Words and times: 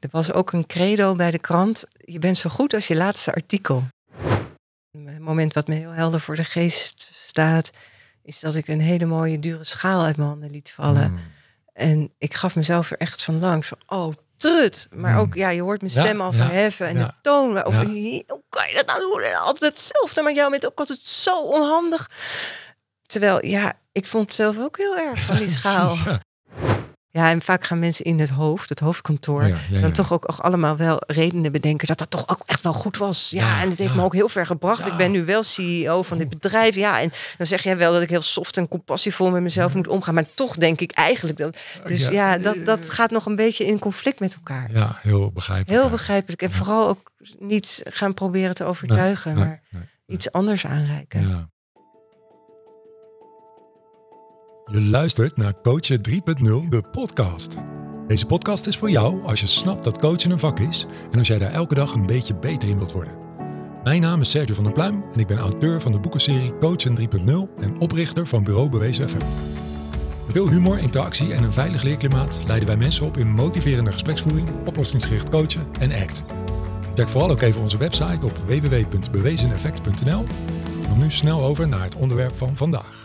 Er 0.00 0.08
was 0.10 0.32
ook 0.32 0.52
een 0.52 0.66
credo 0.66 1.14
bij 1.14 1.30
de 1.30 1.38
krant. 1.38 1.86
Je 2.04 2.18
bent 2.18 2.38
zo 2.38 2.50
goed 2.50 2.74
als 2.74 2.86
je 2.86 2.96
laatste 2.96 3.34
artikel. 3.34 3.84
Een 4.92 5.22
moment 5.22 5.54
wat 5.54 5.66
me 5.68 5.74
heel 5.74 5.90
helder 5.90 6.20
voor 6.20 6.36
de 6.36 6.44
geest 6.44 7.10
staat, 7.12 7.70
is 8.22 8.40
dat 8.40 8.54
ik 8.54 8.68
een 8.68 8.80
hele 8.80 9.06
mooie 9.06 9.38
dure 9.38 9.64
schaal 9.64 10.04
uit 10.04 10.16
mijn 10.16 10.28
handen 10.28 10.50
liet 10.50 10.72
vallen. 10.72 11.10
Mm. 11.10 11.18
En 11.72 12.14
ik 12.18 12.34
gaf 12.34 12.56
mezelf 12.56 12.90
er 12.90 12.98
echt 12.98 13.22
van 13.22 13.38
langs. 13.40 13.68
Van, 13.68 13.78
oh, 13.86 14.14
trut. 14.36 14.88
Maar 14.94 15.12
Mm. 15.12 15.18
ook, 15.18 15.34
ja, 15.34 15.48
je 15.50 15.62
hoort 15.62 15.80
mijn 15.80 15.92
Ja, 15.94 16.02
stem 16.02 16.20
al 16.20 16.32
ja, 16.32 16.36
verheffen. 16.36 16.86
En 16.86 16.98
ja. 16.98 17.06
de 17.06 17.12
toon. 17.22 17.52
waarop-. 17.52 17.74
Hoe 17.74 18.42
kan 18.48 18.68
je 18.68 18.74
dat 18.74 18.86
nou 18.86 19.00
doen? 19.00 19.22
En 19.22 19.34
altijd 19.40 19.72
hetzelfde. 19.72 20.22
Maar 20.22 20.32
jou 20.34 20.50
bent 20.50 20.66
ook 20.66 20.78
altijd 20.78 20.98
zo 20.98 21.42
onhandig. 21.42 22.10
Terwijl, 23.06 23.46
ja, 23.46 23.72
ik 23.92 24.06
vond 24.06 24.26
het 24.26 24.34
zelf 24.34 24.58
ook 24.58 24.76
heel 24.76 24.96
erg 24.96 25.20
van 25.20 25.36
die 25.36 25.48
schaal. 25.58 25.96
Ja, 27.12 27.30
en 27.30 27.42
vaak 27.42 27.64
gaan 27.64 27.78
mensen 27.78 28.04
in 28.04 28.18
het 28.20 28.28
hoofd, 28.28 28.68
het 28.68 28.80
hoofdkantoor, 28.80 29.42
ja, 29.42 29.48
ja, 29.48 29.56
ja. 29.70 29.80
dan 29.80 29.92
toch 29.92 30.12
ook, 30.12 30.32
ook 30.32 30.38
allemaal 30.38 30.76
wel 30.76 31.02
redenen 31.06 31.52
bedenken 31.52 31.86
dat 31.86 31.98
dat 31.98 32.10
toch 32.10 32.28
ook 32.28 32.42
echt 32.46 32.62
wel 32.62 32.72
goed 32.72 32.96
was. 32.96 33.30
Ja, 33.30 33.62
en 33.62 33.70
het 33.70 33.78
heeft 33.78 33.94
me 33.94 34.02
ook 34.02 34.12
heel 34.14 34.28
ver 34.28 34.46
gebracht. 34.46 34.86
Ik 34.86 34.96
ben 34.96 35.10
nu 35.10 35.24
wel 35.24 35.42
CEO 35.42 36.02
van 36.02 36.18
dit 36.18 36.28
bedrijf. 36.28 36.74
Ja, 36.74 37.00
en 37.00 37.12
dan 37.38 37.46
zeg 37.46 37.62
jij 37.62 37.76
wel 37.76 37.92
dat 37.92 38.02
ik 38.02 38.08
heel 38.10 38.22
soft 38.22 38.56
en 38.56 38.68
compassievol 38.68 39.30
met 39.30 39.42
mezelf 39.42 39.74
moet 39.74 39.88
omgaan. 39.88 40.14
Maar 40.14 40.26
toch 40.34 40.56
denk 40.56 40.80
ik 40.80 40.90
eigenlijk 40.90 41.38
dat. 41.38 41.56
Dus 41.86 42.08
Ja. 42.08 42.38
dat, 42.38 42.56
dat 42.64 42.90
gaat 42.90 43.10
nog 43.10 43.26
een 43.26 43.36
beetje 43.36 43.66
in 43.66 43.78
conflict 43.78 44.20
met 44.20 44.34
elkaar. 44.34 44.70
Ja, 44.72 44.98
heel 45.02 45.30
begrijpelijk. 45.30 45.80
Heel 45.80 45.90
begrijpelijk. 45.90 46.42
En 46.42 46.52
vooral 46.52 46.88
ook 46.88 47.10
niet 47.38 47.82
gaan 47.84 48.14
proberen 48.14 48.54
te 48.54 48.64
overtuigen, 48.64 49.34
Nee, 49.34 49.44
maar 49.44 49.62
nee, 49.70 49.82
iets 50.06 50.32
anders 50.32 50.66
aanreiken. 50.66 51.49
Je 54.72 54.82
luistert 54.82 55.36
naar 55.36 55.54
Coachen 55.62 56.00
3.0, 56.08 56.68
de 56.68 56.82
podcast. 56.92 57.56
Deze 58.06 58.26
podcast 58.26 58.66
is 58.66 58.78
voor 58.78 58.90
jou 58.90 59.24
als 59.24 59.40
je 59.40 59.46
snapt 59.46 59.84
dat 59.84 59.98
coachen 59.98 60.30
een 60.30 60.38
vak 60.38 60.58
is 60.58 60.86
en 61.12 61.18
als 61.18 61.28
jij 61.28 61.38
daar 61.38 61.52
elke 61.52 61.74
dag 61.74 61.92
een 61.92 62.06
beetje 62.06 62.34
beter 62.34 62.68
in 62.68 62.76
wilt 62.76 62.92
worden. 62.92 63.18
Mijn 63.84 64.00
naam 64.00 64.20
is 64.20 64.30
Sergio 64.30 64.54
van 64.54 64.64
der 64.64 64.72
Pluim 64.72 65.04
en 65.12 65.20
ik 65.20 65.26
ben 65.26 65.38
auteur 65.38 65.80
van 65.80 65.92
de 65.92 66.00
boekenserie 66.00 66.58
Coachen 66.58 66.98
3.0 66.98 67.04
en 67.60 67.78
oprichter 67.78 68.26
van 68.26 68.44
Bureau 68.44 68.70
Bewezen 68.70 69.08
FM. 69.08 69.16
Met 70.26 70.32
veel 70.32 70.48
humor, 70.48 70.78
interactie 70.78 71.32
en 71.32 71.42
een 71.42 71.52
veilig 71.52 71.82
leerklimaat 71.82 72.38
leiden 72.46 72.68
wij 72.68 72.76
mensen 72.76 73.06
op 73.06 73.16
in 73.16 73.30
motiverende 73.30 73.92
gespreksvoering, 73.92 74.48
oplossingsgericht 74.64 75.28
coachen 75.28 75.66
en 75.80 75.92
ACT. 75.92 76.22
Check 76.94 77.08
vooral 77.08 77.30
ook 77.30 77.40
even 77.40 77.62
onze 77.62 77.78
website 77.78 78.26
op 78.26 78.38
www.bewezeneffect.nl. 78.46 80.24
Dan 80.88 80.98
nu 80.98 81.10
snel 81.10 81.42
over 81.42 81.68
naar 81.68 81.82
het 81.82 81.96
onderwerp 81.96 82.36
van 82.36 82.56
vandaag. 82.56 82.99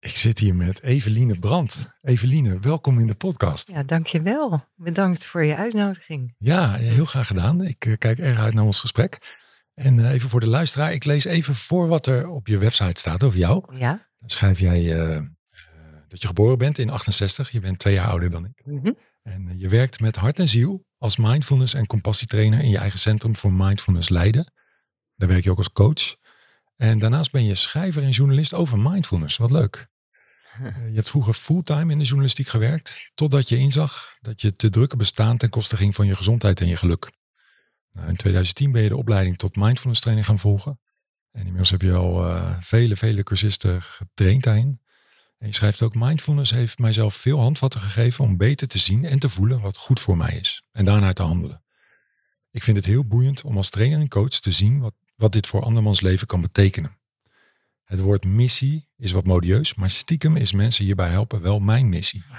Ik 0.00 0.16
zit 0.16 0.38
hier 0.38 0.54
met 0.54 0.82
Eveline 0.82 1.38
Brandt. 1.38 1.86
Eveline, 2.02 2.58
welkom 2.58 2.98
in 2.98 3.06
de 3.06 3.14
podcast. 3.14 3.68
Ja, 3.68 3.82
dankjewel. 3.82 4.64
Bedankt 4.76 5.26
voor 5.26 5.44
je 5.44 5.56
uitnodiging. 5.56 6.34
Ja, 6.38 6.74
heel 6.74 7.04
graag 7.04 7.26
gedaan. 7.26 7.64
Ik 7.64 7.84
eh, 7.84 7.96
kijk 7.98 8.18
erg 8.18 8.38
uit 8.38 8.54
naar 8.54 8.64
ons 8.64 8.80
gesprek. 8.80 9.18
En 9.74 10.04
eh, 10.04 10.10
even 10.10 10.28
voor 10.28 10.40
de 10.40 10.46
luisteraar, 10.46 10.92
ik 10.92 11.04
lees 11.04 11.24
even 11.24 11.54
voor 11.54 11.88
wat 11.88 12.06
er 12.06 12.28
op 12.28 12.46
je 12.46 12.58
website 12.58 13.00
staat 13.00 13.22
over 13.22 13.38
jou. 13.38 13.76
Ja. 13.76 14.08
Dan 14.18 14.30
schrijf 14.30 14.58
jij 14.58 15.00
eh, 15.00 15.22
dat 16.08 16.20
je 16.20 16.26
geboren 16.26 16.58
bent 16.58 16.78
in 16.78 16.90
68. 16.90 17.50
Je 17.50 17.60
bent 17.60 17.78
twee 17.78 17.94
jaar 17.94 18.08
ouder 18.08 18.30
dan 18.30 18.44
ik. 18.44 18.62
Mhm. 18.64 18.92
En 19.22 19.58
je 19.58 19.68
werkt 19.68 20.00
met 20.00 20.16
hart 20.16 20.38
en 20.38 20.48
ziel 20.48 20.84
als 20.98 21.16
mindfulness 21.16 21.74
en 21.74 21.86
compassietrainer 21.86 22.60
in 22.60 22.70
je 22.70 22.78
eigen 22.78 22.98
centrum 22.98 23.36
voor 23.36 23.52
mindfulness 23.52 24.08
Leiden. 24.08 24.52
Daar 25.16 25.28
werk 25.28 25.44
je 25.44 25.50
ook 25.50 25.58
als 25.58 25.72
coach. 25.72 26.16
En 26.76 26.98
daarnaast 26.98 27.32
ben 27.32 27.44
je 27.44 27.54
schrijver 27.54 28.02
en 28.02 28.10
journalist 28.10 28.54
over 28.54 28.78
mindfulness. 28.78 29.36
Wat 29.36 29.50
leuk. 29.50 29.88
Eh, 30.62 30.88
Je 30.88 30.94
hebt 30.94 31.10
vroeger 31.10 31.34
fulltime 31.34 31.92
in 31.92 31.98
de 31.98 32.04
journalistiek 32.04 32.48
gewerkt, 32.48 33.10
totdat 33.14 33.48
je 33.48 33.56
inzag 33.56 34.16
dat 34.20 34.40
je 34.40 34.56
te 34.56 34.70
drukke 34.70 34.96
bestaan 34.96 35.36
ten 35.36 35.48
koste 35.48 35.76
ging 35.76 35.94
van 35.94 36.06
je 36.06 36.14
gezondheid 36.14 36.60
en 36.60 36.68
je 36.68 36.76
geluk. 36.76 37.10
Nou, 37.92 38.08
in 38.08 38.16
2010 38.16 38.72
ben 38.72 38.82
je 38.82 38.88
de 38.88 38.96
opleiding 38.96 39.38
tot 39.38 39.56
mindfulness 39.56 40.00
trainer 40.00 40.24
gaan 40.24 40.38
volgen. 40.38 40.80
En 41.32 41.40
inmiddels 41.40 41.70
heb 41.70 41.82
je 41.82 41.92
al 41.92 42.26
eh, 42.26 42.56
vele, 42.60 42.96
vele 42.96 43.22
cursisten 43.22 43.82
getraind 43.82 44.42
daarin. 44.42 44.80
En 45.38 45.46
je 45.46 45.54
schrijft 45.54 45.82
ook, 45.82 45.94
mindfulness 45.94 46.50
heeft 46.50 46.78
mijzelf 46.78 47.14
veel 47.14 47.40
handvatten 47.40 47.80
gegeven 47.80 48.24
om 48.24 48.36
beter 48.36 48.68
te 48.68 48.78
zien 48.78 49.04
en 49.04 49.18
te 49.18 49.28
voelen 49.28 49.60
wat 49.60 49.76
goed 49.76 50.00
voor 50.00 50.16
mij 50.16 50.36
is. 50.36 50.62
En 50.72 50.84
daarnaar 50.84 51.14
te 51.14 51.22
handelen. 51.22 51.62
Ik 52.50 52.62
vind 52.62 52.76
het 52.76 52.86
heel 52.86 53.06
boeiend 53.06 53.42
om 53.42 53.56
als 53.56 53.70
trainer 53.70 54.00
en 54.00 54.08
coach 54.08 54.28
te 54.28 54.52
zien 54.52 54.80
wat, 54.80 54.94
wat 55.16 55.32
dit 55.32 55.46
voor 55.46 55.62
andermans 55.62 56.00
leven 56.00 56.26
kan 56.26 56.40
betekenen. 56.40 56.99
Het 57.90 58.00
woord 58.00 58.24
missie 58.24 58.88
is 58.96 59.12
wat 59.12 59.26
modieus, 59.26 59.74
maar 59.74 59.90
stiekem 59.90 60.36
is 60.36 60.52
mensen 60.52 60.84
hierbij 60.84 61.08
helpen 61.08 61.40
wel 61.40 61.60
mijn 61.60 61.88
missie. 61.88 62.24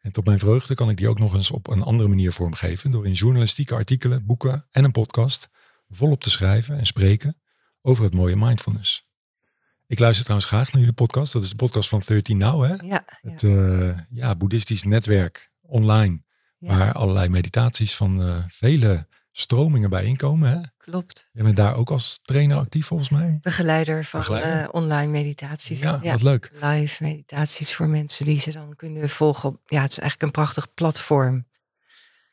En 0.00 0.12
tot 0.12 0.24
mijn 0.24 0.38
vreugde 0.38 0.74
kan 0.74 0.90
ik 0.90 0.96
die 0.96 1.08
ook 1.08 1.18
nog 1.18 1.34
eens 1.34 1.50
op 1.50 1.68
een 1.68 1.82
andere 1.82 2.08
manier 2.08 2.32
vormgeven 2.32 2.90
door 2.90 3.06
in 3.06 3.12
journalistieke 3.12 3.74
artikelen, 3.74 4.26
boeken 4.26 4.66
en 4.70 4.84
een 4.84 4.90
podcast 4.90 5.48
volop 5.88 6.22
te 6.22 6.30
schrijven 6.30 6.78
en 6.78 6.86
spreken 6.86 7.40
over 7.82 8.04
het 8.04 8.14
mooie 8.14 8.36
mindfulness. 8.36 9.08
Ik 9.86 9.98
luister 9.98 10.24
trouwens 10.24 10.50
graag 10.50 10.72
naar 10.72 10.80
jullie 10.80 10.96
podcast. 10.96 11.32
Dat 11.32 11.42
is 11.42 11.50
de 11.50 11.56
podcast 11.56 11.88
van 11.88 12.02
13 12.06 12.36
Now, 12.36 12.64
hè? 12.64 12.74
Ja, 12.74 12.80
ja, 12.86 13.04
Het 13.20 13.42
eh, 13.42 13.98
ja, 14.10 14.36
boeddhistisch 14.36 14.82
netwerk 14.82 15.50
online, 15.60 16.22
ja, 16.58 16.78
waar 16.78 16.92
allerlei 16.92 17.28
meditaties 17.28 17.94
van 17.94 18.22
eh, 18.22 18.44
vele 18.48 19.08
stromingen 19.38 19.90
bij 19.90 20.04
inkomen. 20.04 20.50
Hè? 20.50 20.58
klopt. 20.78 21.30
Je 21.32 21.42
bent 21.42 21.56
daar 21.56 21.74
ook 21.74 21.90
als 21.90 22.20
trainer 22.22 22.56
actief 22.56 22.86
volgens 22.86 23.08
mij. 23.08 23.38
Begeleider 23.42 24.04
van 24.04 24.20
Begeleider. 24.20 24.62
eh, 24.62 24.68
online 24.70 25.10
meditaties. 25.10 25.80
Ja, 25.80 26.00
wat 26.00 26.22
leuk. 26.22 26.50
live 26.60 27.02
meditaties 27.02 27.74
voor 27.74 27.88
mensen 27.88 28.24
die 28.24 28.40
ze 28.40 28.52
dan 28.52 28.76
kunnen 28.76 29.08
volgen. 29.08 29.60
Ja, 29.66 29.82
het 29.82 29.90
is 29.90 29.98
eigenlijk 29.98 30.22
een 30.22 30.42
prachtig 30.42 30.74
platform. 30.74 31.46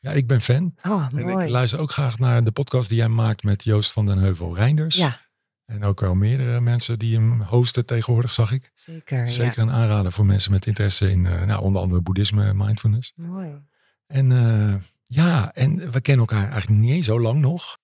Ja, 0.00 0.10
ik 0.12 0.26
ben 0.26 0.40
fan. 0.40 0.74
Oh, 0.82 1.06
En 1.14 1.22
mooi. 1.24 1.44
ik 1.44 1.50
luister 1.50 1.78
ook 1.78 1.90
graag 1.90 2.18
naar 2.18 2.44
de 2.44 2.50
podcast 2.52 2.88
die 2.88 2.98
jij 2.98 3.08
maakt 3.08 3.42
met 3.42 3.64
Joost 3.64 3.92
van 3.92 4.06
den 4.06 4.18
Heuvel 4.18 4.54
Reinders. 4.56 4.96
Ja, 4.96 5.20
En 5.64 5.84
ook 5.84 6.02
al 6.02 6.14
meerdere 6.14 6.60
mensen 6.60 6.98
die 6.98 7.14
hem 7.14 7.42
hosten 7.42 7.86
tegenwoordig, 7.86 8.32
zag 8.32 8.52
ik. 8.52 8.70
zeker. 8.74 9.28
Zeker 9.28 9.58
een 9.58 9.70
aanrader 9.70 10.12
voor 10.12 10.26
mensen 10.26 10.52
met 10.52 10.66
interesse 10.66 11.10
in 11.10 11.26
eh, 11.26 11.42
nou, 11.42 11.62
onder 11.62 11.82
andere 11.82 12.00
boeddhisme 12.00 12.44
en 12.44 12.56
mindfulness. 12.56 13.12
Mooi. 13.16 13.50
En 14.06 14.32
eh, 14.32 14.74
ja, 15.14 15.52
en 15.52 15.90
we 15.90 16.00
kennen 16.00 16.26
elkaar 16.26 16.50
eigenlijk 16.50 16.80
niet 16.80 16.92
eens 16.92 17.06
zo 17.06 17.20
lang 17.20 17.40
nog. 17.40 17.78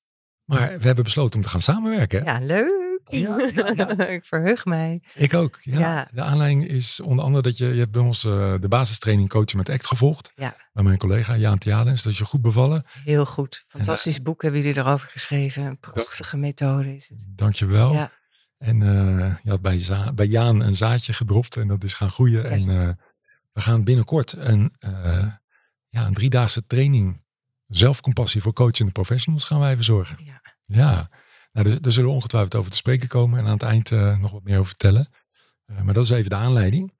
Maar 0.45 0.79
we 0.79 0.87
hebben 0.87 1.05
besloten 1.05 1.39
om 1.39 1.45
te 1.45 1.51
gaan 1.51 1.63
samenwerken. 1.63 2.25
Ja, 2.25 2.39
leuk. 2.41 2.79
Ja, 3.05 3.39
ja, 3.55 3.73
ja. 3.77 4.07
ik 4.17 4.25
verheug 4.25 4.65
mij. 4.65 5.03
Ik 5.15 5.35
ook. 5.35 5.59
Ja. 5.63 5.79
Ja. 5.79 6.09
De 6.13 6.23
aanleiding 6.23 6.67
is 6.67 7.01
onder 7.01 7.25
andere 7.25 7.43
dat 7.43 7.57
je, 7.57 7.67
je 7.67 7.79
hebt 7.79 7.91
bij 7.91 8.03
ons 8.03 8.25
eh, 8.25 8.55
de 8.61 8.69
basistraining 8.69 9.29
coachen 9.29 9.57
met 9.57 9.69
ACT 9.69 9.87
gevolgd. 9.87 10.33
Ja. 10.35 10.57
Bij 10.73 10.85
mijn 10.85 10.99
collega 10.99 11.37
Jaan 11.37 11.59
Theadens. 11.59 12.03
Dat 12.03 12.13
is 12.13 12.19
je 12.19 12.25
goed 12.25 12.43
bevallen. 12.43 12.85
Heel 13.05 13.27
goed. 13.27 13.65
Fantastisch 13.69 14.23
boek 14.23 14.43
hebben 14.43 14.61
jullie 14.61 14.79
erover 14.79 15.09
geschreven. 15.09 15.65
Een 15.65 15.79
prachtige 15.79 16.37
methode 16.37 16.97
is 16.97 17.09
het. 17.09 17.25
Dankjewel. 17.27 17.93
Ja. 17.93 18.13
En 18.59 18.83
eh, 18.83 19.35
je 19.43 19.51
had 19.51 19.61
bij, 19.61 19.79
Za- 19.85 20.13
bij 20.13 20.27
Jaan 20.27 20.61
een 20.61 20.77
zaadje 20.77 21.13
gedropt 21.13 21.57
en 21.57 21.69
dat 21.69 21.85
is 21.85 21.95
gaan 21.95 22.11
groeien. 22.11 22.45
En 22.51 22.69
eh, 22.69 22.89
we 23.53 23.61
gaan 23.61 23.85
binnenkort 23.85 24.33
een, 24.33 24.73
eh, 24.79 25.27
ja, 25.91 26.07
een 26.07 26.15
driedaagse 26.15 26.67
training 26.67 27.23
zelfcompassie 27.69 28.43
voor 28.43 28.53
coachende 28.53 28.93
professionals 28.93 29.45
gaan 29.45 29.61
wij 29.61 29.75
verzorgen. 29.75 30.17
Ja. 30.25 30.41
Ja, 30.67 31.11
nou, 31.53 31.67
dus, 31.67 31.81
daar 31.81 31.93
zullen 31.93 32.09
we 32.09 32.15
ongetwijfeld 32.15 32.55
over 32.55 32.71
te 32.71 32.77
spreken 32.77 33.09
komen 33.09 33.39
en 33.39 33.45
aan 33.45 33.53
het 33.53 33.63
eind 33.63 33.91
eh, 33.91 34.19
nog 34.19 34.33
wat 34.33 34.43
meer 34.43 34.59
over 34.59 34.69
vertellen. 34.69 35.09
Eh, 35.67 35.81
maar 35.83 35.95
dat 35.95 36.05
is 36.05 36.11
even 36.11 36.31
de 36.31 36.37
aanleiding. 36.37 36.99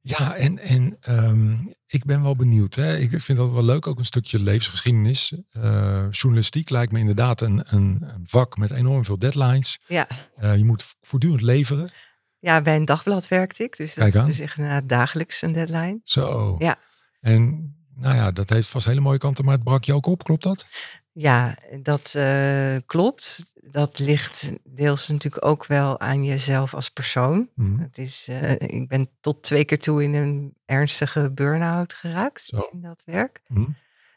Ja, 0.00 0.34
en, 0.34 0.58
en 0.58 0.96
ehm, 1.00 1.56
ik 1.86 2.04
ben 2.04 2.22
wel 2.22 2.36
benieuwd. 2.36 2.74
Hè? 2.74 2.98
Ik 2.98 3.20
vind 3.20 3.38
dat 3.38 3.52
wel 3.52 3.64
leuk, 3.64 3.86
ook 3.86 3.98
een 3.98 4.04
stukje 4.04 4.38
levensgeschiedenis. 4.38 5.34
Eh, 5.50 6.06
journalistiek 6.10 6.70
lijkt 6.70 6.92
me 6.92 6.98
inderdaad 6.98 7.40
een, 7.40 7.74
een, 7.74 8.20
vak 8.24 8.56
met 8.56 8.70
enorm 8.70 9.04
veel 9.04 9.18
deadlines. 9.18 9.78
Ja. 9.86 10.08
Je 10.40 10.64
moet 10.64 10.96
voortdurend 11.00 11.42
leveren. 11.42 11.90
ja, 12.38 12.62
bij 12.62 12.76
een 12.76 12.84
dagblad 12.84 13.28
werkte 13.28 13.62
ik. 13.62 13.76
Dus 13.76 13.94
dat 13.94 14.14
is 14.14 14.24
dus 14.24 14.40
echt 14.40 14.88
dagelijks 14.88 15.42
een 15.42 15.52
deadline. 15.52 16.00
Zo. 16.04 16.56
Ja. 16.58 16.76
En 17.20 17.74
nou 17.96 18.14
ja, 18.14 18.30
dat 18.30 18.50
heeft 18.50 18.68
vast 18.68 18.86
hele 18.86 19.00
mooie 19.00 19.18
kanten, 19.18 19.44
maar 19.44 19.54
het 19.54 19.64
brak 19.64 19.84
je 19.84 19.94
ook 19.94 20.06
op, 20.06 20.24
klopt 20.24 20.42
dat? 20.42 20.66
Ja, 21.12 21.56
dat 21.82 22.12
eh, 22.16 22.76
klopt. 22.86 23.52
Dat 23.70 23.98
ligt 23.98 24.52
deels 24.64 25.08
natuurlijk 25.08 25.44
ook 25.44 25.66
wel 25.66 26.00
aan 26.00 26.24
jezelf 26.24 26.74
als 26.74 26.90
persoon. 26.90 27.48
Mhm. 27.54 27.78
Het 27.78 27.98
is, 27.98 28.26
eh, 28.28 28.50
ik 28.52 28.88
ben 28.88 29.08
tot 29.20 29.42
twee 29.42 29.64
keer 29.64 29.78
toe 29.78 30.02
in 30.02 30.14
een 30.14 30.54
ernstige 30.64 31.32
burn-out 31.32 31.92
geraakt 31.92 32.42
Zo. 32.42 32.68
in 32.72 32.80
dat 32.80 33.02
werk. 33.04 33.40
Mhm. 33.48 33.70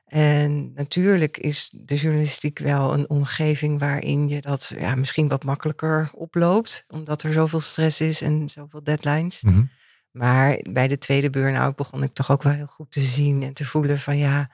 En 0.06 0.74
natuurlijk 0.74 1.38
is 1.38 1.70
de 1.74 1.96
journalistiek 1.96 2.60
wel 2.60 2.94
een 2.94 3.10
omgeving 3.10 3.80
waarin 3.80 4.30
je 4.30 4.42
dat 4.42 4.75
ja, 4.80 4.96
misschien 4.96 5.28
wat 5.28 5.44
makkelijker 5.44 6.10
oploopt, 6.14 6.86
omdat 6.88 7.24
er 7.24 7.34
zoveel 7.34 7.60
stress 7.60 8.02
is 8.02 8.22
en 8.22 8.50
zoveel 8.50 8.84
deadlines. 8.84 9.42
Mhm. 9.42 9.64
Maar 10.12 10.60
bij 10.70 10.88
de 10.88 10.98
tweede 10.98 11.30
burn-out 11.30 11.76
begon 11.76 12.04
ik 12.04 12.14
toch 12.14 12.32
ook 12.32 12.44
wel 12.44 12.54
heel 12.54 12.66
goed 12.68 12.92
te 12.92 13.00
zien 13.02 13.44
en 13.44 13.54
te 13.54 13.66
voelen 13.66 14.00
van 14.00 14.18
ja, 14.18 14.50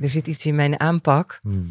er 0.00 0.08
zit 0.10 0.26
iets 0.26 0.46
in 0.46 0.54
mijn 0.54 0.80
aanpak 0.80 1.40
Mhm. 1.42 1.66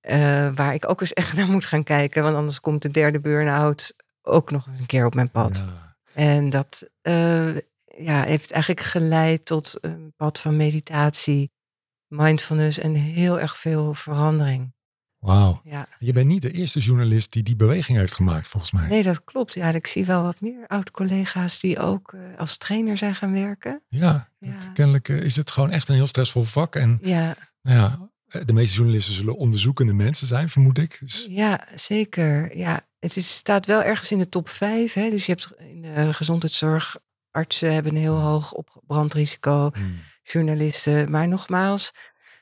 eh, 0.00 0.48
waar 0.54 0.74
ik 0.74 0.88
ook 0.90 1.00
eens 1.00 1.12
echt 1.12 1.34
naar 1.36 1.46
moet 1.48 1.66
gaan 1.66 1.84
kijken, 1.84 2.22
want 2.22 2.36
anders 2.36 2.60
komt 2.60 2.82
de 2.82 2.90
derde 2.90 3.20
burn-out 3.20 3.96
ook 4.22 4.50
nog 4.50 4.66
eens 4.66 4.78
een 4.78 4.86
keer 4.86 5.06
op 5.06 5.14
mijn 5.14 5.30
pad. 5.30 5.56
Ja. 5.56 5.96
En 6.14 6.50
dat 6.50 6.88
eh, 7.02 7.54
ja, 7.84 8.22
heeft 8.22 8.50
eigenlijk 8.50 8.82
geleid 8.82 9.44
tot 9.46 9.78
een 9.80 10.12
pad 10.16 10.40
van 10.40 10.56
meditatie. 10.56 11.50
mindfulness 12.06 12.78
en 12.78 12.94
heel 12.94 13.40
erg 13.40 13.58
veel 13.58 13.94
verandering. 13.94 14.72
Wauw. 15.18 15.60
Ja. 15.64 15.86
Je 15.98 16.12
bent 16.12 16.26
niet 16.26 16.42
de 16.42 16.50
eerste 16.50 16.78
journalist 16.78 17.32
die 17.32 17.42
die 17.42 17.56
beweging 17.56 17.98
heeft 17.98 18.12
gemaakt, 18.14 18.48
volgens 18.48 18.72
mij. 18.72 18.88
Nee, 18.88 19.02
dat 19.02 19.24
klopt. 19.24 19.54
Ja, 19.54 19.68
ik 19.70 19.86
zie 19.86 20.04
wel 20.04 20.22
wat 20.22 20.40
meer 20.40 20.66
oud-collega's 20.66 21.60
die 21.60 21.78
ook 21.78 22.12
eh, 22.12 22.20
als 22.38 22.56
trainer 22.56 22.96
zijn 22.96 23.14
gaan 23.14 23.32
werken. 23.32 23.82
Ja, 23.88 24.28
Ja. 24.38 24.52
dat- 24.52 24.72
kennelijk 24.72 25.08
eh, 25.08 25.16
is 25.22 25.36
het 25.36 25.50
gewoon 25.50 25.70
echt 25.70 25.88
een 25.88 25.94
heel 25.94 26.06
stressvol 26.06 26.42
vak. 26.42 26.76
En 26.76 26.98
Ja, 27.02 27.36
nou 27.62 27.78
ja, 27.78 28.08
eh, 28.26 28.46
de 28.46 28.52
meeste 28.52 28.76
journalisten 28.76 29.14
zullen 29.14 29.36
onderzoekende 29.36 29.92
mensen 29.92 30.26
zijn, 30.26 30.48
vermoed 30.48 30.78
ik. 30.78 30.96
Dus, 31.00 31.26
ja 31.28 31.66
zeker. 31.74 32.56
Ja, 32.56 32.80
het 32.98 33.16
is, 33.16 33.34
staat 33.34 33.66
wel 33.66 33.82
ergens 33.82 34.12
in 34.12 34.18
de 34.18 34.28
top 34.28 34.48
vijf. 34.48 34.92
Hè? 34.92 35.10
Dus 35.10 35.26
je 35.26 35.32
hebt 35.32 35.52
in 35.58 35.82
de 35.82 36.12
gezondheidszorg, 36.14 36.96
artsen 37.30 37.74
hebben 37.74 37.92
een 37.92 38.00
heel 38.00 38.18
hoog 38.20 38.52
op 38.52 38.82
brandrisico, 38.86 39.70
hmm. 39.74 39.94
journalisten. 40.22 41.10
Maar 41.10 41.28
nogmaals, 41.28 41.92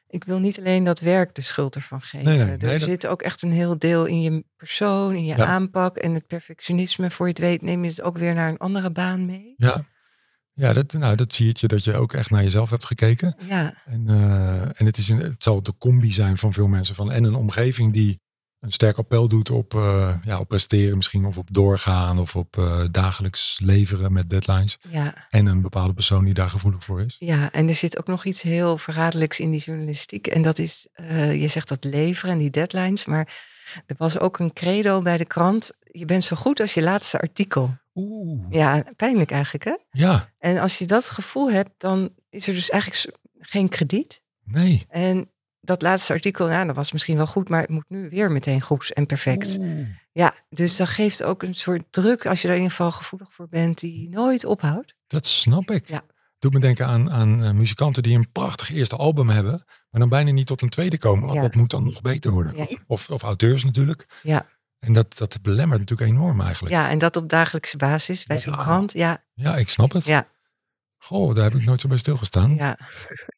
ik 0.08 0.24
wil 0.24 0.38
niet 0.38 0.58
alleen 0.58 0.84
dat 0.84 1.00
werk 1.00 1.34
de 1.34 1.42
schuld 1.42 1.74
ervan 1.74 2.00
geven. 2.00 2.26
Nee, 2.26 2.38
nee, 2.38 2.46
er 2.56 2.58
dat- 2.58 2.80
zit 2.80 3.06
ook 3.06 3.22
echt 3.22 3.42
een 3.42 3.52
heel 3.52 3.78
deel 3.78 4.04
in 4.04 4.20
je 4.22 4.44
persoon, 4.56 5.14
in 5.14 5.24
je 5.24 5.36
Ja. 5.36 5.44
aanpak 5.44 5.96
en 5.96 6.14
het 6.14 6.26
perfectionisme. 6.26 7.10
Voor 7.10 7.26
je 7.26 7.32
het 7.32 7.40
weet 7.40 7.62
neem 7.62 7.82
je 7.84 7.90
het 7.90 8.02
ook 8.02 8.18
weer 8.18 8.34
naar 8.34 8.48
een 8.48 8.58
andere 8.58 8.90
baan 8.90 9.26
mee. 9.26 9.54
Ja, 9.56 9.84
ja 10.52 10.72
dat, 10.72 10.92
nou, 10.92 11.16
dat 11.16 11.32
zie 11.32 11.54
je 11.58 11.68
dat 11.68 11.84
je 11.84 11.94
ook 11.94 12.12
echt 12.12 12.30
naar 12.30 12.42
jezelf 12.42 12.70
hebt 12.70 12.84
gekeken. 12.84 13.36
Ja, 13.48 13.74
En, 13.84 14.04
eh, 14.08 14.80
en 14.80 14.86
het, 14.86 14.96
is 14.98 15.08
een, 15.08 15.18
het 15.18 15.42
zal 15.42 15.62
de 15.62 15.74
combi 15.78 16.12
zijn 16.12 16.36
van 16.36 16.52
veel 16.52 16.66
mensen. 16.68 16.94
Van, 16.94 17.12
en 17.12 17.24
een 17.24 17.34
omgeving 17.34 17.92
die 17.92 18.20
een 18.66 18.72
sterk 18.72 18.98
appel 18.98 19.28
doet 19.28 19.50
op, 19.50 19.74
eh, 19.74 20.14
ja, 20.24 20.38
op 20.38 20.48
presteren 20.48 20.96
misschien. 20.96 21.24
Of 21.24 21.38
op 21.38 21.48
doorgaan. 21.52 22.18
Of 22.18 22.36
op 22.36 22.58
eh, 22.58 22.84
dagelijks 22.90 23.58
leveren 23.62 24.12
met 24.12 24.30
deadlines. 24.30 24.78
ja. 24.90 25.26
En 25.30 25.46
een 25.46 25.62
bepaalde 25.62 25.94
persoon 25.94 26.24
die 26.24 26.34
daar 26.34 26.48
gevoelig 26.48 26.84
voor 26.84 27.00
is. 27.02 27.16
Ja, 27.18 27.52
en 27.52 27.68
er 27.68 27.74
zit 27.74 27.98
ook 27.98 28.06
nog 28.06 28.24
iets 28.24 28.42
heel 28.42 28.78
verraderlijks 28.78 29.40
in 29.40 29.50
die 29.50 29.60
journalistiek. 29.60 30.26
En 30.26 30.42
dat 30.42 30.58
is, 30.58 30.86
eh, 30.92 31.40
je 31.40 31.48
zegt 31.48 31.68
dat 31.68 31.84
leveren 31.84 32.32
en 32.32 32.38
die 32.38 32.50
deadlines. 32.50 33.06
Maar 33.06 33.44
er 33.86 33.94
was 33.98 34.18
ook 34.18 34.38
een 34.38 34.52
credo 34.52 35.00
bij 35.02 35.16
de 35.18 35.24
krant. 35.24 35.72
Je 35.90 36.04
bent 36.04 36.24
zo 36.24 36.36
goed 36.36 36.60
als 36.60 36.74
je 36.74 36.82
laatste 36.82 37.20
artikel. 37.20 37.76
Oeh. 37.94 38.44
Ja, 38.50 38.84
pijnlijk 38.96 39.30
eigenlijk 39.30 39.64
hè. 39.64 39.74
Ja, 39.90 40.30
En 40.38 40.58
als 40.58 40.78
je 40.78 40.84
dat 40.86 41.04
gevoel 41.04 41.50
hebt, 41.50 41.70
dan 41.76 42.10
is 42.30 42.48
er 42.48 42.54
dus 42.54 42.70
eigenlijk 42.70 43.16
geen 43.38 43.68
krediet. 43.68 44.22
nee. 44.44 44.86
En 44.88 45.30
dat 45.66 45.82
laatste 45.82 46.12
artikel, 46.12 46.46
nou, 46.46 46.66
dat 46.66 46.76
was 46.76 46.92
misschien 46.92 47.16
wel 47.16 47.26
goed, 47.26 47.48
maar 47.48 47.60
het 47.60 47.70
moet 47.70 47.84
nu 47.88 48.08
weer 48.08 48.30
meteen 48.30 48.60
goed 48.60 48.92
en 48.92 49.06
perfect. 49.06 49.58
Ja, 50.12 50.34
dus 50.48 50.76
dat 50.76 50.88
geeft 50.88 51.22
ook 51.22 51.42
een 51.42 51.54
soort 51.54 51.82
druk 51.90 52.26
als 52.26 52.42
je 52.42 52.48
er 52.48 52.54
in 52.54 52.60
ieder 52.60 52.76
geval 52.76 52.92
gevoelig 52.92 53.32
voor 53.34 53.48
bent, 53.48 53.78
die 53.78 54.08
nooit 54.08 54.44
ophoudt. 54.44 54.94
Dat 55.06 55.26
snap 55.26 55.70
ik. 55.70 55.88
Ja. 55.88 56.00
Doet 56.38 56.52
me 56.52 56.60
denken 56.60 56.86
aan, 56.86 57.10
aan 57.10 57.44
eh, 57.44 57.50
muzikanten 57.50 58.02
die 58.02 58.16
een 58.16 58.32
prachtig 58.32 58.70
eerste 58.72 58.96
album 58.96 59.28
hebben. 59.28 59.64
Maar 59.90 60.00
dan 60.00 60.08
bijna 60.08 60.30
niet 60.30 60.46
tot 60.46 60.62
een 60.62 60.68
tweede 60.68 60.98
komen. 60.98 61.22
Want 61.24 61.34
Ja. 61.36 61.42
dat 61.42 61.54
moet 61.54 61.70
dan 61.70 61.84
nog 61.84 62.00
beter 62.00 62.30
worden. 62.30 62.56
Ja. 62.56 62.66
Of, 62.86 63.10
of 63.10 63.22
auteurs 63.22 63.64
natuurlijk. 63.64 64.06
Ja. 64.22 64.46
En 64.78 64.92
dat, 64.92 65.18
dat 65.18 65.42
belemmert 65.42 65.80
natuurlijk 65.80 66.10
enorm 66.10 66.40
eigenlijk. 66.40 66.74
Ja, 66.74 66.90
en 66.90 66.98
dat 66.98 67.16
op 67.16 67.28
dagelijkse 67.28 67.76
basis 67.76 68.24
bij 68.24 68.38
zo'n 68.38 68.56
krant. 68.56 68.92
Ja, 68.92 69.24
Ja, 69.34 69.56
ik 69.56 69.68
snap 69.68 69.92
het. 69.92 70.04
Ja. 70.04 70.28
Goh, 70.98 71.34
daar 71.34 71.44
heb 71.44 71.54
ik 71.54 71.64
nooit 71.64 71.80
zo 71.80 71.88
bij 71.88 71.96
stilgestaan. 71.98 72.54
Ja, 72.54 72.78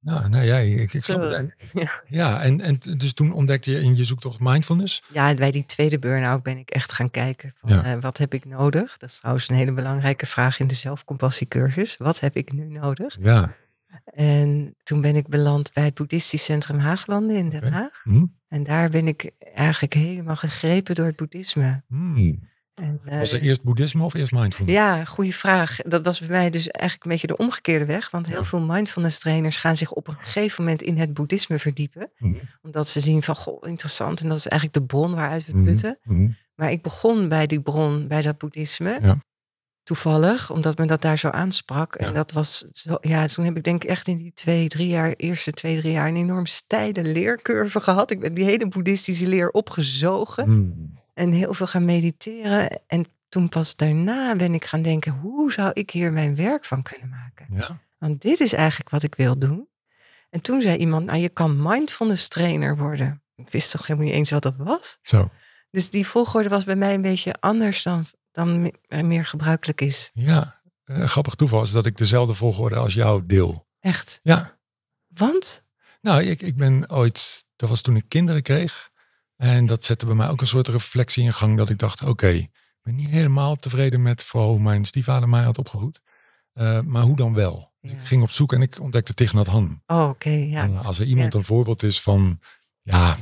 ja, 0.00 0.28
nee, 0.28 0.46
ja, 0.46 0.56
ik, 0.58 0.94
ik 0.94 1.04
snap 1.04 1.20
het. 1.20 1.54
Ja. 1.72 2.02
Ja, 2.06 2.42
en, 2.42 2.60
en 2.60 2.78
dus 2.96 3.12
toen 3.12 3.32
ontdekte 3.32 3.70
je 3.70 3.80
in 3.80 3.96
je 3.96 4.04
zoektocht 4.04 4.40
mindfulness. 4.40 5.02
ja, 5.12 5.34
bij 5.34 5.50
die 5.50 5.64
tweede 5.64 5.98
burn-out 5.98 6.42
ben 6.42 6.58
ik 6.58 6.70
echt 6.70 6.92
gaan 6.92 7.10
kijken 7.10 7.52
van 7.56 7.70
Ja. 7.70 7.84
eh, 7.84 8.00
wat 8.00 8.18
heb 8.18 8.34
ik 8.34 8.44
nodig? 8.44 8.96
Dat 8.96 9.08
is 9.08 9.18
trouwens 9.18 9.48
een 9.48 9.56
hele 9.56 9.72
belangrijke 9.72 10.26
vraag 10.26 10.58
in 10.60 10.66
de 10.66 10.74
zelfcompassiecursus. 10.74 11.96
Wat 11.96 12.20
heb 12.20 12.36
ik 12.36 12.52
nu 12.52 12.64
nodig? 12.64 13.16
Ja. 13.20 13.50
En 14.04 14.74
toen 14.82 15.00
ben 15.00 15.16
ik 15.16 15.28
beland 15.28 15.72
bij 15.72 15.84
het 15.84 15.94
boeddhistisch 15.94 16.44
centrum 16.44 16.78
Haaglanden 16.78 17.36
in 17.36 17.48
Den. 17.50 17.72
Haag. 17.72 18.00
Hm? 18.02 18.24
En 18.48 18.64
daar 18.64 18.90
ben 18.90 19.06
ik 19.06 19.30
eigenlijk 19.54 19.94
helemaal 19.94 20.36
gegrepen 20.36 20.94
door 20.94 21.06
het 21.06 21.16
boeddhisme. 21.16 21.82
Hmm. 21.88 22.48
En, 22.76 23.00
eh, 23.04 23.18
Was 23.18 23.32
er 23.32 23.40
eerst 23.40 23.62
boeddhisme 23.62 24.04
of 24.04 24.14
eerst 24.14 24.32
mindfulness? 24.32 24.76
Ja, 24.78 25.04
goede 25.04 25.32
vraag. 25.32 25.76
Dat 25.76 26.04
was 26.04 26.18
bij 26.20 26.28
mij 26.28 26.50
dus 26.50 26.68
eigenlijk 26.68 27.04
een 27.04 27.10
beetje 27.10 27.26
de 27.26 27.36
omgekeerde 27.36 27.84
weg. 27.84 28.10
Want 28.10 28.26
heel 28.26 28.36
Ja. 28.36 28.44
veel 28.44 28.60
mindfulness 28.60 29.18
trainers 29.18 29.56
gaan 29.56 29.76
zich 29.76 29.92
op 29.92 30.08
een 30.08 30.16
gegeven 30.18 30.62
moment 30.64 30.82
in 30.82 30.98
het 30.98 31.14
boeddhisme 31.14 31.58
verdiepen. 31.58 32.10
Hm. 32.16 32.34
Omdat 32.62 32.88
ze 32.88 33.00
zien 33.00 33.22
van, 33.22 33.36
goh, 33.36 33.68
interessant. 33.68 34.20
En 34.22 34.28
dat 34.28 34.36
is 34.38 34.46
eigenlijk 34.48 34.80
de 34.80 34.86
bron 34.96 35.14
waaruit 35.14 35.46
we 35.46 35.52
Mhm. 35.56 35.64
putten. 35.64 35.98
Hm. 36.02 36.28
Maar 36.54 36.70
ik 36.70 36.82
begon 36.82 37.28
bij 37.28 37.46
die 37.46 37.60
bron, 37.60 38.06
bij 38.08 38.22
dat 38.22 38.38
boeddhisme. 38.38 38.98
Ja. 39.02 39.18
Toevallig, 39.82 40.50
omdat 40.50 40.78
me 40.78 40.86
dat 40.86 41.02
daar 41.02 41.18
zo 41.18 41.28
aansprak. 41.28 42.00
Ja. 42.00 42.06
En 42.06 42.14
dat 42.14 42.32
was 42.32 42.58
zo, 42.70 42.96
ja, 43.00 43.26
toen 43.26 43.44
heb 43.44 43.56
ik 43.56 43.64
denk 43.64 43.84
ik 43.84 43.90
echt 43.90 44.08
in 44.08 44.16
die 44.16 44.32
twee, 44.32 44.68
drie 44.68 44.88
jaar, 44.88 45.12
eerste 45.16 45.52
twee, 45.52 45.80
drie 45.80 45.92
jaar, 45.92 46.08
een 46.08 46.16
enorm 46.16 46.46
steile 46.46 47.02
leercurve 47.02 47.80
gehad. 47.80 48.10
Ik 48.10 48.20
ben 48.20 48.34
die 48.34 48.44
hele 48.44 48.68
boeddhistische 48.68 49.26
leer 49.26 49.50
opgezogen. 49.50 50.94
En 51.16 51.32
heel 51.32 51.54
veel 51.54 51.66
gaan 51.66 51.84
mediteren. 51.84 52.80
En 52.86 53.06
toen 53.28 53.48
pas 53.48 53.76
daarna 53.76 54.36
ben 54.36 54.54
ik 54.54 54.64
gaan 54.64 54.82
denken, 54.82 55.12
hoe 55.12 55.52
zou 55.52 55.70
ik 55.72 55.90
hier 55.90 56.12
mijn 56.12 56.36
werk 56.36 56.64
van 56.64 56.82
kunnen 56.82 57.08
maken? 57.08 57.46
Ja. 57.50 57.80
Want 57.98 58.22
dit 58.22 58.40
is 58.40 58.52
eigenlijk 58.52 58.90
wat 58.90 59.02
ik 59.02 59.14
wil 59.14 59.38
doen. 59.38 59.68
En 60.30 60.40
toen 60.40 60.62
zei 60.62 60.76
iemand, 60.76 61.06
nou 61.06 61.18
je 61.18 61.28
kan 61.28 61.62
mindfulness 61.62 62.28
trainer 62.28 62.76
worden. 62.76 63.22
Ik 63.34 63.50
wist 63.50 63.70
toch 63.70 63.86
helemaal 63.86 64.08
niet 64.08 64.16
eens 64.16 64.30
wat 64.30 64.42
dat 64.42 64.56
was. 64.56 64.98
Zo. 65.00 65.30
Dus 65.70 65.90
die 65.90 66.06
volgorde 66.06 66.48
was 66.48 66.64
bij 66.64 66.76
mij 66.76 66.94
een 66.94 67.02
beetje 67.02 67.34
anders 67.40 67.82
dan, 67.82 68.04
dan 68.32 68.72
eh, 68.82 69.02
meer 69.02 69.24
gebruikelijk 69.24 69.80
is. 69.80 70.10
Ja. 70.14 70.60
Een 70.84 71.08
grappig 71.08 71.34
toeval 71.34 71.62
is 71.62 71.70
dat 71.70 71.86
ik 71.86 71.96
dezelfde 71.96 72.34
volgorde 72.34 72.76
als 72.76 72.94
jou 72.94 73.26
deel. 73.26 73.66
Echt. 73.80 74.20
Ja. 74.22 74.58
Want? 75.06 75.62
Nou, 76.00 76.22
ik, 76.22 76.42
ik 76.42 76.56
ben 76.56 76.90
ooit, 76.90 77.46
dat 77.56 77.68
was 77.68 77.80
toen 77.80 77.96
ik 77.96 78.08
kinderen 78.08 78.42
kreeg. 78.42 78.90
En 79.36 79.66
dat 79.66 79.84
zette 79.84 80.06
bij 80.06 80.14
mij 80.14 80.28
ook 80.28 80.40
een 80.40 80.46
soort 80.46 80.68
reflectie 80.68 81.24
in 81.24 81.32
gang. 81.32 81.56
Dat 81.56 81.70
ik 81.70 81.78
dacht, 81.78 82.02
oké, 82.02 82.28
ik 82.28 82.50
ben 82.82 82.94
niet 82.94 83.08
helemaal 83.08 83.56
tevreden 83.56 84.02
met 84.02 84.24
vooral 84.24 84.48
hoe 84.50 84.60
mijn 84.60 84.84
stiefvader 84.84 85.28
mij 85.28 85.42
had 85.42 85.58
opgevoed. 85.58 86.02
Eh, 86.52 86.80
maar 86.80 87.02
hoe 87.02 87.16
dan 87.16 87.34
wel? 87.34 87.74
Ja. 87.80 87.90
Ik 87.90 87.98
ging 88.00 88.22
op 88.22 88.30
zoek 88.30 88.52
en 88.52 88.62
ik 88.62 88.80
ontdekte 88.80 89.14
Thich 89.14 89.32
Nhat 89.32 89.46
Hanh. 89.46 89.82
Oh, 89.86 90.08
oké, 90.08 90.30
ja. 90.30 90.62
En 90.62 90.76
als 90.76 90.98
er 90.98 91.06
iemand 91.06 91.32
Ja. 91.32 91.38
een 91.38 91.44
voorbeeld 91.44 91.82
is 91.82 92.02
van, 92.02 92.40
ja, 92.80 93.16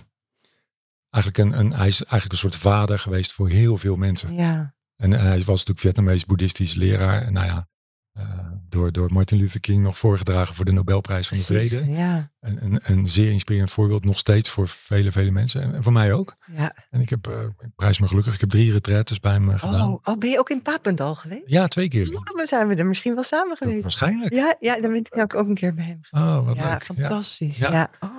eigenlijk 1.11 1.45
een, 1.45 1.59
een, 1.59 1.73
hij 1.73 1.87
is 1.87 2.01
eigenlijk 2.03 2.33
een 2.33 2.39
soort 2.51 2.57
vader 2.57 2.99
geweest 2.99 3.33
voor 3.33 3.49
heel 3.49 3.77
veel 3.77 3.97
mensen. 3.97 4.35
Ja, 4.35 4.75
En 4.97 5.13
eh, 5.13 5.21
hij 5.21 5.37
was 5.39 5.47
natuurlijk 5.65 5.81
Vietnamees 5.81 6.27
boeddhistisch 6.27 6.75
leraar. 6.75 7.23
En 7.23 7.33
nou 7.33 7.47
ja, 7.47 7.69
eh, 8.13 8.39
door, 8.75 8.93
door 8.93 9.13
Martin 9.13 9.39
Luther 9.39 9.61
King 9.61 9.83
nog 9.83 9.99
voorgedragen 9.99 10.55
voor 10.55 10.65
de 10.65 10.73
Nobelprijs 10.73 11.29
van 11.29 11.37
de 11.39 11.45
precies. 11.45 11.77
Vrede. 11.77 11.93
Ja, 11.93 12.31
Een, 12.41 12.65
een, 12.65 12.81
een 12.83 13.09
zeer 13.11 13.31
inspirerend 13.31 13.71
voorbeeld 13.71 14.05
nog 14.05 14.19
steeds 14.19 14.51
voor 14.51 14.69
vele, 14.69 15.13
vele 15.13 15.31
mensen. 15.31 15.63
En, 15.63 15.75
en 15.75 15.83
voor 15.83 15.93
mij 15.93 16.13
ook. 16.13 16.35
ja. 16.57 16.75
En 16.91 17.01
ik 17.01 17.11
heb, 17.11 17.27
eh, 17.27 17.41
ik 17.43 17.69
prijs 17.77 17.99
me 17.99 18.07
gelukkig, 18.07 18.35
ik 18.35 18.41
heb 18.41 18.49
drie 18.51 18.73
retraites 18.73 19.21
bij 19.21 19.33
hem 19.33 19.51
eh, 19.51 19.59
gedaan. 19.59 19.93
Oh, 19.93 19.99
oh, 20.05 20.19
ben 20.19 20.31
je 20.31 20.39
ook 20.39 20.51
in 20.51 20.63
Papendal 20.63 21.15
geweest? 21.15 21.43
Ja, 21.47 21.67
twee 21.69 21.89
keer. 21.89 22.09
Oh, 22.17 22.25
dan 22.37 22.47
zijn 22.47 22.69
we 22.69 22.75
er 22.75 22.87
misschien 22.87 23.15
wel 23.15 23.23
samen 23.25 23.49
Dat 23.49 23.59
geweest. 23.59 23.83
waarschijnlijk. 23.83 24.35
Ja, 24.35 24.55
ja, 24.61 24.81
dan 24.81 24.93
ben 24.93 25.05
ik 25.11 25.35
ook 25.35 25.49
een 25.49 25.55
keer 25.55 25.75
bij 25.75 25.85
hem 25.85 25.99
geweest. 26.03 26.29
Oh, 26.39 26.45
wat 26.45 26.57
ja, 26.57 26.63
leuk. 26.71 26.83
Ja. 26.83 26.95
fantastisch. 26.95 27.59
Ja. 27.59 27.73
Ja. 27.73 27.91
Oh. 28.01 28.11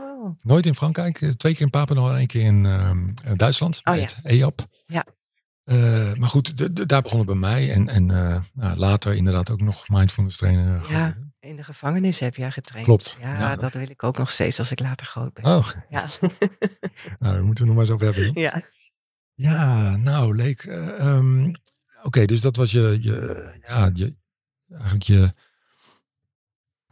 Nooit 0.44 0.66
in 0.66 0.76
Frankrijk. 0.76 1.22
eh, 1.22 1.30
Twee 1.30 1.54
keer 1.54 1.62
in 1.62 1.70
Papendal 1.70 2.10
en 2.10 2.18
één 2.18 2.28
keer 2.28 2.44
in 2.46 2.66
ehm, 2.66 3.08
eh, 3.24 3.32
Duitsland. 3.36 3.84
bij 3.84 3.96
ja. 3.96 4.02
het 4.02 4.20
EAP. 4.24 4.66
Ja. 4.86 5.06
Eh, 5.66 6.14
maar 6.14 6.28
goed, 6.28 6.58
de- 6.58 6.74
de- 6.74 6.86
daar 6.86 7.02
begon 7.02 7.18
het 7.18 7.28
bij 7.28 7.36
mij. 7.36 7.72
En, 7.72 7.90
en 7.90 8.12
eh, 8.12 8.42
nou, 8.54 8.78
later 8.78 9.14
inderdaad 9.14 9.50
ook 9.50 9.62
nog 9.62 9.90
mindfulness 9.90 10.38
trainer. 10.38 10.82
geworden. 10.86 11.34
In 11.40 11.56
de 11.56 11.64
gevangenis 11.64 12.20
heb 12.20 12.36
jij 12.36 12.52
getraind. 12.52 12.86
Klopt. 12.86 13.18
Ja, 13.20 13.40
Ja. 13.40 13.56
dat 13.56 13.74
wil 13.74 13.90
ik 13.90 14.04
ook 14.04 14.18
nog 14.18 14.30
steeds 14.30 14.60
als 14.60 14.72
ik 14.72 14.80
later 14.80 15.06
groot 15.06 15.34
ben. 15.34 15.44
Oh, 15.46 15.68
Ja. 15.90 16.06
nou, 17.20 17.34
daar 17.34 17.44
moeten 17.44 17.64
we 17.64 17.70
nog 17.74 17.80
maar 17.80 17.86
eens 17.86 17.94
over 18.04 18.06
hebben. 18.14 18.42
ja. 18.42 18.62
Ja, 19.34 19.96
nou, 19.96 20.36
leuk. 20.36 20.64
Eh, 20.64 21.00
ehm, 21.00 21.54
Oké, 22.04 22.26
dus 22.26 22.42
dat 22.42 22.56
was 22.56 22.72
je, 22.72 22.98
je, 23.02 23.50
ja, 23.68 23.92
je, 23.94 24.16
eigenlijk 24.72 25.04
je, 25.04 25.34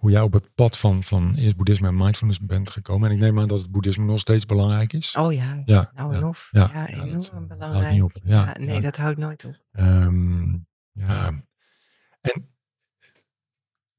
hoe 0.03 0.11
jij 0.11 0.21
op 0.21 0.33
het 0.33 0.53
pad 0.55 0.77
van, 0.77 1.03
van 1.03 1.35
eerst 1.35 1.55
boeddhisme 1.55 1.87
en 1.87 1.97
mindfulness 1.97 2.39
bent 2.39 2.69
gekomen. 2.69 3.09
En 3.09 3.15
ik 3.15 3.21
neem 3.21 3.39
aan 3.39 3.47
dat 3.47 3.61
het 3.61 3.71
boeddhisme 3.71 4.05
nog 4.05 4.19
steeds 4.19 4.45
belangrijk 4.45 4.93
is. 4.93 5.15
Oh 5.15 5.33
ja, 5.33 5.61
Ja, 5.65 5.91
nou 5.95 6.11
ja, 6.11 6.17
en 6.17 6.25
of. 6.25 6.47
ja, 6.51 6.69
Ja, 6.73 6.87
ja, 6.87 7.03
enorm 7.03 7.11
dat, 7.13 7.29
eh, 7.31 7.37
houdt 7.37 7.57
belangrijk. 7.57 7.91
niet 7.93 8.01
op. 8.01 8.11
Ja, 8.23 8.45
Ja, 8.45 8.55
nee, 8.59 8.75
ja. 8.75 8.81
dat 8.81 8.95
houdt 8.95 9.17
nooit 9.17 9.45
op. 9.45 9.57
Ehm, 9.71 10.51
ja. 10.91 11.43
En 12.21 12.49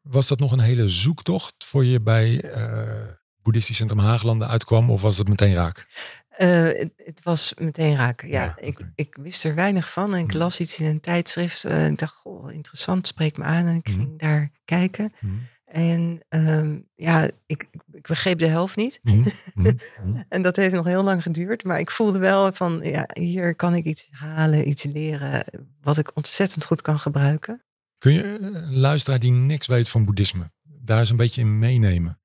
was 0.01 0.29
dat 0.29 0.39
nog 0.39 0.53
een 0.53 0.61
hele 0.61 0.89
zoektocht 0.89 1.55
voor 1.65 1.85
je 1.85 2.01
bij 2.01 2.41
eh 2.41 3.09
Boeddhistisch 3.43 3.77
Centrum 3.77 3.99
Haaglanden 3.99 4.49
uitkwam? 4.49 4.91
Of 4.91 5.03
was 5.03 5.19
het 5.19 5.29
meteen 5.29 5.55
raak? 5.55 5.87
Eh, 6.29 6.63
het, 6.63 6.93
het 6.97 7.21
was 7.23 7.55
meteen 7.59 7.97
raken. 7.97 8.29
Ja, 8.29 8.43
Ja, 8.45 8.57
ik, 8.59 8.79
ik 8.95 9.17
wist 9.21 9.45
er 9.45 9.55
weinig 9.55 9.91
van 9.93 10.15
en 10.15 10.21
ik 10.21 10.27
Mhm. 10.27 10.37
las 10.37 10.61
iets 10.61 10.79
in 10.81 10.87
een 10.87 11.01
tijdschrift. 11.01 11.65
en 11.65 11.93
ik 11.93 11.99
dacht, 11.99 12.15
goh, 12.15 12.53
interessant, 12.53 13.07
spreek 13.07 13.37
me 13.37 13.45
aan. 13.45 13.67
En 13.67 13.77
ik 13.77 13.89
Mhm. 13.89 13.97
ging 13.99 14.19
daar 14.19 14.51
kijken. 14.65 15.13
Hm, 15.19 15.27
En 15.75 16.21
ehm, 16.29 16.79
ja, 16.95 17.31
ik, 17.47 17.67
ik 17.93 18.07
begreep 18.07 18.39
de 18.39 18.47
helft 18.47 18.77
niet. 18.77 19.01
hm, 19.03 19.13
hm, 19.55 19.71
hm. 20.03 20.23
En 20.29 20.43
dat 20.43 20.57
heeft 20.57 20.75
nog 20.75 20.85
heel 20.87 21.03
lang 21.03 21.23
geduurd. 21.23 21.65
Maar 21.65 21.79
ik 21.79 21.91
voelde 21.91 22.19
wel 22.19 22.53
van, 22.53 22.81
ja, 22.83 23.09
hier 23.13 23.55
kan 23.55 23.75
ik 23.75 23.85
iets 23.85 24.09
halen, 24.11 24.69
iets 24.69 24.85
leren. 24.85 25.45
Wat 25.81 25.99
ik 25.99 26.11
ontzettend 26.17 26.65
goed 26.65 26.83
kan 26.83 26.99
gebruiken. 26.99 27.63
Kun 27.99 28.13
je 28.13 28.23
eh, 28.23 28.39
een 28.41 28.77
luisteraar 28.77 29.19
die 29.19 29.31
niks 29.33 29.67
weet 29.67 29.89
van 29.89 30.05
boeddhisme, 30.05 30.51
daar 30.63 30.99
eens 31.01 31.11
een 31.11 31.17
beetje 31.17 31.41
in 31.41 31.59
meenemen? 31.59 32.21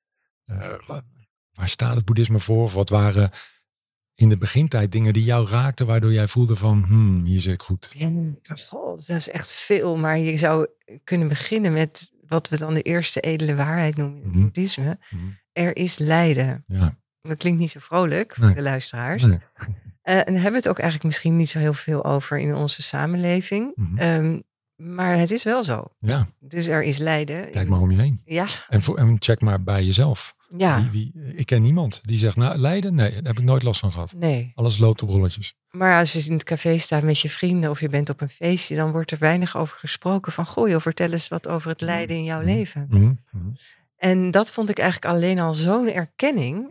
Eh, 0.46 0.74
wa- 0.88 1.04
waar 1.54 1.70
staat 1.70 1.96
het 1.96 2.06
boeddhisme 2.06 2.40
voor? 2.40 2.64
Of 2.64 2.74
wat 2.74 2.90
waren 2.90 3.30
in 4.16 4.30
de 4.30 4.38
begintijd 4.38 4.92
dingen 4.92 5.14
die 5.14 5.24
jou 5.24 5.48
raakten, 5.50 5.86
waardoor 5.86 6.14
jij 6.14 6.28
voelde 6.28 6.56
van, 6.56 6.84
hmm, 6.84 7.26
hier 7.26 7.42
zit 7.42 7.54
ik 7.54 7.62
goed. 7.62 7.90
Ja, 7.94 8.10
goh, 8.68 8.88
dat 8.96 9.10
is 9.10 9.30
echt 9.30 9.52
veel. 9.52 9.98
Maar 9.98 10.18
je 10.18 10.38
zou 10.38 10.68
kunnen 11.04 11.28
beginnen 11.28 11.74
met 11.74 12.12
wat 12.30 12.50
we 12.50 12.58
dan 12.58 12.74
de 12.74 12.82
eerste 12.82 13.20
edele 13.20 13.56
waarheid 13.56 13.96
noemen 13.98 14.18
in 14.18 14.24
het 14.24 14.34
Mhm. 14.34 14.42
boeddhisme. 14.44 15.00
Mhm. 15.10 15.24
Er 15.52 15.76
is 15.76 15.98
lijden. 15.98 16.64
Ja. 16.68 16.98
Dat 17.22 17.38
klinkt 17.38 17.60
niet 17.60 17.72
zo 17.72 17.80
vrolijk 17.80 18.36
voor 18.36 18.46
Nee. 18.46 18.56
de 18.56 18.62
luisteraars. 18.62 19.24
Nee. 19.24 19.40
Eh, 20.02 20.16
en 20.18 20.24
daar 20.26 20.34
hebben 20.34 20.52
we 20.52 20.58
het 20.58 20.70
ook 20.70 20.80
eigenlijk 20.80 21.04
misschien 21.04 21.36
niet 21.38 21.50
zo 21.50 21.60
heel 21.60 21.74
veel 21.74 22.06
over 22.06 22.40
in 22.40 22.56
onze 22.56 22.82
samenleving. 22.82 23.72
Mhm. 23.76 23.98
Ehm, 23.98 24.40
maar 24.76 25.18
het 25.18 25.32
is 25.32 25.44
wel 25.44 25.64
zo. 25.64 25.86
Ja, 26.00 26.28
Dus 26.40 26.68
er 26.68 26.84
is 26.84 26.98
lijden. 26.98 27.52
kijk 27.52 27.68
maar 27.70 27.80
om 27.80 27.92
je 27.92 27.98
heen. 28.02 28.22
Ja, 28.26 28.48
En, 28.70 28.82
voor, 28.82 28.98
en 28.98 29.16
check 29.20 29.42
maar 29.42 29.64
bij 29.64 29.84
jezelf. 29.84 30.36
Ja, 30.58 30.90
Wie, 30.92 31.12
wie, 31.14 31.34
ik 31.36 31.46
ken 31.46 31.62
niemand 31.62 32.00
die 32.04 32.18
zegt, 32.18 32.36
nou, 32.36 32.58
lijden? 32.58 32.96
Nee, 32.96 33.12
daar 33.12 33.24
heb 33.24 33.38
ik 33.38 33.44
nooit 33.44 33.64
last 33.64 33.80
van 33.80 33.92
gehad. 33.92 34.14
nee. 34.14 34.52
Alles 34.56 34.78
loopt 34.78 35.02
op 35.04 35.10
rolletjes. 35.10 35.56
Maar 35.70 36.00
als 36.00 36.14
je 36.14 36.24
in 36.26 36.34
het 36.34 36.44
café 36.44 36.78
staat 36.78 37.04
met 37.04 37.20
je 37.20 37.30
vrienden 37.30 37.70
of 37.70 37.80
je 37.80 37.90
bent 37.90 38.10
op 38.10 38.22
een 38.22 38.30
feestje, 38.30 38.76
dan 38.76 38.92
wordt 38.92 39.12
er 39.12 39.18
weinig 39.20 39.58
over 39.58 39.78
gesproken 39.78 40.32
van, 40.32 40.46
goh 40.46 40.68
joh, 40.70 40.80
vertel 40.82 41.12
eens 41.12 41.28
wat 41.28 41.48
over 41.48 41.70
het 41.70 41.82
lijden 41.82 42.16
in 42.16 42.24
jouw 42.24 42.42
Mhm. 42.42 42.48
leven. 42.50 42.88
Mhm. 42.90 43.12
En 43.98 44.32
dat 44.32 44.52
vond 44.52 44.70
ik 44.70 44.78
eigenlijk 44.80 45.14
alleen 45.14 45.40
al 45.40 45.54
zo'n 45.54 45.88
erkenning. 45.92 46.70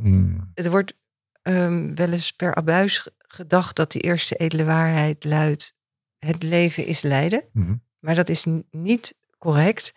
Er 0.54 0.70
wordt 0.70 0.94
ehm, 1.42 1.94
wel 1.94 2.10
eens 2.12 2.32
per 2.32 2.54
abuis 2.54 2.98
ge- 2.98 3.12
gedacht 3.18 3.76
dat 3.76 3.92
die 3.92 4.00
eerste 4.02 4.34
edele 4.34 4.64
waarheid 4.64 5.24
luidt, 5.24 5.74
het 6.18 6.42
leven 6.42 6.86
is 6.86 7.02
lijden. 7.02 7.44
Mhm. 7.52 7.74
Maar 7.98 8.14
dat 8.14 8.28
is 8.28 8.46
niet 8.70 9.14
correct. 9.38 9.92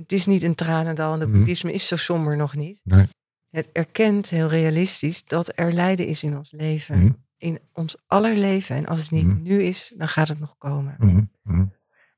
Het 0.00 0.12
is 0.12 0.26
niet 0.26 0.42
een 0.42 0.54
tranendal 0.54 1.14
en 1.14 1.20
het 1.20 1.28
Mhm. 1.28 1.38
boeddhisme 1.38 1.72
is 1.72 1.86
zo 1.86 1.96
somber 1.96 2.36
nog 2.36 2.54
niet. 2.56 2.80
Nee. 2.84 3.06
Het 3.50 3.68
erkent 3.72 4.30
heel 4.30 4.48
realistisch 4.48 5.24
dat 5.24 5.52
er 5.54 5.72
lijden 5.72 6.06
is 6.06 6.22
in 6.22 6.36
ons 6.36 6.52
leven. 6.52 6.98
Mhm. 6.98 7.12
In 7.36 7.58
ons 7.72 7.96
aller 8.06 8.34
leven. 8.36 8.76
En 8.76 8.86
als 8.86 8.98
het 9.00 9.10
niet 9.10 9.26
Mhm. 9.26 9.42
nu 9.42 9.62
is, 9.62 9.94
dan 9.96 10.08
gaat 10.08 10.28
het 10.28 10.38
nog 10.40 10.56
komen. 10.58 10.96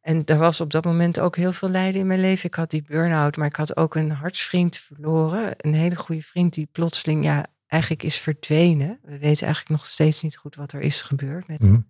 En 0.01 0.25
er 0.25 0.39
was 0.39 0.61
op 0.61 0.71
dat 0.71 0.85
moment 0.85 1.21
ook 1.21 1.37
heel 1.37 1.53
veel 1.53 1.69
lijden 1.69 2.01
in 2.01 2.07
mijn 2.07 2.21
leven. 2.21 2.47
Ik 2.47 2.55
had 2.55 2.71
die 2.71 2.83
burn-out, 2.83 3.37
maar 3.37 3.47
ik 3.47 3.57
had 3.57 3.77
ook 3.77 3.95
een 3.95 4.11
hartsvriend 4.11 4.77
verloren. 4.77 5.55
Een 5.57 5.75
hele 5.75 5.97
goede 5.97 6.23
vriend 6.23 6.55
die 6.55 6.69
plotseling 6.73 7.25
ja, 7.25 7.47
eigenlijk 7.67 8.03
is 8.03 8.17
verdwenen. 8.17 8.99
We 9.03 9.19
weten 9.19 9.47
eigenlijk 9.47 9.69
nog 9.69 9.87
steeds 9.87 10.23
niet 10.23 10.37
goed 10.37 10.55
wat 10.55 10.73
er 10.73 10.81
is 10.81 11.03
gebeurd 11.03 11.47
met 11.49 11.63
hem. 11.63 11.87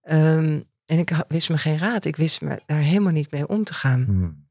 Ehm, 0.00 0.60
en 0.86 0.98
ik 0.98 1.10
wist 1.28 1.48
me 1.50 1.58
geen 1.58 1.78
raad. 1.78 2.04
Ik 2.04 2.16
wist 2.16 2.40
me 2.40 2.60
daar 2.66 2.78
helemaal 2.80 3.12
niet 3.12 3.30
mee 3.30 3.48
om 3.48 3.64
te 3.64 3.74
gaan. 3.74 4.43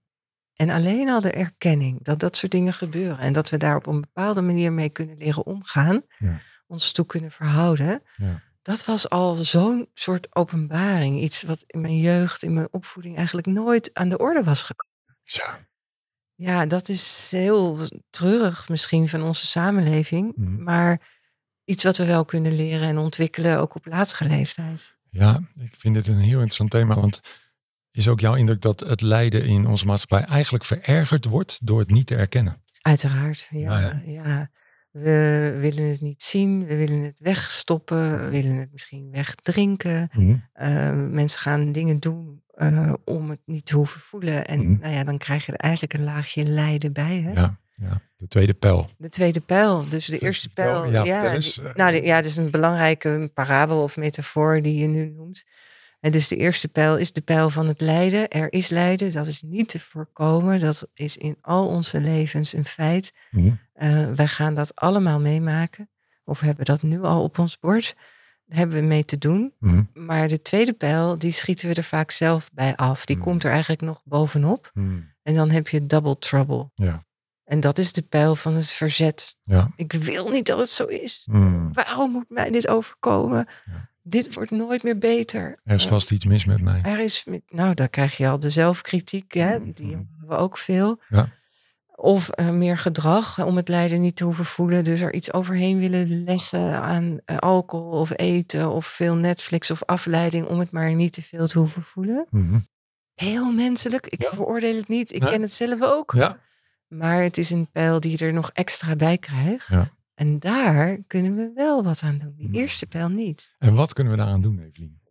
En 0.56 0.70
alleen 0.70 1.10
al 1.10 1.22
de 1.22 1.32
erkenning 1.32 2.04
dat 2.04 2.20
dat 2.20 2.38
soort 2.38 2.52
dingen 2.52 2.74
gebeuren. 2.74 3.18
En 3.20 3.34
dat 3.34 3.50
we 3.50 3.58
daar 3.58 3.76
op 3.76 3.88
een 3.88 4.02
bepaalde 4.02 4.42
manier 4.42 4.74
mee 4.74 4.90
kunnen 4.90 5.18
leren 5.18 5.46
omgaan. 5.46 6.02
Ja. 6.18 6.40
Ons 6.68 6.92
toe 6.92 7.06
kunnen 7.06 7.32
verhouden. 7.32 8.04
Ja. 8.18 8.42
Dat 8.62 8.86
was 8.86 9.10
al 9.10 9.36
zo'n 9.36 9.90
soort 9.94 10.36
openbaring. 10.36 11.22
Iets 11.22 11.44
wat 11.44 11.64
in 11.68 11.82
mijn 11.82 12.00
jeugd, 12.00 12.44
in 12.44 12.54
mijn 12.54 12.68
opvoeding 12.72 13.18
eigenlijk 13.18 13.48
nooit 13.48 13.90
aan 13.94 14.10
de 14.10 14.18
orde 14.18 14.44
was 14.44 14.64
gekomen. 14.64 15.18
Ja. 15.24 15.58
Ja, 16.36 16.66
dat 16.66 16.90
is 16.90 17.28
heel 17.32 17.78
treurig 18.10 18.70
misschien 18.70 19.10
van 19.10 19.24
onze 19.24 19.48
samenleving. 19.48 20.34
Mhm. 20.36 20.64
Maar 20.64 21.02
iets 21.64 21.84
wat 21.84 21.98
we 21.98 22.06
wel 22.06 22.26
kunnen 22.26 22.56
leren 22.56 22.88
en 22.88 22.98
ontwikkelen, 22.98 23.60
ook 23.60 23.76
op 23.76 23.86
latere 23.86 24.30
leeftijd. 24.30 24.96
Ja, 25.10 25.42
ik 25.56 25.74
vind 25.78 25.96
dit 25.96 26.08
een 26.08 26.18
heel 26.18 26.32
interessant 26.32 26.72
thema, 26.72 26.96
want 26.96 27.22
is 27.98 28.08
ook 28.08 28.20
jouw 28.20 28.36
indruk 28.36 28.62
dat 28.62 28.80
het 28.80 29.02
lijden 29.02 29.46
in 29.46 29.68
onze 29.68 29.86
maatschappij 29.86 30.28
eigenlijk 30.28 30.64
verergerd 30.64 31.26
wordt 31.26 31.60
door 31.64 31.80
het 31.80 31.92
niet 31.92 32.08
te 32.08 32.16
erkennen? 32.16 32.62
Uiteraard, 32.82 33.48
ja. 33.50 33.80
Ja, 33.80 34.02
ja. 34.06 34.50
We 34.92 35.58
willen 35.60 35.84
het 35.90 36.02
niet 36.02 36.24
zien, 36.24 36.66
we 36.66 36.76
willen 36.76 37.02
het 37.02 37.20
wegstoppen, 37.20 38.24
we 38.24 38.30
willen 38.30 38.56
het 38.56 38.72
misschien 38.72 39.12
wegdrinken. 39.12 40.10
Eh, 40.54 40.94
mensen 40.94 41.40
gaan 41.40 41.72
dingen 41.72 42.00
doen 42.00 42.42
eh, 42.54 42.94
om 43.06 43.30
het 43.30 43.40
niet 43.46 43.66
te 43.66 43.76
hoeven 43.76 44.00
voelen. 44.02 44.46
En 44.46 44.60
Mhm. 44.72 44.80
nou 44.82 44.94
ja, 44.94 45.04
dan 45.04 45.18
krijg 45.18 45.46
je 45.46 45.52
er 45.52 45.58
eigenlijk 45.58 45.94
een 45.94 46.04
laagje 46.04 46.44
lijden 46.46 46.94
bij. 46.94 47.22
Hè? 47.22 47.32
Ja, 47.32 47.58
ja, 47.74 48.02
de 48.16 48.28
tweede 48.28 48.54
pijl. 48.54 48.90
De 48.98 49.10
tweede 49.10 49.40
pijl, 49.40 49.90
dus 49.90 50.06
de 50.06 50.18
eerste 50.20 50.50
pijl. 50.50 50.92
ja, 50.92 51.04
die- 51.04 51.64
eh. 51.64 51.76
nou, 51.76 52.04
ja, 52.06 52.16
het 52.16 52.26
is 52.26 52.36
een 52.36 52.52
belangrijke 52.52 53.32
parabel 53.34 53.84
of 53.84 53.98
metafoor 53.98 54.62
die 54.62 54.76
je 54.80 54.88
nu 54.88 55.06
noemt. 55.10 55.44
En 56.04 56.12
dus 56.12 56.28
de 56.28 56.36
eerste 56.36 56.68
pijl 56.68 56.98
is 56.98 57.12
de 57.14 57.22
pijl 57.22 57.50
van 57.50 57.68
het 57.68 57.82
lijden. 57.82 58.30
Er 58.30 58.54
is 58.54 58.70
lijden, 58.70 59.12
dat 59.14 59.28
is 59.28 59.42
niet 59.42 59.68
te 59.68 59.80
voorkomen. 59.80 60.60
Dat 60.60 60.88
is 60.94 61.18
in 61.18 61.38
al 61.42 61.68
onze 61.68 62.02
levens 62.02 62.54
een 62.54 62.66
feit. 62.66 63.14
Eh, 63.74 64.12
wij 64.12 64.28
gaan 64.28 64.54
dat 64.54 64.76
allemaal 64.76 65.20
meemaken. 65.20 65.90
Of 66.24 66.40
hebben 66.40 66.66
dat 66.66 66.82
nu 66.82 67.02
al 67.04 67.24
op 67.24 67.40
ons 67.40 67.60
bord. 67.60 67.96
Daar 68.46 68.58
hebben 68.58 68.80
we 68.80 68.86
mee 68.88 69.06
te 69.06 69.18
doen. 69.18 69.54
Maar 69.94 70.28
de 70.28 70.42
tweede 70.42 70.74
pijl, 70.74 71.18
die 71.18 71.32
schieten 71.32 71.68
we 71.70 71.74
er 71.76 71.84
vaak 71.84 72.12
zelf 72.12 72.50
bij 72.54 72.76
af. 72.76 73.06
Die 73.06 73.18
komt 73.18 73.44
er 73.44 73.52
eigenlijk 73.52 73.82
nog 73.82 74.02
bovenop. 74.06 74.72
En 75.24 75.36
dan 75.36 75.50
heb 75.50 75.68
je 75.68 75.86
double 75.86 76.18
trouble. 76.20 76.70
Ja, 76.76 77.06
En 77.44 77.60
dat 77.60 77.78
is 77.78 77.94
de 77.94 78.02
pijl 78.02 78.36
van 78.36 78.54
het 78.56 78.68
verzet. 78.70 79.38
ja. 79.42 79.72
Ik 79.76 79.94
wil 79.94 80.30
niet 80.30 80.46
dat 80.46 80.58
het 80.60 80.70
zo 80.70 80.86
is. 80.86 81.28
Waarom 81.74 82.12
moet 82.12 82.30
mij 82.30 82.50
dit 82.52 82.68
overkomen? 82.68 83.48
Ja. 83.66 83.92
Dit 84.04 84.34
wordt 84.34 84.52
nooit 84.52 84.84
meer 84.84 84.98
beter. 84.98 85.60
Er 85.64 85.76
is 85.76 85.88
vast 85.88 86.12
iets 86.12 86.26
mis 86.26 86.46
met 86.46 86.62
mij. 86.62 86.82
er 86.84 87.00
is, 87.00 87.26
nou, 87.48 87.74
daar 87.74 87.90
krijg 87.90 88.18
je 88.18 88.28
al 88.28 88.40
de 88.40 88.50
zelfkritiek, 88.50 89.34
hè? 89.34 89.74
die 89.74 89.86
Mhm. 89.86 89.90
hebben 89.96 90.28
we 90.28 90.36
ook 90.36 90.58
veel. 90.58 91.02
Ja. 91.10 91.30
Of 91.96 92.30
eh, 92.30 92.50
meer 92.50 92.78
gedrag 92.78 93.46
om 93.46 93.56
het 93.56 93.68
lijden 93.68 94.02
niet 94.02 94.16
te 94.16 94.24
hoeven 94.24 94.46
voelen. 94.46 94.84
Dus 94.84 95.00
er 95.02 95.14
iets 95.14 95.34
overheen 95.34 95.80
willen 95.80 96.24
leggen 96.24 96.82
aan 96.82 97.20
eh, 97.26 97.38
alcohol 97.38 97.92
of 98.00 98.12
eten 98.18 98.72
of 98.72 98.86
veel 98.86 99.16
Netflix 99.16 99.72
of 99.72 99.84
afleiding 99.84 100.46
om 100.48 100.60
het 100.60 100.72
maar 100.72 100.94
niet 100.96 101.14
te 101.14 101.22
veel 101.22 101.48
te 101.48 101.58
hoeven 101.58 101.82
voelen. 101.82 102.26
Mhm. 102.30 102.60
Heel 103.14 103.52
menselijk. 103.52 104.08
Ik 104.08 104.22
Ja. 104.24 104.30
veroordeel 104.30 104.76
het 104.76 104.88
niet. 104.88 105.14
Ik 105.14 105.22
Nee. 105.22 105.30
ken 105.32 105.42
het 105.42 105.54
zelf 105.54 105.82
ook. 105.82 106.12
Ja, 106.16 106.40
Maar 106.88 107.22
het 107.24 107.38
is 107.38 107.50
een 107.50 107.72
pijl 107.72 108.00
die 108.00 108.12
je 108.18 108.26
er 108.26 108.34
nog 108.34 108.50
extra 108.54 108.96
bij 108.96 109.18
krijgt. 109.18 109.68
Ja. 109.68 109.88
En 110.14 110.40
daar 110.40 110.98
kunnen 111.08 111.36
we 111.36 111.52
wel 111.56 111.84
wat 111.84 112.02
aan 112.04 112.18
doen. 112.18 112.34
Die 112.38 112.48
Mhm. 112.48 112.56
eerste 112.58 112.86
pijl 112.88 113.10
niet. 113.10 113.56
en 113.60 113.74
wat 113.74 113.94
kunnen 113.94 114.14
we 114.14 114.20
daaraan 114.20 114.42
doen, 114.42 114.60
Evelien? 114.60 115.02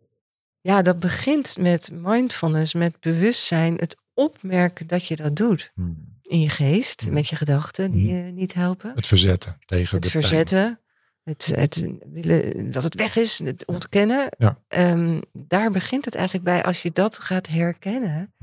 Ja, 0.61 0.81
dat 0.81 0.99
begint 0.99 1.57
met 1.57 1.89
mindfulness, 1.93 2.73
met 2.73 2.99
bewustzijn. 2.99 3.75
Het 3.75 3.97
opmerken 4.13 4.87
dat 4.87 5.05
je 5.05 5.15
dat 5.15 5.35
doet. 5.35 5.71
Mhm. 5.75 5.89
In 6.21 6.39
je 6.39 6.49
geest, 6.49 7.01
Mhm. 7.05 7.13
met 7.13 7.27
je 7.27 7.35
gedachten 7.35 7.91
die 7.91 8.13
je 8.13 8.21
niet 8.31 8.53
helpen. 8.53 8.91
Het 8.95 9.07
verzetten 9.07 9.57
tegen 9.65 9.95
Het 9.95 10.03
de 10.03 10.09
pijn. 10.11 10.23
verzetten. 10.23 10.79
Het, 11.23 11.45
het 11.55 11.83
willen 12.11 12.71
dat 12.71 12.83
het 12.83 12.95
weg 12.95 13.15
is, 13.15 13.39
het 13.39 13.65
ontkennen. 13.67 14.27
Ja. 14.37 14.57
Ehm, 14.67 15.21
daar 15.33 15.71
begint 15.71 16.05
het 16.05 16.15
eigenlijk 16.15 16.45
bij. 16.45 16.63
Als 16.63 16.81
je 16.81 16.91
dat 16.91 17.19
gaat 17.19 17.47
herkennen, 17.47 18.33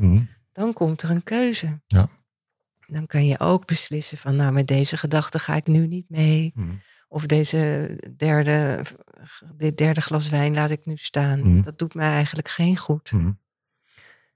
dan 0.53 0.73
komt 0.73 1.03
er 1.03 1.11
een 1.11 1.23
keuze. 1.23 1.81
Ja. 1.87 2.09
Dan 2.93 3.07
kan 3.07 3.27
je 3.27 3.41
ook 3.41 3.67
beslissen 3.67 4.19
van, 4.19 4.37
nou, 4.37 4.53
met 4.53 4.67
deze 4.67 4.97
gedachte 4.97 5.39
ga 5.39 5.55
ik 5.55 5.67
nu 5.67 5.87
niet 5.87 6.09
mee. 6.09 6.53
Mhm. 6.55 6.69
Of 7.09 7.27
deze 7.27 7.91
derde, 8.17 8.85
dit 9.57 9.79
derde 9.79 10.01
glas 10.01 10.29
wijn 10.29 10.55
laat 10.55 10.71
ik 10.71 10.87
nu 10.87 10.97
staan. 10.97 11.41
Mhm. 11.41 11.63
Dat 11.63 11.79
doet 11.79 11.95
mij 11.95 12.13
eigenlijk 12.13 12.49
geen 12.49 12.77
goed. 12.77 13.13
Mhm. 13.13 13.31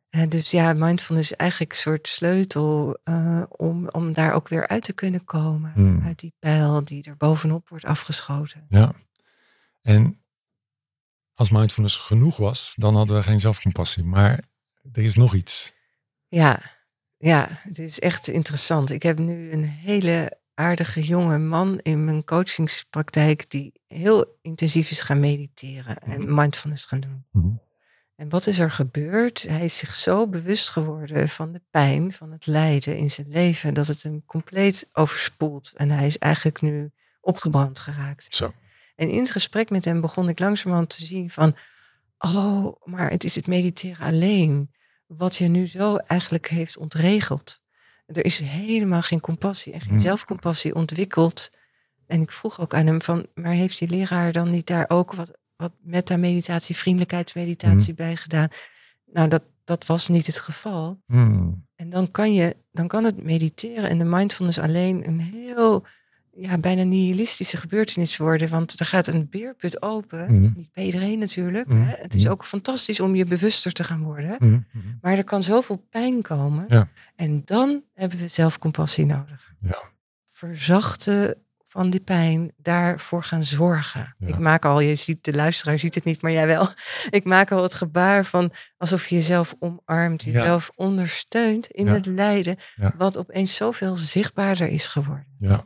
Eh, 0.08 0.28
dus 0.28 0.50
ja, 0.50 0.72
mindfulness 0.72 1.30
is 1.30 1.36
eigenlijk 1.36 1.70
een 1.70 1.78
soort 1.78 2.08
sleutel 2.08 2.98
eh, 3.04 3.42
om, 3.48 3.88
om 3.88 4.12
daar 4.12 4.32
ook 4.32 4.48
weer 4.48 4.68
uit 4.68 4.84
te 4.84 4.92
kunnen 4.92 5.24
komen. 5.24 6.02
Uit 6.04 6.18
die 6.18 6.34
pijl 6.38 6.84
die 6.84 7.04
er 7.04 7.16
bovenop 7.16 7.68
wordt 7.68 7.84
afgeschoten. 7.84 8.66
Ja. 8.68 8.92
En 9.82 10.24
als 11.34 11.50
mindfulness 11.50 11.96
genoeg 11.96 12.36
was, 12.36 12.74
dan 12.76 12.96
hadden 12.96 13.16
we 13.16 13.22
geen 13.22 13.40
zelfcompassie. 13.40 14.04
Maar 14.04 14.44
er 14.92 15.02
is 15.02 15.16
nog 15.16 15.34
iets. 15.34 15.72
Ja, 16.28 16.62
ja, 17.26 17.48
het 17.50 17.78
is 17.78 18.00
echt 18.00 18.28
interessant. 18.28 18.90
Ik 18.90 19.02
heb 19.02 19.18
nu 19.18 19.52
een 19.52 19.64
hele 19.64 20.38
aardige 20.54 21.02
jonge 21.02 21.38
man 21.38 21.78
in 21.82 22.04
mijn 22.04 22.24
coachingspraktijk 22.24 23.50
die 23.50 23.72
heel 23.86 24.38
intensief 24.42 24.90
is 24.90 25.00
gaan 25.00 25.20
mediteren 25.20 25.98
en 25.98 26.34
mindfulness 26.34 26.84
gaan 26.84 27.00
doen. 27.00 27.24
Mhm. 27.30 27.52
En 28.16 28.28
wat 28.28 28.46
is 28.46 28.58
er 28.58 28.70
gebeurd? 28.70 29.42
Hij 29.42 29.64
is 29.64 29.78
zich 29.78 29.94
zo 29.94 30.28
bewust 30.28 30.68
geworden 30.68 31.28
van 31.28 31.52
de 31.52 31.60
pijn, 31.70 32.12
van 32.12 32.32
het 32.32 32.46
lijden 32.46 32.96
in 32.96 33.10
zijn 33.10 33.28
leven, 33.28 33.74
dat 33.74 33.86
het 33.86 34.02
hem 34.02 34.24
compleet 34.26 34.88
overspoelt. 34.92 35.72
En 35.74 35.90
hij 35.90 36.06
is 36.06 36.18
eigenlijk 36.18 36.60
nu 36.60 36.90
opgebrand 37.20 37.78
geraakt. 37.78 38.26
Zo. 38.34 38.52
En 38.96 39.10
in 39.10 39.18
het 39.18 39.30
gesprek 39.30 39.70
met 39.70 39.84
hem 39.84 40.00
begon 40.00 40.28
ik 40.28 40.38
langzamerhand 40.38 40.96
te 40.98 41.06
zien 41.06 41.30
van, 41.30 41.56
oh, 42.18 42.76
maar 42.84 43.10
het 43.10 43.24
is 43.24 43.34
het 43.34 43.46
mediteren 43.46 44.06
alleen 44.06 44.70
wat 45.16 45.36
je 45.36 45.48
nu 45.48 45.66
zo 45.66 45.96
eigenlijk 45.96 46.48
heeft 46.48 46.76
ontregeld. 46.76 47.62
Er 48.06 48.24
is 48.24 48.38
helemaal 48.40 49.02
geen 49.02 49.20
compassie 49.20 49.72
en 49.72 49.80
geen 49.80 49.90
Hmm. 49.90 49.98
zelfcompassie 50.00 50.74
ontwikkeld. 50.74 51.50
En 52.06 52.20
ik 52.22 52.32
vroeg 52.32 52.60
ook 52.60 52.74
aan 52.74 52.86
hem 52.86 53.02
van, 53.02 53.26
maar 53.34 53.52
heeft 53.52 53.78
die 53.78 53.88
leraar 53.88 54.32
dan 54.32 54.50
niet 54.50 54.66
daar 54.66 54.84
ook 54.88 55.12
wat, 55.12 55.30
wat 55.56 55.72
meta-meditatie, 55.80 56.76
vriendelijkheidsmeditatie 56.76 57.94
bij 57.94 58.16
gedaan? 58.16 58.48
Nou, 59.04 59.28
dat, 59.28 59.42
dat 59.64 59.86
was 59.86 60.08
niet 60.08 60.26
het 60.26 60.38
geval. 60.38 61.00
Hmm. 61.06 61.66
En 61.76 61.90
dan 61.90 62.10
kan, 62.10 62.34
je, 62.34 62.56
dan 62.72 62.88
kan 62.88 63.04
het 63.04 63.22
mediteren 63.22 63.90
en 63.90 63.98
de 63.98 64.04
mindfulness 64.04 64.58
alleen 64.58 65.06
een 65.06 65.20
heel, 65.20 65.86
ja, 66.36 66.58
bijna 66.58 66.82
nihilistische 66.82 67.56
gebeurtenis 67.56 68.16
worden. 68.16 68.48
Want 68.48 68.80
er 68.80 68.86
gaat 68.86 69.06
een 69.06 69.26
beerput 69.30 69.82
open. 69.82 70.32
Mhm. 70.40 70.50
Niet 70.56 70.72
bij 70.72 70.84
iedereen 70.84 71.18
natuurlijk. 71.18 71.68
Mhm. 71.68 71.82
Hè? 71.82 71.94
Het 71.96 72.14
is 72.14 72.22
Mhm. 72.22 72.32
ook 72.32 72.44
fantastisch 72.44 73.00
om 73.00 73.14
je 73.14 73.24
bewuster 73.24 73.72
te 73.72 73.84
gaan 73.84 74.02
worden. 74.02 74.66
Maar 75.00 75.16
er 75.16 75.24
kan 75.24 75.42
zoveel 75.42 75.86
pijn 75.90 76.22
komen. 76.22 76.64
Ja. 76.68 76.88
En 77.16 77.42
dan 77.44 77.82
hebben 77.94 78.18
we 78.18 78.28
zelfcompassie 78.28 79.06
nodig. 79.06 79.52
Ja. 79.60 79.82
Verzachten 80.32 81.34
van 81.64 81.90
die 81.90 82.00
pijn, 82.00 82.52
daarvoor 82.56 83.22
gaan 83.24 83.44
zorgen. 83.44 84.14
Ja. 84.18 84.26
Ik 84.26 84.38
maak 84.38 84.64
al, 84.64 84.80
je 84.80 84.94
ziet, 84.94 85.24
de 85.24 85.34
luisteraar 85.34 85.78
ziet 85.78 85.94
het 85.94 86.04
niet, 86.04 86.22
maar 86.22 86.32
jij 86.32 86.46
wel. 86.46 86.68
Ik 87.10 87.24
maak 87.24 87.52
al 87.52 87.62
het 87.62 87.74
gebaar 87.74 88.24
van 88.24 88.52
alsof 88.76 89.06
je 89.06 89.14
jezelf 89.14 89.54
omarmt, 89.58 90.22
jezelf 90.24 90.70
ondersteunt 90.74 91.66
in 91.66 91.86
het 91.86 92.06
lijden, 92.06 92.56
wat 92.96 93.16
opeens 93.16 93.54
zoveel 93.54 93.96
zichtbaarder 93.96 94.68
is 94.68 94.86
geworden. 94.86 95.26
Ja. 95.38 95.64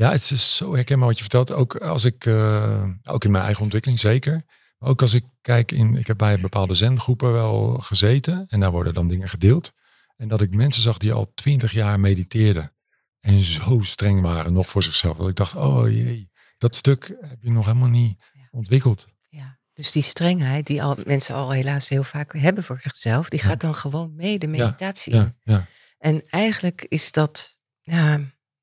Ja, 0.00 0.10
het 0.10 0.30
is 0.30 0.56
zo 0.56 0.74
herkenbaar 0.74 1.06
wat 1.06 1.16
je 1.16 1.22
vertelt. 1.22 1.52
Ook 1.52 1.76
als 1.76 2.04
ik, 2.04 2.26
eh, 2.26 2.84
ook 3.04 3.24
in 3.24 3.30
mijn 3.30 3.44
eigen 3.44 3.62
ontwikkeling 3.62 4.00
zeker. 4.00 4.44
Maar 4.78 4.88
ook 4.90 5.02
als 5.02 5.14
ik 5.14 5.24
kijk 5.40 5.72
in, 5.72 5.96
ik 5.96 6.06
heb 6.06 6.18
bij 6.18 6.40
bepaalde 6.40 6.74
zendgroepen 6.74 7.32
wel 7.32 7.78
gezeten. 7.78 8.44
En 8.48 8.60
daar 8.60 8.70
worden 8.70 8.94
dan 8.94 9.08
dingen 9.08 9.28
gedeeld. 9.28 9.72
En 10.16 10.28
dat 10.28 10.40
ik 10.40 10.54
mensen 10.54 10.82
zag 10.82 10.96
die 10.96 11.12
al 11.12 11.32
twintig 11.34 11.72
jaar 11.72 12.00
mediteerden. 12.00 12.72
En 13.20 13.40
zo 13.40 13.80
streng 13.82 14.20
waren, 14.20 14.52
nog 14.52 14.68
voor 14.68 14.82
zichzelf. 14.82 15.16
Dat 15.16 15.28
ik 15.28 15.36
dacht, 15.36 15.54
oh 15.56 15.88
jee, 15.90 16.30
dat 16.58 16.76
stuk 16.76 17.16
heb 17.20 17.38
je 17.42 17.50
nog 17.50 17.66
helemaal 17.66 17.88
niet 17.88 18.16
Ja. 18.32 18.48
ontwikkeld. 18.50 19.06
Ja. 19.28 19.58
Dus 19.72 19.92
die 19.92 20.02
strengheid 20.02 20.66
die 20.66 20.82
al, 20.82 20.96
mensen 21.04 21.34
al 21.34 21.50
helaas 21.50 21.88
heel 21.88 22.04
vaak 22.04 22.32
hebben 22.32 22.64
voor 22.64 22.80
zichzelf, 22.80 23.28
die 23.28 23.40
Ja. 23.40 23.46
gaat 23.46 23.60
dan 23.60 23.74
gewoon 23.74 24.14
mee 24.14 24.38
de 24.38 24.46
meditatie 24.46 25.12
in. 25.12 25.18
Ja, 25.18 25.34
ja, 25.54 25.66
En 25.98 26.22
eigenlijk 26.28 26.86
is 26.88 27.12
dat, 27.12 27.58
ja, 27.80 28.20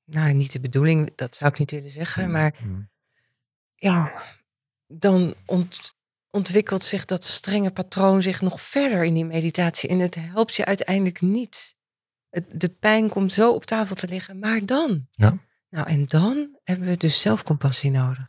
nou 0.09 0.33
niet 0.33 0.51
de 0.51 0.59
bedoeling, 0.59 1.11
dat 1.15 1.35
zou 1.35 1.51
ik 1.51 1.59
niet 1.59 1.71
willen 1.71 1.89
zeggen, 1.89 2.31
maar 2.31 2.55
Mm. 2.63 2.89
ja, 3.75 4.23
dan 4.87 5.35
ont- 5.45 5.95
ontwikkelt 6.29 6.83
zich 6.83 7.05
dat 7.05 7.23
strenge 7.23 7.71
patroon 7.71 8.21
zich 8.21 8.41
nog 8.41 8.61
verder 8.61 9.03
in 9.03 9.13
die 9.13 9.25
meditatie. 9.25 9.89
En 9.89 9.99
het 9.99 10.15
helpt 10.15 10.55
je 10.55 10.65
uiteindelijk 10.65 11.21
niet. 11.21 11.75
Het, 12.29 12.45
de 12.61 12.69
pijn 12.69 13.09
komt 13.09 13.33
zo 13.33 13.53
op 13.53 13.65
tafel 13.65 13.95
te 13.95 14.07
liggen, 14.07 14.39
maar 14.39 14.65
dan. 14.65 15.07
Ja. 15.11 15.37
Nou, 15.69 15.87
en 15.87 16.05
dan 16.07 16.57
hebben 16.63 16.87
we 16.87 16.97
dus 16.97 17.21
zelfcompassie 17.21 17.91
nodig. 17.91 18.25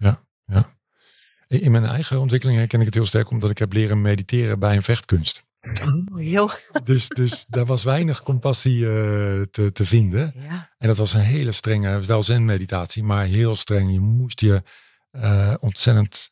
In 1.46 1.60
in 1.60 1.70
mijn 1.70 1.84
eigen 1.84 2.20
ontwikkeling 2.20 2.58
herken 2.58 2.78
ik 2.80 2.86
het 2.86 2.94
heel 2.94 3.06
sterk 3.06 3.30
omdat 3.30 3.50
ik 3.50 3.58
heb 3.58 3.72
leren 3.72 4.00
mediteren 4.02 4.58
bij 4.58 4.76
een 4.76 4.82
vechtkunst. 4.82 5.42
Oh. 5.82 6.50
Dus, 6.84 7.08
dus 7.08 7.46
daar 7.48 7.64
was 7.66 7.84
weinig 7.84 8.22
compassie 8.22 8.84
eh, 8.86 9.42
te, 9.50 9.70
te 9.72 9.84
vinden. 9.84 10.32
Ja, 10.36 10.74
En 10.78 10.86
dat 10.88 10.96
was 10.96 11.12
een 11.12 11.20
hele 11.20 11.52
strenge, 11.52 12.00
wel 12.00 12.22
zen-meditatie, 12.22 13.02
maar 13.02 13.24
heel 13.24 13.54
streng. 13.54 13.92
Je 13.92 14.00
moest 14.00 14.40
je 14.40 14.62
eh, 15.10 15.54
ontzettend, 15.60 16.30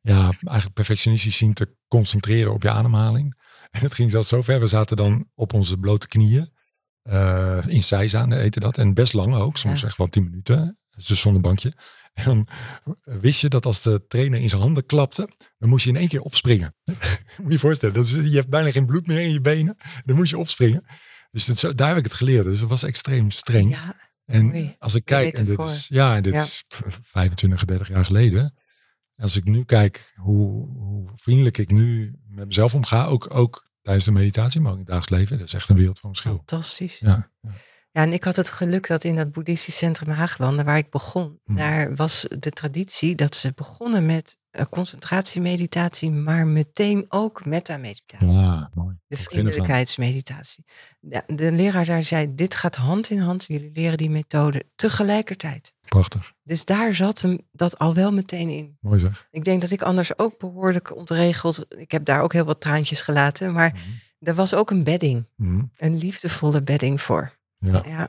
ja, 0.00 0.22
eigenlijk 0.22 0.72
perfectionistisch 0.74 1.36
zien 1.36 1.54
te 1.54 1.76
concentreren 1.88 2.52
op 2.52 2.62
je 2.62 2.70
ademhaling. 2.70 3.34
En 3.70 3.82
het 3.82 3.94
ging 3.94 4.10
zelfs 4.10 4.28
zo 4.28 4.42
ver. 4.42 4.60
We 4.60 4.66
zaten 4.66 4.96
dan 4.96 5.28
op 5.34 5.52
onze 5.52 5.78
blote 5.78 6.08
knieën. 6.08 6.52
eh 7.02 7.58
in 7.66 7.82
Seiza 7.82 8.28
eten 8.28 8.60
dat. 8.60 8.78
En 8.78 8.94
best 8.94 9.12
lang 9.12 9.34
ook, 9.34 9.56
soms 9.56 9.80
Ja. 9.80 9.86
echt 9.86 9.96
wel 9.96 10.06
tien 10.06 10.24
minuten. 10.24 10.78
Dus 10.90 11.20
zonder 11.20 11.42
bankje. 11.42 11.72
En 12.16 12.24
dan 12.24 12.46
wist 13.20 13.40
je 13.40 13.48
dat 13.48 13.66
als 13.66 13.82
de 13.82 14.04
trainer 14.08 14.40
in 14.40 14.48
zijn 14.48 14.60
handen 14.62 14.86
klapte, 14.86 15.28
dan 15.58 15.68
moest 15.68 15.84
je 15.84 15.90
in 15.90 15.96
één 15.96 16.08
keer 16.08 16.20
opspringen. 16.20 16.74
Moet 16.84 17.46
je 17.46 17.52
je 17.52 17.58
voorstellen, 17.58 17.94
dat 17.94 18.04
is, 18.04 18.12
je 18.14 18.36
hebt 18.36 18.48
bijna 18.48 18.70
geen 18.70 18.86
bloed 18.86 19.06
meer 19.06 19.20
in 19.20 19.32
je 19.32 19.40
benen. 19.40 19.76
Dan 20.04 20.16
moest 20.16 20.30
je 20.30 20.38
opspringen. 20.38 20.84
Dus 21.30 21.46
dat, 21.46 21.76
daar 21.78 21.88
heb 21.88 21.96
ik 21.96 22.04
het 22.04 22.12
geleerd. 22.14 22.44
Dus 22.44 22.60
het 22.60 22.68
was 22.68 22.82
extreem 22.82 23.30
streng. 23.30 23.70
ja, 23.70 23.96
En 24.24 24.76
als 24.78 24.94
ik 24.94 25.04
kijk, 25.04 25.38
en 25.38 25.44
dit 25.44 25.58
is, 25.58 25.86
ja, 25.88 26.16
en 26.16 26.22
dit 26.22 26.32
Ja. 26.32 26.38
is 26.40 26.64
25, 27.02 27.64
30 27.64 27.88
jaar 27.88 28.04
geleden. 28.04 28.54
Als 29.16 29.36
ik 29.36 29.44
nu 29.44 29.64
kijk 29.64 30.12
hoe, 30.14 30.68
hoe 30.76 31.10
vriendelijk 31.14 31.58
ik 31.58 31.70
nu 31.70 32.14
met 32.28 32.46
mezelf 32.46 32.74
omga, 32.74 33.04
ook, 33.04 33.34
ook 33.34 33.68
tijdens 33.82 34.04
de 34.04 34.12
meditatie, 34.12 34.60
maar 34.60 34.72
ook 34.72 34.78
in 34.78 34.84
het 34.84 34.92
dagelijks 34.92 35.18
leven, 35.20 35.38
dat 35.38 35.46
is 35.46 35.54
echt 35.54 35.68
een 35.68 35.76
wereld 35.76 35.98
van 35.98 36.10
verschil. 36.10 36.34
fantastisch. 36.36 36.98
Ja, 36.98 37.30
ja. 37.40 37.50
Ja, 37.96 38.02
en 38.02 38.12
ik 38.12 38.24
had 38.24 38.36
het 38.36 38.50
geluk 38.50 38.86
dat 38.86 39.04
in 39.04 39.16
dat 39.16 39.32
boeddhistisch 39.32 39.76
centrum 39.76 40.08
Haaglanden, 40.08 40.64
waar 40.64 40.76
ik 40.76 40.90
begon, 40.90 41.40
Hmm. 41.44 41.56
daar 41.56 41.94
was 41.94 42.26
de 42.38 42.50
traditie 42.50 43.14
dat 43.14 43.34
ze 43.34 43.52
begonnen 43.54 44.06
met 44.06 44.38
eh, 44.50 44.64
concentratiemeditatie, 44.70 46.10
maar 46.10 46.46
meteen 46.46 47.04
ook 47.08 47.44
metameditatie. 47.44 48.40
Ja, 48.40 48.70
mooi. 48.74 48.96
De 49.06 49.16
vriendelijkheidsmeditatie. 49.16 50.64
De 51.26 51.52
leraar 51.52 51.84
daar 51.84 52.02
zei, 52.02 52.34
dit 52.34 52.54
gaat 52.54 52.74
hand 52.74 53.10
in 53.10 53.18
hand, 53.18 53.44
jullie 53.46 53.70
leren 53.74 53.96
die 53.96 54.10
methode 54.10 54.64
tegelijkertijd. 54.74 55.74
Prachtig. 55.86 56.32
Dus 56.42 56.64
daar 56.64 56.94
zat 56.94 57.20
hem 57.20 57.38
dat 57.52 57.78
al 57.78 57.94
wel 57.94 58.12
meteen 58.12 58.48
in. 58.48 58.76
Mooi 58.80 59.00
zeg. 59.00 59.26
Ik 59.30 59.44
denk 59.44 59.60
dat 59.60 59.70
ik 59.70 59.82
anders 59.82 60.18
ook 60.18 60.38
behoorlijk 60.38 60.96
ontregeld, 60.96 61.66
ik 61.78 61.90
heb 61.90 62.04
daar 62.04 62.20
ook 62.20 62.32
heel 62.32 62.44
wat 62.44 62.60
traantjes 62.60 63.02
gelaten, 63.02 63.52
maar 63.52 63.70
Mhm. 63.72 64.28
er 64.28 64.34
was 64.34 64.54
ook 64.54 64.70
een 64.70 64.84
bedding, 64.84 65.26
Mhm. 65.36 65.62
een 65.76 65.96
liefdevolle 65.98 66.62
bedding 66.62 67.02
voor. 67.02 67.34
Ja. 67.72 67.84
Ja. 67.86 68.08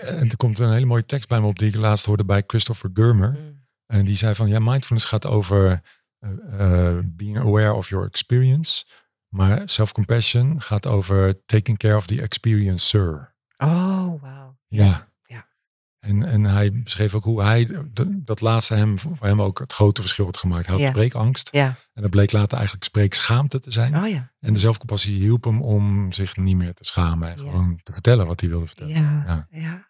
En 0.00 0.30
er 0.30 0.36
komt 0.36 0.58
een 0.58 0.72
hele 0.72 0.86
mooie 0.86 1.04
tekst 1.04 1.28
bij 1.28 1.40
me 1.40 1.46
op 1.46 1.58
die 1.58 1.68
ik 1.68 1.74
laatst 1.74 2.06
hoorde 2.06 2.24
bij 2.24 2.42
Christopher 2.46 2.90
Gurmer. 2.92 3.30
Mm. 3.30 3.66
En 3.86 4.04
die 4.04 4.16
zei 4.16 4.34
van, 4.34 4.48
ja, 4.48 4.58
mindfulness 4.58 5.06
gaat 5.06 5.26
over 5.26 5.82
eh, 6.18 6.30
eh, 6.88 6.98
being 7.04 7.38
aware 7.38 7.72
of 7.72 7.88
your 7.88 8.06
experience. 8.06 8.84
Maar 9.28 9.62
self-compassion 9.68 10.62
gaat 10.62 10.86
over 10.86 11.44
taking 11.44 11.78
care 11.78 11.96
of 11.96 12.06
the 12.06 12.22
experiencer. 12.22 13.34
Oh, 13.56 14.22
wauw. 14.22 14.58
Ja. 14.68 15.07
En, 15.98 16.22
en 16.22 16.44
hij 16.44 16.72
beschreef 16.82 17.14
ook 17.14 17.24
hoe 17.24 17.42
hij, 17.42 17.70
dat 18.06 18.40
laatste 18.40 18.74
hem, 18.74 18.98
voor 18.98 19.16
hem 19.20 19.42
ook 19.42 19.58
het 19.58 19.72
grote 19.72 20.00
verschil 20.00 20.24
had 20.24 20.36
gemaakt. 20.36 20.66
Hij 20.66 20.74
had 20.74 20.84
Ja. 20.84 20.90
spreekangst. 20.90 21.48
Ja. 21.52 21.66
En 21.92 22.02
dat 22.02 22.10
bleek 22.10 22.32
later 22.32 22.56
eigenlijk 22.56 22.86
spreekschaamte 22.86 23.60
te 23.60 23.70
zijn. 23.70 23.96
Oh 23.96 24.08
ja. 24.08 24.32
En 24.40 24.52
de 24.54 24.60
zelfcompassie 24.60 25.20
hielp 25.20 25.44
hem 25.44 25.62
om 25.62 26.12
zich 26.12 26.36
niet 26.36 26.56
meer 26.56 26.74
te 26.74 26.84
schamen. 26.84 27.30
En 27.30 27.38
gewoon 27.38 27.80
te 27.82 27.92
vertellen 27.92 28.26
wat 28.26 28.40
hij 28.40 28.48
wilde 28.48 28.66
vertellen. 28.66 28.92
Ja. 28.94 29.46
Ja. 29.50 29.86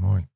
Mooi. 0.00 0.26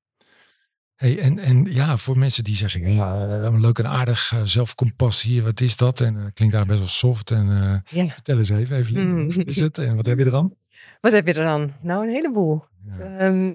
Hey, 0.95 1.19
en, 1.19 1.39
en 1.39 1.65
ja, 1.65 1.97
voor 1.97 2.19
mensen 2.19 2.45
die 2.45 2.57
zeggen, 2.57 2.93
ja, 2.95 3.27
eh, 3.43 3.59
leuk 3.61 3.79
en 3.79 3.87
aardig, 3.87 4.33
eh, 4.33 4.41
zelfcompassie, 4.45 5.43
wat 5.43 5.61
is 5.61 5.77
dat? 5.77 6.01
En 6.01 6.17
eh, 6.19 6.25
klinkt 6.35 6.55
daar 6.55 6.67
best 6.67 6.79
wel 6.79 6.89
soft. 6.89 7.31
En 7.31 7.47
Ja. 7.89 8.07
vertel 8.07 8.39
eens 8.39 8.49
even, 8.49 8.77
Evelien, 8.77 9.09
Mm. 9.15 9.27
wat 9.35 9.47
is 9.47 9.61
het 9.61 9.79
en 9.79 9.97
wat 9.97 10.07
heb 10.07 10.19
je 10.19 10.25
er 10.25 10.31
dan? 10.31 10.55
Wat 11.01 11.13
heb 11.13 11.27
je 11.27 11.33
er 11.35 11.45
dan? 11.45 11.73
Nou, 11.83 12.07
een 12.07 12.13
heleboel. 12.13 12.65
Ja. 12.99 13.17
Ehm, 13.17 13.55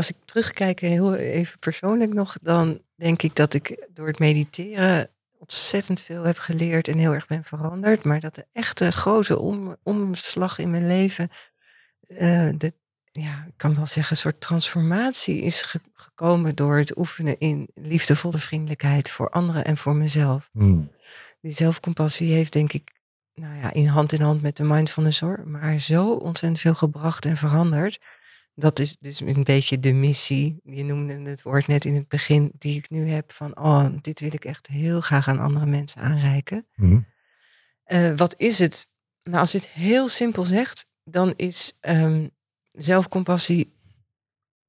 als 0.00 0.10
ik 0.10 0.16
terugkijk, 0.24 0.80
heel 0.80 1.14
even 1.14 1.58
persoonlijk 1.58 2.12
nog, 2.12 2.36
dan 2.42 2.80
denk 2.94 3.22
ik 3.22 3.36
dat 3.36 3.54
ik 3.54 3.86
door 3.92 4.06
het 4.06 4.18
mediteren 4.18 5.10
ontzettend 5.38 6.00
veel 6.00 6.24
heb 6.24 6.38
geleerd 6.38 6.88
en 6.88 6.98
heel 6.98 7.12
erg 7.12 7.26
ben 7.26 7.44
veranderd. 7.44 8.04
Maar 8.04 8.20
dat 8.20 8.34
de 8.34 8.46
echte 8.52 8.90
grote 8.92 9.38
om, 9.38 9.76
omslag 9.82 10.58
in 10.58 10.70
mijn 10.70 10.86
leven, 10.86 11.30
eh, 12.06 12.48
de, 12.56 12.72
ja, 13.12 13.44
ik 13.48 13.54
kan 13.56 13.74
wel 13.74 13.86
zeggen, 13.86 14.12
een 14.12 14.22
soort 14.22 14.40
transformatie 14.40 15.42
is 15.42 15.62
ge- 15.62 15.80
gekomen 15.94 16.54
door 16.54 16.76
het 16.78 16.98
oefenen 16.98 17.38
in 17.38 17.68
liefdevolle 17.74 18.38
vriendelijkheid 18.38 19.10
voor 19.10 19.30
anderen 19.30 19.64
en 19.64 19.76
voor 19.76 19.96
mezelf. 19.96 20.48
Mm. 20.52 20.90
Die 21.40 21.52
zelfcompassie 21.52 22.32
heeft 22.32 22.52
denk 22.52 22.72
ik, 22.72 22.92
nou 23.34 23.56
ja, 23.56 23.72
in 23.72 23.86
hand 23.86 24.12
in 24.12 24.20
hand 24.20 24.42
met 24.42 24.56
de 24.56 24.64
mindfulness 24.64 25.20
hoor, 25.20 25.42
maar 25.46 25.78
zo 25.78 26.12
ontzettend 26.12 26.60
veel 26.60 26.74
gebracht 26.74 27.24
en 27.24 27.36
veranderd. 27.36 27.98
Dat 28.54 28.78
is 28.78 28.96
dus 29.00 29.20
een 29.20 29.44
beetje 29.44 29.78
de 29.78 29.92
missie, 29.92 30.60
je 30.64 30.84
noemde 30.84 31.30
het 31.30 31.42
woord 31.42 31.66
net 31.66 31.84
in 31.84 31.94
het 31.94 32.08
begin, 32.08 32.52
die 32.58 32.76
ik 32.76 32.90
nu 32.90 33.08
heb 33.08 33.32
van, 33.32 33.58
oh, 33.58 33.86
dit 34.00 34.20
wil 34.20 34.32
ik 34.32 34.44
echt 34.44 34.66
heel 34.66 35.00
graag 35.00 35.28
aan 35.28 35.38
andere 35.38 35.66
mensen 35.66 36.00
aanreiken. 36.00 36.66
Mm. 36.74 37.06
Eh, 37.84 38.12
wat 38.16 38.34
is 38.36 38.58
het? 38.58 38.86
Nou, 39.22 39.38
als 39.38 39.52
je 39.52 39.58
het 39.58 39.68
heel 39.68 40.08
simpel 40.08 40.44
zegt, 40.44 40.86
dan 41.04 41.32
is 41.36 41.76
ehm, 41.80 42.28
zelfcompassie 42.72 43.72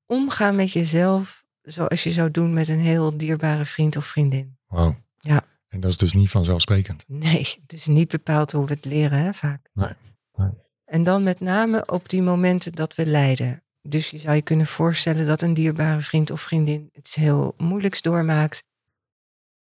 omgaan 0.06 0.56
met 0.56 0.72
jezelf 0.72 1.46
zoals 1.62 2.04
je 2.04 2.12
zou 2.12 2.32
doen 2.32 2.54
met 2.54 2.68
een 2.68 2.80
heel 2.80 3.18
dierbare 3.18 3.66
vriend 3.66 3.96
of 3.96 4.06
vriendin. 4.06 4.58
Wauw. 4.68 4.96
Ja. 5.18 5.44
En 5.68 5.80
dat 5.80 5.92
is 5.92 5.98
dus 5.98 6.14
niet 6.14 6.30
vanzelfsprekend. 6.30 7.04
Nee, 7.08 7.58
het 7.62 7.74
is 7.74 7.88
niet 7.88 8.10
bepaald 8.10 8.52
hoe 8.52 8.66
we 8.66 8.74
het 8.74 8.86
leren, 8.86 9.18
hè, 9.18 9.34
vaak. 9.34 9.70
Nee, 9.74 9.94
nee. 10.34 10.50
En 10.86 11.04
dan 11.04 11.24
met 11.24 11.40
name 11.40 11.86
op 11.86 12.10
die 12.10 12.22
momenten 12.22 12.72
dat 12.72 12.96
we 12.96 13.06
lijden. 13.06 13.64
Dus 13.82 14.10
je 14.10 14.18
zou 14.18 14.36
je 14.36 14.42
kunnen 14.42 14.66
voorstellen 14.66 15.28
dat 15.28 15.42
een 15.42 15.54
dierbare 15.54 16.02
vriend 16.02 16.32
of 16.32 16.42
vriendin 16.42 16.90
iets 16.94 17.16
heel 17.16 17.54
moeilijks 17.58 18.02
doormaakt. 18.02 18.64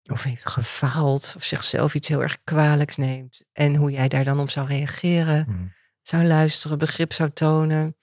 Of 0.05 0.23
heeft 0.23 0.49
gefaald, 0.49 1.33
of 1.37 1.45
zichzelf 1.45 1.95
iets 1.95 2.09
heel 2.09 2.23
erg 2.23 2.39
kwalijks 2.45 2.97
neemt. 2.97 3.45
En 3.53 3.75
hoe 3.75 3.91
jij 3.91 4.09
daar 4.09 4.25
dan 4.25 4.41
op 4.41 4.51
zou 4.51 4.67
reageren. 4.67 5.47
Mm. 5.49 5.73
Zou 6.03 6.25
luisteren, 6.25 6.79
begrip 6.79 7.13
zou 7.13 7.31
tonen. 7.31 7.97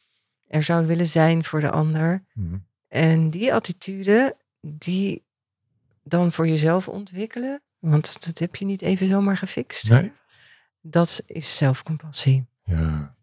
Er 0.47 0.63
zou 0.63 0.85
willen 0.85 1.07
zijn 1.07 1.43
voor 1.43 1.59
de 1.59 1.71
ander. 1.71 2.23
Mm. 2.33 2.65
En 2.87 3.29
die 3.29 3.53
attitude, 3.53 4.37
die 4.61 5.25
dan 6.03 6.31
voor 6.31 6.47
jezelf 6.47 6.87
ontwikkelen. 6.87 7.61
Want 7.79 8.25
dat 8.25 8.39
heb 8.39 8.55
je 8.55 8.65
niet 8.65 8.81
even 8.81 9.07
zomaar 9.07 9.37
gefixt. 9.37 9.89
Nee. 9.89 10.11
Dat 10.81 11.23
is 11.25 11.57
zelfcompassie. 11.57 12.45
Ja. 12.63 13.16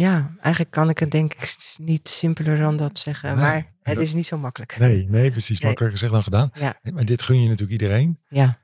Ja, 0.00 0.34
eigenlijk 0.40 0.70
kan 0.74 0.88
ik 0.90 0.98
het 0.98 1.10
denk 1.10 1.34
ik 1.34 1.54
niet 1.76 2.08
simpeler 2.08 2.58
dan 2.58 2.76
dat 2.76 2.98
zeggen. 2.98 3.28
Nee, 3.34 3.44
maar 3.44 3.54
het 3.82 3.94
dat- 3.94 4.04
is 4.04 4.14
niet 4.14 4.26
zo 4.26 4.38
makkelijk. 4.38 4.76
Nee, 4.78 5.06
nee, 5.08 5.30
precies. 5.30 5.58
Nee. 5.58 5.68
Makkelijker 5.68 5.90
gezegd 5.90 6.12
dan 6.12 6.22
gedaan. 6.22 6.50
Ja. 6.54 6.92
Maar 6.92 7.04
dit 7.04 7.22
gun 7.22 7.40
je 7.42 7.46
natuurlijk 7.48 7.72
iedereen. 7.82 8.18
Ja, 8.28 8.58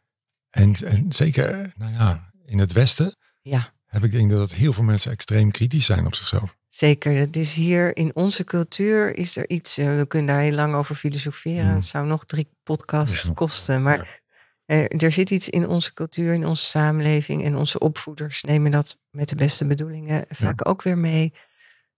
En, 0.50 0.74
en 0.84 1.12
zeker, 1.12 1.72
nou 1.76 1.92
ja, 1.92 2.30
in 2.44 2.58
het 2.58 2.72
Westen 2.72 3.16
ja. 3.42 3.72
heb 3.86 4.04
ik 4.04 4.12
denk 4.12 4.30
dat 4.30 4.52
heel 4.52 4.72
veel 4.72 4.84
mensen 4.84 5.10
extreem 5.12 5.50
kritisch 5.50 5.86
zijn 5.86 6.06
op 6.06 6.14
zichzelf. 6.14 6.56
Zeker, 6.68 7.16
het 7.16 7.36
is 7.36 7.54
hier 7.54 7.96
in 7.96 8.14
onze 8.14 8.44
cultuur 8.44 9.16
is 9.16 9.36
er 9.36 9.48
iets, 9.48 9.78
eh, 9.78 9.96
we 9.96 10.06
kunnen 10.06 10.34
daar 10.34 10.42
heel 10.44 10.52
lang 10.54 10.74
over 10.74 10.94
filosoferen. 10.94 11.68
Mm. 11.68 11.74
Het 11.74 11.84
zou 11.84 12.06
nog 12.06 12.24
drie 12.26 12.48
podcasts 12.62 13.26
Ja. 13.26 13.32
kosten. 13.32 13.82
Maar 13.82 14.20
er, 14.66 14.88
er 14.90 15.12
zit 15.12 15.30
iets 15.30 15.48
in 15.48 15.68
onze 15.68 15.92
cultuur, 15.92 16.34
in 16.34 16.46
onze 16.46 16.64
samenleving 16.64 17.44
en 17.44 17.56
onze 17.56 17.78
opvoeders 17.78 18.42
nemen 18.42 18.70
dat 18.70 18.98
met 19.10 19.28
de 19.28 19.36
beste 19.36 19.66
bedoelingen 19.66 20.24
vaak 20.28 20.68
ook 20.68 20.82
weer 20.82 20.98
mee. 20.98 21.32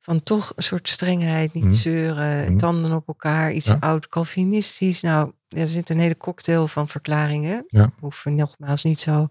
Van 0.00 0.22
toch 0.22 0.52
een 0.56 0.62
soort 0.62 0.88
strengheid, 0.88 1.52
niet 1.52 1.64
Mm. 1.64 1.70
zeuren, 1.70 2.52
Mm. 2.52 2.58
tanden 2.58 2.92
op 2.92 3.08
elkaar, 3.08 3.52
iets 3.52 3.66
Ja. 3.66 3.76
oud-Calvinistisch. 3.80 5.00
Nou, 5.00 5.32
er 5.48 5.66
zit 5.66 5.90
een 5.90 5.98
hele 5.98 6.16
cocktail 6.16 6.68
van 6.68 6.88
verklaringen. 6.88 7.64
Ja. 7.68 7.90
Er 8.24 8.32
nogmaals 8.32 8.84
niet 8.84 8.98
zo 9.00 9.28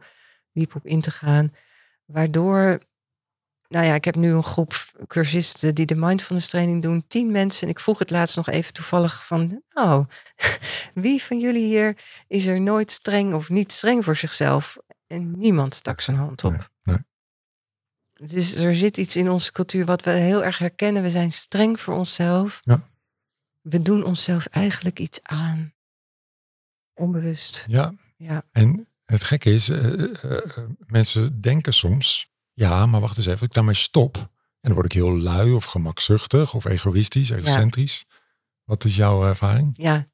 diep 0.53 0.75
op 0.75 0.85
in 0.85 1.01
te 1.01 1.11
gaan. 1.11 1.53
Waardoor 2.05 2.79
nou 3.67 3.85
ja, 3.85 3.93
ik 3.93 4.05
heb 4.05 4.15
nu 4.15 4.33
een 4.33 4.43
groep 4.43 4.73
cursisten 5.07 5.75
die 5.75 5.85
de 5.85 5.95
mindfulness 5.95 6.49
training 6.49 6.81
doen. 6.81 7.03
Tien 7.07 7.31
mensen. 7.31 7.63
En 7.63 7.69
ik 7.69 7.79
vroeg 7.79 7.99
het 7.99 8.09
laatst 8.09 8.35
nog 8.35 8.49
even 8.49 8.73
toevallig 8.73 9.25
van, 9.25 9.63
nou, 9.69 10.05
wie 10.93 11.23
van 11.23 11.39
jullie 11.39 11.65
hier 11.65 11.97
is 12.27 12.45
er 12.45 12.61
nooit 12.61 12.91
streng 12.91 13.33
of 13.33 13.49
niet 13.49 13.71
streng 13.71 14.03
voor 14.03 14.15
zichzelf? 14.15 14.77
En 15.07 15.37
niemand 15.37 15.75
stak 15.75 16.01
zijn 16.01 16.17
hand 16.17 16.43
op. 16.43 16.51
Nee, 16.51 16.67
nee. 16.83 18.27
Dus 18.29 18.55
er 18.55 18.75
zit 18.75 18.97
iets 18.97 19.15
in 19.15 19.29
onze 19.29 19.51
cultuur 19.51 19.85
wat 19.85 20.03
we 20.03 20.11
heel 20.11 20.43
erg 20.43 20.57
herkennen. 20.57 21.03
We 21.03 21.09
zijn 21.09 21.31
streng 21.31 21.79
voor 21.79 21.93
onszelf. 21.93 22.61
Ja. 22.63 22.89
We 23.61 23.81
doen 23.81 24.03
onszelf 24.03 24.45
eigenlijk 24.45 24.99
iets 24.99 25.19
aan. 25.23 25.73
Onbewust. 26.93 27.65
Ja, 27.67 27.93
Ja, 28.17 28.43
en 28.51 28.87
het 29.05 29.23
gekke 29.23 29.53
is, 29.53 29.69
eh, 29.69 30.03
eh, 30.03 30.57
eh, 30.57 30.57
mensen 30.87 31.41
denken 31.41 31.73
soms, 31.73 32.29
ja, 32.57 32.85
maar 32.85 32.99
wacht 33.01 33.17
eens 33.17 33.25
even, 33.27 33.45
ik 33.45 33.53
daarmee 33.53 33.73
stop. 33.75 34.15
En 34.17 34.27
dan 34.61 34.73
word 34.73 34.85
ik 34.85 34.91
heel 34.91 35.17
lui 35.17 35.53
of 35.53 35.65
gemakzuchtig 35.65 36.53
of 36.53 36.65
egoïstisch, 36.65 37.29
egocentrisch. 37.29 38.05
Wat 38.63 38.83
is 38.85 38.95
jouw 38.95 39.25
ervaring? 39.25 39.69
ja. 39.73 40.07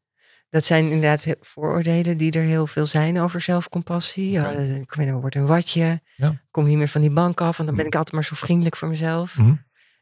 Dat 0.49 0.65
zijn 0.65 0.85
inderdaad 0.85 1.35
vooroordelen 1.41 2.17
die 2.17 2.31
er 2.31 2.43
heel 2.43 2.67
veel 2.67 2.85
zijn 2.85 3.19
over 3.19 3.41
zelfcompassie. 3.41 4.29
Ja, 4.31 4.55
weet 4.55 4.97
niet, 4.97 5.11
word 5.11 5.35
een 5.35 5.45
watje. 5.45 6.01
Ja. 6.15 6.41
Kom 6.51 6.65
niet 6.65 6.77
meer 6.77 6.87
van 6.87 7.01
die 7.01 7.09
bank 7.11 7.41
af, 7.41 7.57
want 7.57 7.57
dan 7.57 7.65
ben 7.65 7.75
Mhm. 7.75 7.87
ik 7.87 7.95
altijd 7.95 8.11
maar 8.15 8.23
zo 8.23 8.35
vriendelijk 8.35 8.75
voor 8.75 8.87
mezelf. 8.87 9.37
Mhm. 9.37 9.53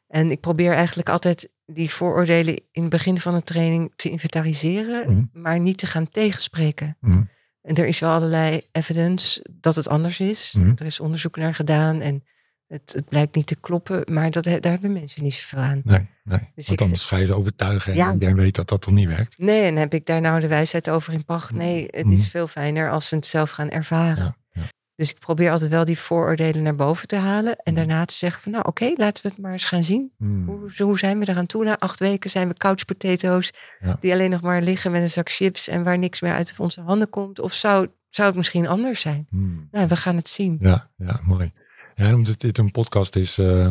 En 0.08 0.32
ik 0.32 0.40
probeer 0.40 0.74
eigenlijk 0.74 1.10
altijd 1.10 1.50
die 1.66 1.90
vooroordelen 1.90 2.56
in 2.72 2.82
het 2.82 2.90
begin 2.90 3.20
van 3.20 3.34
een 3.34 3.44
training 3.44 3.94
te 3.96 4.10
inventariseren, 4.10 5.14
Mhm. 5.14 5.26
maar 5.42 5.60
niet 5.60 5.78
te 5.78 5.86
gaan 5.86 6.10
tegenspreken. 6.10 6.98
Mhm. 7.00 7.22
En 7.62 7.76
er 7.76 7.88
is 7.88 8.00
wel 8.00 8.12
allerlei 8.12 8.62
evidence 8.72 9.46
dat 9.52 9.76
het 9.76 9.88
anders 9.88 10.20
is. 10.20 10.58
Er 10.76 10.86
is 10.86 11.00
onderzoek 11.00 11.38
naar 11.38 11.54
gedaan 11.56 12.02
en 12.02 12.24
het, 12.72 12.94
het 12.96 13.10
blijkt 13.10 13.36
niet 13.36 13.48
te 13.48 13.56
kloppen, 13.56 14.04
maar 14.14 14.32
dat, 14.32 14.44
daar 14.44 14.62
hebben 14.62 14.92
mensen 14.94 15.24
niet 15.24 15.34
zoveel 15.34 15.60
aan. 15.60 15.82
Nee, 15.84 16.08
nee. 16.24 16.50
Dus 16.56 16.68
Want 16.68 16.82
anders 16.82 17.04
ga 17.04 17.18
je 17.18 17.26
ze 17.26 17.34
overtuigen 17.34 17.92
en 17.92 17.98
Ja. 17.98 18.14
iedereen 18.14 18.36
weet 18.36 18.56
dat 18.56 18.68
dat 18.70 18.82
toch 18.82 18.94
niet 18.94 19.08
werkt. 19.08 19.38
Nee, 19.38 19.64
en 19.66 19.76
heb 19.76 19.94
ik 19.94 20.06
daar 20.06 20.22
nou 20.22 20.42
de 20.42 20.48
wijsheid 20.48 20.90
over 20.90 21.14
in 21.14 21.26
pacht? 21.26 21.54
Nee, 21.54 21.86
het 21.90 22.06
Mhm. 22.06 22.14
is 22.14 22.28
veel 22.30 22.48
fijner 22.48 22.92
als 22.92 23.08
ze 23.08 23.16
het 23.16 23.28
zelf 23.28 23.50
gaan 23.50 23.70
ervaren. 23.70 24.24
Ja, 24.24 24.36
ja. 24.62 24.70
Dus 24.96 25.10
ik 25.10 25.20
probeer 25.20 25.52
altijd 25.52 25.70
wel 25.72 25.86
die 25.86 25.98
vooroordelen 25.98 26.64
naar 26.64 26.76
boven 26.76 27.08
te 27.08 27.16
halen. 27.16 27.56
En 27.56 27.74
Mhm. 27.74 27.76
daarna 27.76 28.06
te 28.06 28.14
zeggen 28.14 28.42
van 28.42 28.52
nou 28.52 28.64
oké, 28.68 28.92
laten 28.96 29.24
we 29.24 29.30
het 29.30 29.38
maar 29.38 29.52
eens 29.52 29.66
gaan 29.66 29.84
zien. 29.84 30.12
Hmm. 30.18 30.46
Hoe, 30.48 30.72
hoe 30.78 30.98
zijn 30.98 31.20
we 31.20 31.30
eraan 31.30 31.46
toe? 31.46 31.64
Na 31.64 31.80
acht 31.80 32.00
weken 32.00 32.30
zijn 32.30 32.48
we 32.48 32.54
couch 32.54 32.86
potatoes. 32.86 33.52
Ja. 33.80 33.98
Die 34.02 34.12
alleen 34.14 34.30
nog 34.30 34.42
maar 34.42 34.62
liggen 34.62 34.92
met 34.92 35.02
een 35.02 35.10
zak 35.10 35.30
chips 35.32 35.68
en 35.68 35.84
waar 35.84 35.98
niks 35.98 36.22
meer 36.22 36.34
uit 36.34 36.54
onze 36.58 36.82
handen 36.82 37.10
komt. 37.10 37.40
Of 37.40 37.54
zou, 37.54 37.88
zou 38.10 38.28
het 38.28 38.38
misschien 38.38 38.68
anders 38.68 39.02
zijn? 39.02 39.28
Hmm. 39.30 39.68
Nou, 39.72 39.88
we 39.88 39.96
gaan 39.96 40.16
het 40.16 40.30
zien. 40.30 40.58
Ja, 40.62 40.90
ja, 40.98 41.20
mooi. 41.24 41.52
Ja, 41.96 42.14
omdat 42.16 42.40
dit 42.40 42.58
een 42.58 42.72
podcast 42.72 43.16
is, 43.16 43.38
eh, 43.38 43.68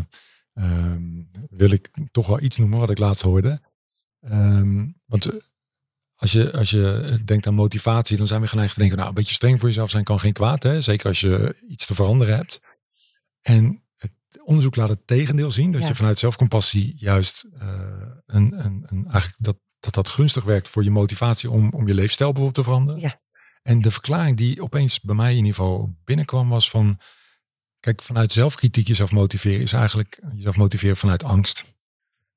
ehm, 0.55 1.03
wil 1.51 1.71
ik 1.71 1.91
toch 2.11 2.27
wel 2.27 2.41
iets 2.41 2.57
noemen 2.57 2.79
wat 2.79 2.91
ik 2.91 2.99
laatst 2.99 3.23
hoorde. 3.23 3.61
Ehm, 4.21 4.87
want 5.07 5.25
eh, 5.27 5.41
als 6.15 6.33
je, 6.33 6.53
als 6.53 6.71
je 6.71 7.19
denkt 7.25 7.47
aan 7.47 7.55
motivatie, 7.55 8.17
dan 8.17 8.27
zijn 8.27 8.41
we 8.41 8.47
geneigd 8.47 8.73
te 8.73 8.79
denken, 8.79 8.97
nou, 8.97 9.09
een 9.09 9.15
beetje 9.15 9.35
streng 9.35 9.59
voor 9.59 9.69
jezelf 9.69 9.91
zijn 9.91 10.05
kan 10.05 10.21
geen 10.21 10.33
kwaad. 10.33 10.63
Hè? 10.63 10.81
Zeker 10.83 11.07
als 11.07 11.21
je 11.21 11.57
iets 11.69 11.87
te 11.87 11.95
veranderen 11.95 12.37
hebt. 12.37 12.61
En 13.41 13.83
het 13.97 14.13
onderzoek 14.45 14.77
laat 14.77 14.89
het 14.89 15.07
tegendeel 15.07 15.53
zien, 15.53 15.73
dat 15.73 15.83
Ja. 15.83 15.89
je 15.89 15.95
vanuit 15.95 16.19
zelfcompassie 16.19 16.93
juist 16.97 17.45
eh, 17.59 17.69
een, 18.27 18.65
een, 18.65 18.85
een, 18.87 19.05
eigenlijk 19.05 19.37
dat, 19.39 19.57
dat 19.81 19.95
dat 19.95 20.09
gunstig 20.09 20.45
werkt 20.45 20.69
voor 20.69 20.85
je 20.85 20.91
motivatie 20.91 21.51
om, 21.51 21.71
om 21.73 21.87
je 21.89 21.95
leefstijl 21.95 22.33
bijvoorbeeld 22.33 22.65
te 22.65 22.71
veranderen. 22.71 23.01
Ja. 23.01 23.21
En 23.63 23.81
de 23.81 23.91
verklaring 23.91 24.37
die 24.37 24.63
opeens 24.63 25.01
bij 25.01 25.15
mij 25.15 25.31
in 25.31 25.37
ieder 25.37 25.55
geval 25.55 25.97
binnenkwam 26.05 26.49
was 26.49 26.71
van, 26.71 26.99
kijk, 27.81 28.03
vanuit 28.03 28.33
zelfkritiek 28.33 28.87
jezelf 28.87 29.11
motiveren 29.13 29.61
is 29.61 29.73
eigenlijk 29.73 30.21
jezelf 30.35 30.57
motiveren 30.57 30.97
vanuit 30.97 31.25
angst. 31.25 31.65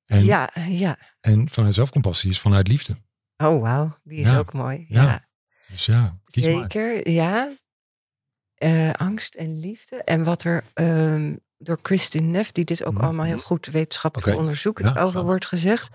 En, 0.06 0.24
Ja, 0.24 0.50
ja. 0.68 0.98
en 1.20 1.48
vanuit 1.48 1.74
zelfcompassie 1.74 2.30
is 2.30 2.40
vanuit 2.40 2.68
liefde. 2.68 2.96
Oh 3.36 3.60
wauw, 3.62 3.98
die 4.02 4.18
is 4.20 4.26
Ja. 4.26 4.38
ook 4.38 4.52
mooi. 4.52 4.84
Ja. 4.88 5.02
Ja, 5.02 5.28
Dus 5.68 5.86
ja, 5.86 6.18
kies 6.24 6.44
maar. 6.46 6.60
zeker. 6.60 7.08
Ja. 7.10 7.52
Eh, 8.54 8.90
angst 8.92 9.34
en 9.34 9.60
liefde. 9.60 9.96
En 10.02 10.24
wat 10.24 10.44
er 10.44 10.64
ehm, 10.74 11.36
door 11.58 11.80
Kristin 11.82 12.30
Neff, 12.30 12.52
die 12.52 12.64
dit 12.64 12.84
ook 12.84 12.92
Mhm. 12.94 13.04
allemaal 13.04 13.24
heel 13.24 13.38
goed 13.38 13.66
wetenschappelijk 13.66 14.38
onderzoekt, 14.38 14.82
Ja, 14.82 15.00
over 15.00 15.22
wordt 15.22 15.46
gezegd, 15.46 15.90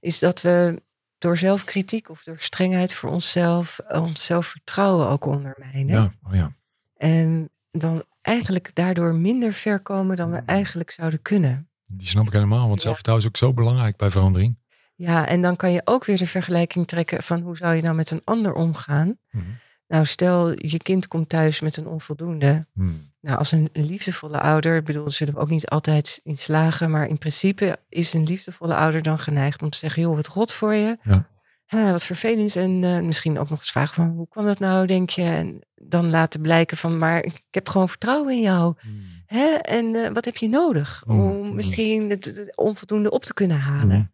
is 0.00 0.18
dat 0.18 0.40
we 0.40 0.82
door 1.18 1.36
zelfkritiek 1.38 2.08
of 2.10 2.22
door 2.22 2.38
strengheid 2.38 2.94
voor 2.94 3.10
onszelf 3.10 3.80
ons 3.88 4.24
zelfvertrouwen 4.26 5.08
ook 5.08 5.24
ondermijnen. 5.24 5.94
Ja, 6.02 6.12
oh 6.28 6.34
ja. 6.34 6.52
En 6.96 7.50
dan 7.70 8.04
eigenlijk 8.24 8.70
daardoor 8.74 9.14
minder 9.14 9.52
ver 9.52 9.80
komen 9.80 10.16
dan 10.16 10.30
we 10.30 10.36
Mhm. 10.36 10.46
eigenlijk 10.48 10.90
zouden 10.90 11.22
kunnen. 11.22 11.68
Die 11.86 12.08
snap 12.08 12.26
ik 12.26 12.32
helemaal, 12.32 12.68
want 12.68 12.80
zelfvertrouwen 12.80 13.26
is 13.26 13.30
ook 13.30 13.36
zo 13.38 13.54
belangrijk 13.54 13.96
bij 13.96 14.10
verandering. 14.10 14.56
Ja, 14.94 15.26
en 15.26 15.42
dan 15.42 15.56
kan 15.56 15.72
je 15.72 15.82
ook 15.84 16.04
weer 16.04 16.18
de 16.18 16.26
vergelijking 16.26 16.86
trekken 16.86 17.22
van 17.22 17.40
hoe 17.40 17.56
zou 17.56 17.74
je 17.74 17.82
nou 17.82 17.94
met 17.94 18.10
een 18.10 18.20
ander 18.24 18.52
omgaan. 18.52 19.18
Mhm. 19.30 19.44
Nou, 19.88 20.06
stel 20.06 20.48
je 20.66 20.76
kind 20.82 21.08
komt 21.08 21.28
thuis 21.28 21.60
met 21.60 21.76
een 21.76 21.86
onvoldoende. 21.86 22.66
Hmm. 22.72 23.12
Nou, 23.20 23.38
als 23.38 23.52
een 23.52 23.68
liefdevolle 23.72 24.40
ouder, 24.40 24.76
ik 24.76 24.84
bedoel, 24.84 25.10
zullen 25.10 25.34
we 25.34 25.40
ook 25.40 25.50
niet 25.50 25.68
altijd 25.68 26.20
in 26.22 26.38
slagen, 26.38 26.90
maar 26.90 27.06
in 27.06 27.18
principe 27.18 27.78
is 27.88 28.12
een 28.14 28.22
liefdevolle 28.24 28.74
ouder 28.74 29.02
dan 29.02 29.18
geneigd 29.18 29.62
om 29.62 29.70
te 29.70 29.78
zeggen, 29.78 30.02
joh, 30.02 30.16
wat 30.16 30.26
rot 30.26 30.52
voor 30.52 30.74
je. 30.74 30.98
Ja. 31.02 31.28
Hè, 31.76 31.90
wat 31.90 32.02
vervelend. 32.04 32.56
En 32.56 32.84
eh, 32.84 33.00
misschien 33.00 33.38
ook 33.38 33.50
nog 33.50 33.58
eens 33.58 33.70
vragen 33.70 33.94
van, 33.94 34.08
hoe 34.08 34.28
kwam 34.28 34.44
dat 34.44 34.58
nou, 34.58 34.86
denk 34.86 35.10
je? 35.10 35.22
En 35.22 35.60
dan 35.74 36.10
laten 36.10 36.40
blijken 36.40 36.76
van, 36.76 36.98
maar 36.98 37.24
ik 37.24 37.42
heb 37.50 37.68
gewoon 37.68 37.88
vertrouwen 37.88 38.32
in 38.34 38.40
jou. 38.40 38.74
Hmm. 38.80 39.02
Hè? 39.26 39.54
En 39.54 39.94
eh, 39.94 40.10
wat 40.12 40.24
heb 40.24 40.36
je 40.36 40.48
nodig 40.48 41.02
Mm, 41.06 41.20
om 41.20 41.46
mm. 41.46 41.54
misschien 41.54 42.10
het, 42.10 42.24
het 42.24 42.56
onvoldoende 42.56 43.10
op 43.10 43.24
te 43.24 43.34
kunnen 43.34 43.60
halen? 43.60 44.12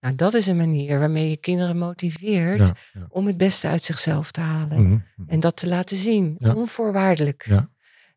Nou, 0.00 0.14
dat 0.14 0.34
is 0.34 0.46
een 0.46 0.56
manier 0.56 0.98
waarmee 0.98 1.30
je 1.30 1.36
kinderen 1.36 1.78
motiveert 1.78 2.58
Ja, 2.58 2.74
ja. 2.92 3.06
om 3.08 3.26
het 3.26 3.36
beste 3.36 3.68
uit 3.68 3.82
zichzelf 3.82 4.30
te 4.30 4.40
halen. 4.40 5.04
En 5.26 5.40
dat 5.40 5.56
te 5.56 5.68
laten 5.68 5.96
zien, 5.96 6.36
Ja. 6.38 6.54
onvoorwaardelijk. 6.54 7.44
Ja. 7.48 7.70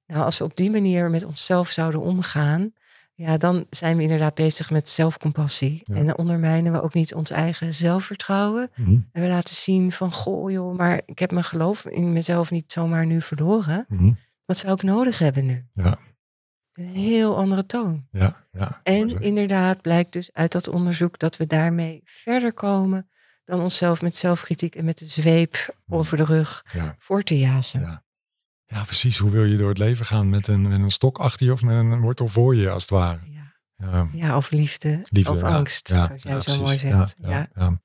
Nou, 0.08 0.24
als 0.24 0.38
we 0.38 0.44
op 0.44 0.56
die 0.56 0.72
manier 0.72 1.10
met 1.10 1.26
onszelf 1.26 1.70
zouden 1.70 2.02
omgaan, 2.02 2.74
ja, 3.22 3.38
dan 3.38 3.66
zijn 3.70 3.98
we 3.98 4.04
inderdaad 4.04 4.34
bezig 4.34 4.72
met 4.72 4.90
zelfcompassie. 4.90 5.82
Ja. 5.84 5.96
En 5.96 6.06
dan 6.06 6.18
ondermijnen 6.18 6.72
we 6.72 6.82
ook 6.82 6.94
niet 6.94 7.14
ons 7.14 7.30
eigen 7.30 7.74
zelfvertrouwen. 7.74 8.72
Mhm. 8.76 8.92
En 9.12 9.22
we 9.22 9.28
laten 9.28 9.56
zien 9.56 9.92
van, 9.92 10.12
goh 10.12 10.52
joh, 10.52 10.78
maar 10.78 11.02
ik 11.06 11.20
heb 11.20 11.32
mijn 11.32 11.44
geloof 11.44 11.86
in 11.86 12.14
mezelf 12.14 12.52
niet 12.52 12.72
zomaar 12.72 13.06
nu 13.06 13.22
verloren. 13.22 13.86
Mhm. 13.88 14.12
Wat 14.46 14.58
zou 14.58 14.74
ik 14.74 14.84
nodig 14.84 15.20
hebben 15.20 15.46
nu? 15.46 15.66
Ja, 15.74 16.00
Een 16.74 16.86
heel 16.86 17.38
andere 17.38 17.66
toon. 17.66 18.08
ja, 18.12 18.48
ja. 18.52 18.80
En 18.84 19.20
inderdaad 19.22 19.82
blijkt 19.82 20.14
dus 20.14 20.30
uit 20.34 20.52
dat 20.52 20.68
onderzoek 20.68 21.20
dat 21.20 21.38
we 21.38 21.46
daarmee 21.48 22.02
verder 22.04 22.54
komen 22.54 23.10
dan 23.44 23.62
onszelf 23.62 24.02
met 24.02 24.16
zelfkritiek 24.16 24.76
en 24.76 24.86
met 24.86 24.98
de 24.98 25.06
zweep 25.06 25.76
over 25.88 26.18
de 26.18 26.24
rug 26.24 26.66
Ja. 26.74 26.96
voor 26.98 27.24
te 27.24 27.40
jazen. 27.40 28.04
Ja. 28.72 28.84
Precies. 28.84 29.18
Hoe 29.18 29.32
wil 29.32 29.44
je 29.44 29.58
door 29.58 29.70
het 29.70 29.78
leven 29.78 30.06
gaan? 30.06 30.30
Met 30.30 30.48
een, 30.48 30.62
met 30.62 30.80
een 30.80 30.92
stok 30.92 31.18
achter 31.20 31.46
je 31.46 31.52
of 31.52 31.62
met 31.62 31.76
een 31.76 32.00
wortel 32.02 32.28
voor 32.28 32.56
je, 32.56 32.70
als 32.70 32.82
het 32.82 32.92
ware? 32.92 33.20
Ja. 33.30 33.40
Ja, 33.76 34.08
Ja, 34.14 34.38
of 34.38 34.52
liefde, 34.52 35.06
liefde. 35.10 35.32
of 35.32 35.44
angst, 35.44 35.88
Ja, 35.90 36.06
zoals 36.06 36.24
jij 36.24 36.42
zo 36.42 36.62
mooi 36.62 36.78
zegt. 36.78 37.16
Ja. 37.18 37.82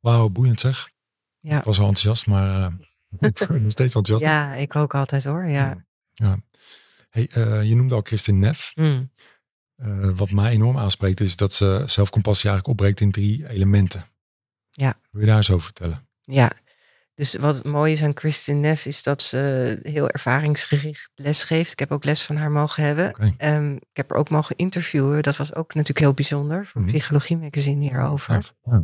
Wauw, 0.00 0.28
boeiend 0.28 0.60
zeg. 0.60 0.90
ja. 1.40 1.58
Ik 1.58 1.64
was 1.64 1.78
al 1.78 1.86
enthousiast, 1.86 2.26
maar 2.26 2.72
ik 3.18 3.46
ben 3.48 3.62
nog 3.62 3.72
steeds 3.72 3.94
enthousiast. 3.94 4.22
ja, 4.32 4.54
ik 4.54 4.76
ook 4.76 4.94
altijd 4.94 5.24
hoor. 5.24 5.44
Ja. 5.44 5.84
Ja. 6.12 6.38
Hey, 7.10 7.28
eh, 7.32 7.62
je 7.62 7.74
noemde 7.76 7.94
al 7.94 8.00
Christine 8.00 8.38
Neff. 8.38 8.72
Mm. 8.74 9.12
Eh, 9.76 10.10
wat 10.14 10.30
mij 10.30 10.52
enorm 10.52 10.78
aanspreekt 10.78 11.20
is 11.20 11.36
dat 11.36 11.52
ze 11.52 11.82
zelfcompassie 11.86 12.48
eigenlijk 12.50 12.78
opbreekt 12.78 13.00
in 13.00 13.10
drie 13.10 13.48
elementen. 13.48 14.04
Ja. 14.70 14.94
Wil 15.10 15.20
je 15.20 15.26
daar 15.26 15.36
eens 15.36 15.50
over 15.50 15.64
vertellen? 15.64 16.08
ja. 16.24 16.52
Dus 17.20 17.34
wat 17.34 17.64
mooi 17.64 17.92
is 17.92 18.02
aan 18.02 18.12
Kristin 18.12 18.60
Neff 18.60 18.86
is 18.86 19.02
dat 19.02 19.22
ze 19.22 19.78
heel 19.82 20.08
ervaringsgericht 20.08 21.10
les 21.14 21.42
geeft. 21.42 21.72
Ik 21.72 21.78
heb 21.78 21.92
ook 21.92 22.04
les 22.04 22.22
van 22.22 22.36
haar 22.36 22.50
mogen 22.50 22.82
hebben. 22.84 23.34
Ehm, 23.36 23.72
ik 23.72 23.86
heb 23.92 24.10
haar 24.10 24.18
ook 24.18 24.30
mogen 24.30 24.56
interviewen. 24.56 25.22
Dat 25.22 25.36
was 25.36 25.54
ook 25.54 25.68
natuurlijk 25.74 25.98
heel 25.98 26.14
bijzonder 26.14 26.66
voor 26.66 26.80
Mhm. 26.80 26.90
Psychologie 26.90 27.36
Magazine 27.36 27.80
hierover. 27.80 28.52
Ja. 28.62 28.82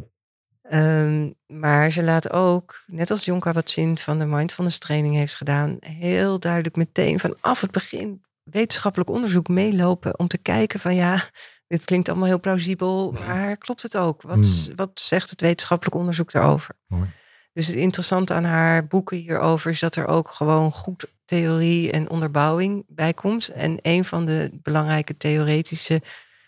Ehm, 0.63 1.31
maar 1.47 1.91
ze 1.91 2.03
laat 2.03 2.33
ook, 2.33 2.83
net 2.87 3.11
als 3.11 3.25
Jonka 3.25 3.53
wat 3.53 3.71
zin 3.71 3.99
van 3.99 4.19
de 4.19 4.25
mindfulness 4.27 4.79
training 4.79 5.15
heeft 5.15 5.35
gedaan, 5.37 5.77
heel 5.81 6.39
duidelijk 6.39 6.77
meteen 6.77 7.21
vanaf 7.21 7.61
het 7.61 7.71
begin 7.71 8.25
wetenschappelijk 8.43 9.11
onderzoek 9.11 9.49
meelopen 9.49 10.19
om 10.19 10.29
te 10.29 10.39
kijken 10.39 10.81
van 10.81 10.95
ja, 10.95 11.25
dit 11.67 11.85
klinkt 11.85 12.09
allemaal 12.09 12.27
heel 12.27 12.41
plausibel, 12.41 13.13
maar 13.27 13.57
klopt 13.57 13.83
het 13.83 13.97
ook? 13.97 14.23
Wat, 14.23 14.65
Hmm. 14.65 14.77
wat 14.77 14.91
zegt 14.95 15.31
het 15.31 15.41
wetenschappelijk 15.41 15.97
onderzoek 15.97 16.33
daarover? 16.33 16.75
Mooi. 16.87 17.09
Dus 17.57 17.67
het 17.67 17.77
interessante 17.77 18.35
aan 18.35 18.45
haar 18.45 18.87
boeken 18.87 19.17
hierover 19.17 19.71
is 19.71 19.81
dat 19.81 19.97
er 19.97 20.07
ook 20.07 20.31
gewoon 20.31 20.73
goed 20.73 21.07
theorie 21.25 21.93
en 21.93 22.11
onderbouwing 22.11 22.85
bij 22.89 23.15
komt. 23.15 23.49
En 23.49 23.79
een 23.83 24.05
van 24.05 24.27
de 24.27 24.51
belangrijke 24.63 25.17
theoretische 25.17 26.03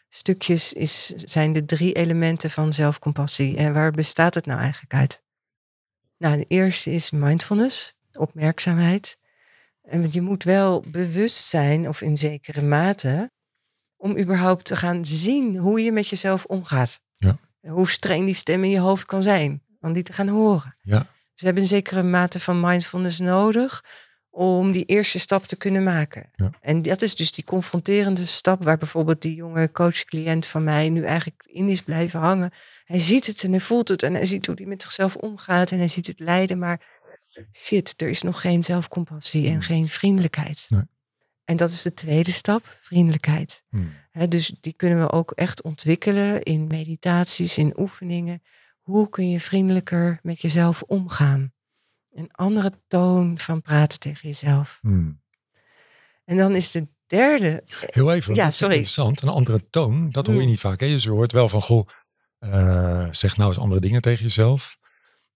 stukjes 0.09 0.73
is, 0.73 1.07
zijn 1.07 1.53
de 1.53 1.65
drie 1.65 1.93
elementen 1.93 2.51
van 2.51 2.73
zelfcompassie. 2.73 3.57
En 3.57 3.73
waar 3.73 3.91
bestaat 3.91 4.35
het 4.35 4.47
nou 4.47 4.61
eigenlijk 4.61 4.95
uit? 4.95 5.23
Nou, 6.19 6.37
de 6.37 6.45
eerste 6.49 6.91
is 6.91 7.11
mindfulness, 7.11 7.97
opmerkzaamheid. 8.13 9.19
En 9.83 10.09
je 10.11 10.21
moet 10.21 10.45
wel 10.45 10.85
bewust 10.87 11.45
zijn, 11.45 11.89
of 11.89 12.01
in 12.01 12.17
zekere 12.17 12.63
mate, 12.63 13.31
om 13.97 14.19
überhaupt 14.19 14.65
te 14.65 14.77
gaan 14.77 15.05
zien 15.05 15.57
hoe 15.57 15.81
je 15.81 15.93
met 15.93 16.09
jezelf 16.09 16.45
omgaat. 16.45 17.01
Ja. 17.17 17.39
Hoe 17.61 17.89
streng 17.89 18.25
die 18.25 18.35
stem 18.35 18.65
in 18.65 18.71
je 18.71 18.81
hoofd 18.81 19.07
kan 19.07 19.23
zijn, 19.23 19.63
om 19.81 19.93
die 19.93 20.03
te 20.03 20.13
gaan 20.13 20.29
horen. 20.29 20.77
Ja. 20.83 20.99
Dus 20.99 21.07
we 21.37 21.45
hebben 21.45 21.63
een 21.63 21.69
zekere 21.69 22.03
mate 22.03 22.41
van 22.41 22.61
mindfulness 22.61 23.19
nodig 23.19 23.85
om 24.31 24.73
die 24.73 24.85
eerste 24.85 25.19
stap 25.19 25.47
te 25.47 25.57
kunnen 25.57 25.83
maken. 25.83 26.31
Ja. 26.35 26.51
En 26.61 26.83
dat 26.83 27.03
is 27.03 27.15
dus 27.15 27.33
die 27.33 27.45
confronterende 27.45 28.27
stap 28.27 28.65
waar 28.65 28.79
bijvoorbeeld 28.79 29.23
die 29.23 29.35
jonge 29.35 29.71
coach-cliënt 29.71 30.47
van 30.47 30.65
mij 30.65 30.89
nu 30.89 31.05
eigenlijk 31.05 31.45
in 31.47 31.69
is 31.69 31.83
blijven 31.83 32.21
hangen. 32.21 32.51
Hij 32.85 33.01
ziet 33.01 33.27
het 33.27 33.43
en 33.43 33.51
hij 33.51 33.61
voelt 33.61 33.89
het 33.89 34.03
en 34.03 34.15
hij 34.15 34.27
ziet 34.27 34.47
hoe 34.47 34.55
hij 34.55 34.67
met 34.67 34.83
zichzelf 34.83 35.17
omgaat 35.17 35.71
en 35.71 35.79
hij 35.79 35.89
ziet 35.89 36.07
het 36.07 36.21
lijden, 36.21 36.59
maar 36.59 36.97
shit, 37.53 37.95
er 37.97 38.09
is 38.09 38.23
nog 38.23 38.41
geen 38.41 38.63
zelfcompassie 38.63 39.47
en 39.47 39.53
Hmm. 39.53 39.61
geen 39.61 39.89
vriendelijkheid. 39.89 40.67
Nee. 40.69 40.83
En 41.45 41.57
dat 41.57 41.71
is 41.71 41.83
de 41.83 41.95
tweede 41.95 42.33
stap, 42.33 42.77
vriendelijkheid. 42.79 43.65
Hmm. 43.69 43.93
Dus 44.29 44.55
die 44.61 44.73
kunnen 44.73 45.01
we 45.01 45.11
ook 45.11 45.31
echt 45.31 45.63
ontwikkelen 45.63 46.43
in 46.43 46.67
meditaties, 46.67 47.59
in 47.59 47.75
oefeningen. 47.81 48.43
Hoe 48.89 49.09
kun 49.09 49.31
je 49.31 49.41
vriendelijker 49.41 50.19
met 50.23 50.41
jezelf 50.41 50.83
omgaan? 50.83 51.53
Een 52.13 52.29
andere 52.33 52.73
toon 52.87 53.39
van 53.39 53.63
praten 53.63 53.99
tegen 53.99 54.29
jezelf. 54.29 54.79
Hmm. 54.83 55.21
En 56.25 56.37
dan 56.37 56.55
is 56.55 56.71
de 56.71 56.89
derde. 57.07 57.63
Heel 57.81 58.13
even, 58.13 58.35
Ja, 58.35 58.51
sorry. 58.51 58.75
interessant. 58.75 59.23
Een 59.23 59.29
andere 59.29 59.69
toon, 59.71 60.11
dat 60.11 60.27
hoor 60.27 60.35
je 60.35 60.41
Hmm. 60.41 60.51
niet 60.51 60.61
vaak. 60.61 60.81
Hè? 60.81 60.87
Dus 60.87 61.03
je 61.03 61.11
hoort 61.11 61.33
wel 61.33 61.49
van, 61.49 61.63
goh, 61.63 61.89
eh, 62.39 63.09
zeg 63.11 63.37
nou 63.37 63.49
eens 63.49 63.59
andere 63.59 63.81
dingen 63.81 64.01
tegen 64.03 64.23
jezelf. 64.23 64.79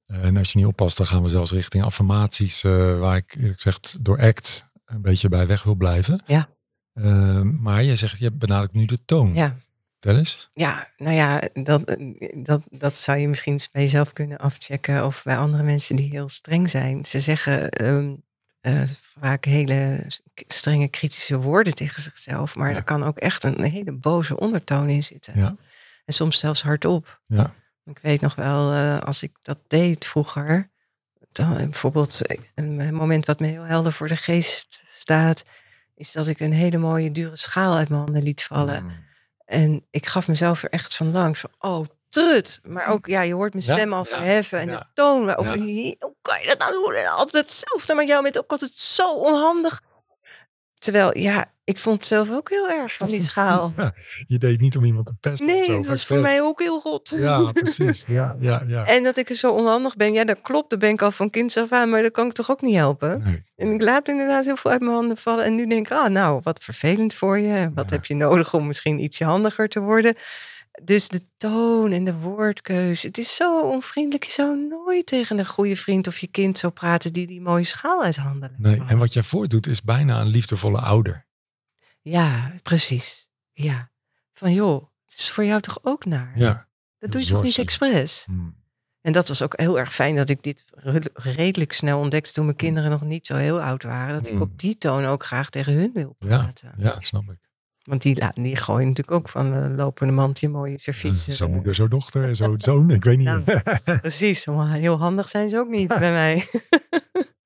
En 0.07 0.37
als 0.37 0.53
je 0.53 0.59
niet 0.59 0.67
oppast, 0.67 0.97
dan 0.97 1.07
gaan 1.07 1.23
we 1.23 1.29
zelfs 1.29 1.53
richting 1.53 1.85
affirmaties, 1.85 2.65
eh, 2.65 2.99
waar 2.99 3.17
ik 3.17 3.35
eerlijk 3.35 3.61
gezegd 3.61 3.97
door 4.05 4.21
ACT 4.21 4.69
een 4.85 5.03
beetje 5.03 5.29
bij 5.29 5.47
weg 5.47 5.63
wil 5.63 5.75
blijven. 5.75 6.23
Ja. 6.27 6.49
Eh, 6.93 7.41
maar 7.41 7.83
je 7.83 7.97
zegt, 7.97 8.19
je 8.19 8.31
benadrukt 8.33 8.73
nu 8.75 8.85
de 8.85 9.05
toon. 9.05 9.35
Ja, 9.35 9.57
Eens. 10.05 10.51
ja 10.55 10.89
nou 10.97 11.15
ja, 11.15 11.43
dat, 11.53 11.97
dat, 12.35 12.63
dat 12.71 12.97
zou 12.97 13.19
je 13.19 13.29
misschien 13.29 13.53
eens 13.53 13.71
bij 13.71 13.83
jezelf 13.83 14.13
kunnen 14.13 14.39
afchecken. 14.39 15.05
Of 15.05 15.23
bij 15.23 15.37
andere 15.37 15.63
mensen 15.63 15.97
die 15.97 16.11
heel 16.11 16.29
streng 16.29 16.71
zijn. 16.71 17.05
Ze 17.05 17.21
zeggen 17.21 17.71
ehm, 17.71 18.15
eh, 18.61 18.83
vaak 19.21 19.45
hele 19.45 20.05
strenge 20.47 20.89
kritische 20.89 21.39
woorden 21.41 21.75
tegen 21.75 22.03
zichzelf. 22.03 22.57
Maar 22.57 22.71
Ja. 22.71 22.77
er 22.77 22.83
kan 22.85 23.05
ook 23.05 23.19
echt 23.19 23.45
een 23.45 23.63
hele 23.63 23.93
boze 23.93 24.39
ondertoon 24.39 24.89
in 24.89 25.03
zitten. 25.03 25.39
Ja. 25.39 25.57
En 26.05 26.15
soms 26.15 26.39
zelfs 26.39 26.63
hardop. 26.63 27.21
Ja. 27.27 27.55
Ik 27.85 27.99
weet 27.99 28.21
nog 28.21 28.35
wel, 28.35 28.73
eh, 28.73 28.99
als 29.01 29.23
ik 29.23 29.33
dat 29.43 29.59
deed 29.67 30.07
vroeger, 30.07 30.71
dan, 31.33 31.57
eh, 31.57 31.65
bijvoorbeeld 31.65 32.21
een 32.55 32.95
moment 32.95 33.27
wat 33.27 33.41
me 33.41 33.47
heel 33.47 33.63
helder 33.65 33.93
voor 33.93 34.09
de 34.09 34.17
geest 34.17 34.83
staat, 34.87 35.45
is 35.95 36.13
dat 36.13 36.27
ik 36.27 36.41
een 36.41 36.53
hele 36.53 36.79
mooie 36.79 37.11
dure 37.11 37.37
schaal 37.37 37.77
uit 37.77 37.89
mijn 37.89 38.01
handen 38.03 38.23
liet 38.23 38.45
vallen. 38.45 38.79
Hmm. 38.79 39.11
En 39.53 39.87
ik 39.91 40.07
gaf 40.07 40.29
mezelf 40.29 40.63
er 40.63 40.71
echt 40.71 40.97
van 40.97 41.13
langs 41.13 41.41
van, 41.41 41.51
oh, 41.59 41.87
trut. 42.09 42.61
Maar 42.65 42.87
ook, 42.87 43.07
ja, 43.07 43.21
je 43.21 43.35
hoort 43.35 43.53
mijn 43.53 43.65
Ja, 43.67 43.75
stem 43.75 43.93
al 43.93 44.07
ja, 44.09 44.17
verheffen 44.17 44.59
en 44.59 44.67
ja. 44.67 44.79
de 44.79 44.87
toon. 44.95 45.25
Maar 45.25 45.37
ook, 45.37 45.47
hoe 45.47 46.15
kan 46.23 46.41
je 46.41 46.47
dat 46.47 46.59
nou 46.59 46.73
doen? 46.73 46.95
En 46.95 47.07
altijd 47.07 47.45
hetzelfde, 47.45 47.95
maar 47.95 48.05
jou 48.05 48.23
bent 48.23 48.39
ook 48.39 48.51
altijd 48.51 48.79
zo 48.79 49.15
onhandig. 49.15 49.83
Terwijl, 50.79 51.19
ja, 51.19 51.52
ik 51.73 51.79
vond 51.79 51.97
het 51.97 52.07
zelf 52.07 52.31
ook 52.31 52.51
heel 52.51 52.69
erg 52.71 52.93
van 52.97 53.07
die 53.07 53.21
schaal. 53.21 53.71
Ja, 53.77 53.95
je 54.27 54.39
deed 54.39 54.61
niet 54.61 54.77
om 54.77 54.85
iemand 54.85 55.07
te 55.07 55.15
pesten. 55.21 55.47
of 55.49 55.53
Nee, 55.55 55.67
dat 55.77 55.87
was 55.87 56.07
voor 56.07 56.19
mij 56.21 56.43
ook 56.43 56.61
heel 56.61 56.81
rot. 56.83 57.15
Ja, 57.19 57.53
precies. 57.53 58.05
Ja, 58.19 58.37
ja, 58.41 58.63
ja. 58.67 58.85
En 58.87 59.03
dat 59.03 59.17
ik 59.17 59.31
er 59.31 59.37
zo 59.37 59.53
onhandig 59.53 59.97
ben, 59.97 60.13
ja, 60.13 60.25
dat 60.25 60.39
klopt. 60.43 60.71
Dat 60.71 60.79
ben 60.79 60.91
ik 60.91 61.03
al 61.03 61.13
van 61.13 61.31
kinds 61.31 61.57
af 61.57 61.73
aan, 61.73 61.91
maar 61.91 62.03
dat 62.03 62.13
kan 62.13 62.27
ik 62.27 62.33
toch 62.33 62.51
ook 62.51 62.61
niet 62.61 62.75
helpen. 62.77 63.23
Nee. 63.25 63.43
En 63.57 63.71
ik 63.73 63.83
laat 63.83 64.09
inderdaad 64.09 64.45
heel 64.45 64.57
veel 64.57 64.71
uit 64.71 64.81
mijn 64.81 64.93
handen 64.93 65.17
vallen. 65.17 65.45
En 65.45 65.55
nu 65.55 65.67
denk 65.67 65.87
ik, 65.87 65.93
ah, 65.93 66.11
nou, 66.11 66.41
wat 66.43 66.63
vervelend 66.65 67.15
voor 67.15 67.39
je. 67.39 67.71
Wat 67.75 67.89
Ja. 67.89 67.95
heb 67.97 68.05
je 68.05 68.15
nodig 68.15 68.55
om 68.55 68.67
misschien 68.67 68.99
ietsje 69.03 69.25
handiger 69.25 69.69
te 69.69 69.81
worden? 69.81 70.15
Dus 70.83 71.09
de 71.09 71.23
toon 71.37 71.93
en 71.93 72.05
de 72.05 72.15
woordkeus. 72.15 73.03
Het 73.03 73.19
is 73.19 73.35
zo 73.37 73.61
onvriendelijk. 73.61 74.25
Je 74.25 74.31
zou 74.33 74.67
nooit 74.69 75.07
tegen 75.07 75.39
een 75.39 75.47
goede 75.47 75.77
vriend 75.77 76.07
of 76.07 76.19
je 76.19 76.27
kind 76.27 76.59
zo 76.59 76.71
praten 76.71 77.13
die 77.13 77.27
die 77.27 77.41
mooie 77.41 77.65
schaal 77.65 78.03
uithandelen. 78.03 78.55
Nee, 78.59 78.83
en 78.87 78.99
wat 78.99 79.13
jij 79.13 79.23
voordoet 79.23 79.67
is 79.67 79.83
bijna 79.83 80.21
een 80.21 80.27
liefdevolle 80.27 80.81
ouder. 80.81 81.27
Ja, 82.03 82.53
precies. 82.63 83.29
Ja. 83.53 83.91
Van 84.33 84.53
joh, 84.53 84.83
het 85.07 85.19
is 85.19 85.31
voor 85.31 85.45
jou 85.45 85.61
toch 85.61 85.79
ook 85.83 86.05
naar? 86.05 86.33
Ja. 86.39 86.69
Dat 86.99 87.13
doe 87.13 87.21
je 87.21 87.27
toch 87.27 87.43
niet 87.43 87.59
expres? 87.59 88.23
Hmm. 88.27 88.61
En 89.01 89.13
dat 89.13 89.29
was 89.29 89.43
ook 89.43 89.61
heel 89.61 89.79
erg 89.79 89.95
fijn 89.95 90.17
dat 90.17 90.29
ik 90.29 90.43
dit 90.43 90.65
re- 90.75 91.01
redelijk 91.13 91.73
snel 91.73 91.99
ontdekte 91.99 92.33
toen 92.33 92.45
mijn 92.45 92.57
kinderen 92.57 92.91
nog 92.91 93.03
niet 93.03 93.27
zo 93.27 93.37
heel 93.37 93.63
oud 93.63 93.83
waren. 93.83 94.15
Dat 94.15 94.27
ik 94.27 94.33
Mm. 94.35 94.41
op 94.43 94.59
die 94.59 94.79
toon 94.79 95.05
ook 95.05 95.25
graag 95.25 95.51
tegen 95.51 95.73
hun 95.73 95.91
wil 95.95 96.15
praten. 96.19 96.73
ja, 96.77 97.01
snap 97.01 97.23
ik. 97.31 97.39
Want 97.83 98.03
die, 98.03 98.25
die 98.35 98.57
gooien 98.57 98.89
natuurlijk 98.89 99.17
ook 99.17 99.29
van 99.29 99.53
een 99.53 99.75
lopende 99.75 100.13
mandje 100.13 100.49
mooie 100.49 100.79
servies. 100.79 101.25
Zo 101.25 101.49
moeder, 101.49 101.75
zo 101.75 101.89
dochter, 101.89 102.37
zo 102.37 102.55
zoon, 102.59 102.91
ik 102.91 103.05
weet 103.05 103.19
niet. 103.19 103.27
Ja. 103.27 103.81
Precies, 104.01 104.47
maar 104.47 104.73
heel 104.73 104.99
handig 104.99 105.29
zijn 105.29 105.51
ze 105.51 105.59
ook 105.59 105.69
niet 105.69 105.89
bij 105.89 106.13
mij. 106.13 106.45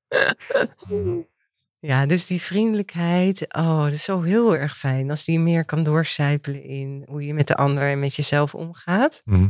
ja, 1.78 2.06
dus 2.06 2.26
die 2.26 2.42
vriendelijkheid, 2.42 3.54
oh, 3.54 3.82
dat 3.82 3.92
is 3.92 4.04
zo 4.04 4.22
heel 4.22 4.56
erg 4.56 4.78
fijn. 4.78 5.10
Als 5.10 5.24
die 5.24 5.38
meer 5.38 5.64
kan 5.64 5.84
doorcijpelen 5.84 6.62
in 6.62 7.04
hoe 7.08 7.26
je 7.26 7.34
met 7.34 7.46
de 7.46 7.54
ander 7.54 7.90
en 7.90 7.98
met 7.98 8.14
jezelf 8.14 8.54
omgaat. 8.54 9.22
Mhm. 9.24 9.48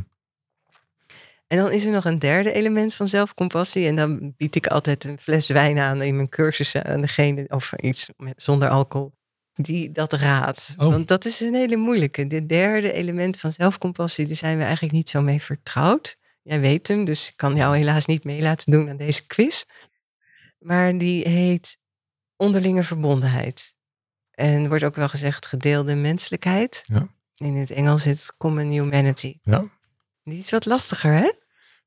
En 1.47 1.59
dan 1.59 1.73
is 1.73 1.85
er 1.85 1.93
nog 1.93 2.05
een 2.05 2.19
derde 2.19 2.53
element 2.53 2.95
van 2.95 3.09
zelfcompassie. 3.09 3.87
En 3.87 3.97
dan 3.97 4.35
bied 4.37 4.55
ik 4.55 4.67
altijd 4.67 5.05
een 5.05 5.19
fles 5.19 5.49
wijn 5.49 5.79
aan 5.79 6.03
in 6.03 6.17
mijn 6.17 6.29
cursussen 6.29 6.85
aan 6.85 7.01
degene, 7.01 7.45
of 7.49 7.73
iets 7.73 8.09
met, 8.17 8.43
zonder 8.43 8.69
alcohol, 8.69 9.12
die 9.55 9.93
dat 9.93 10.12
raadt. 10.12 10.75
Oh. 10.77 10.91
Want 10.91 11.09
dat 11.09 11.25
is 11.25 11.41
een 11.41 11.55
hele 11.55 11.77
moeilijke. 11.77 12.27
De 12.27 12.47
derde 12.47 12.93
element 12.93 13.41
van 13.41 13.53
zelfcompassie, 13.53 14.27
daar 14.27 14.37
zijn 14.37 14.57
we 14.57 14.62
eigenlijk 14.62 14.95
niet 14.95 15.09
zo 15.09 15.23
mee 15.23 15.43
vertrouwd. 15.43 16.17
Jij 16.43 16.61
weet 16.61 16.89
hem, 16.89 17.05
dus 17.05 17.29
ik 17.29 17.37
kan 17.37 17.57
jou 17.57 17.77
helaas 17.77 18.07
niet 18.07 18.25
mee 18.25 18.43
laten 18.43 18.73
doen 18.73 18.89
aan 18.89 18.97
deze 18.97 19.27
quiz. 19.27 19.65
Maar 20.59 20.99
die 20.99 21.29
heet 21.29 21.79
onderlinge 22.37 22.85
verbondenheid. 22.85 23.75
En 24.31 24.68
wordt 24.68 24.85
ook 24.85 24.96
wel 24.96 25.09
gezegd 25.09 25.46
gedeelde 25.46 25.94
menselijkheid. 25.94 26.83
Ja. 26.87 27.09
In 27.37 27.57
het 27.57 27.70
Engels 27.70 28.07
is 28.07 28.20
het 28.20 28.37
common 28.37 28.70
humanity. 28.70 29.38
Ja, 29.42 29.64
Die 30.25 30.38
is 30.38 30.51
wat 30.51 30.64
lastiger, 30.66 31.12
hè? 31.12 31.33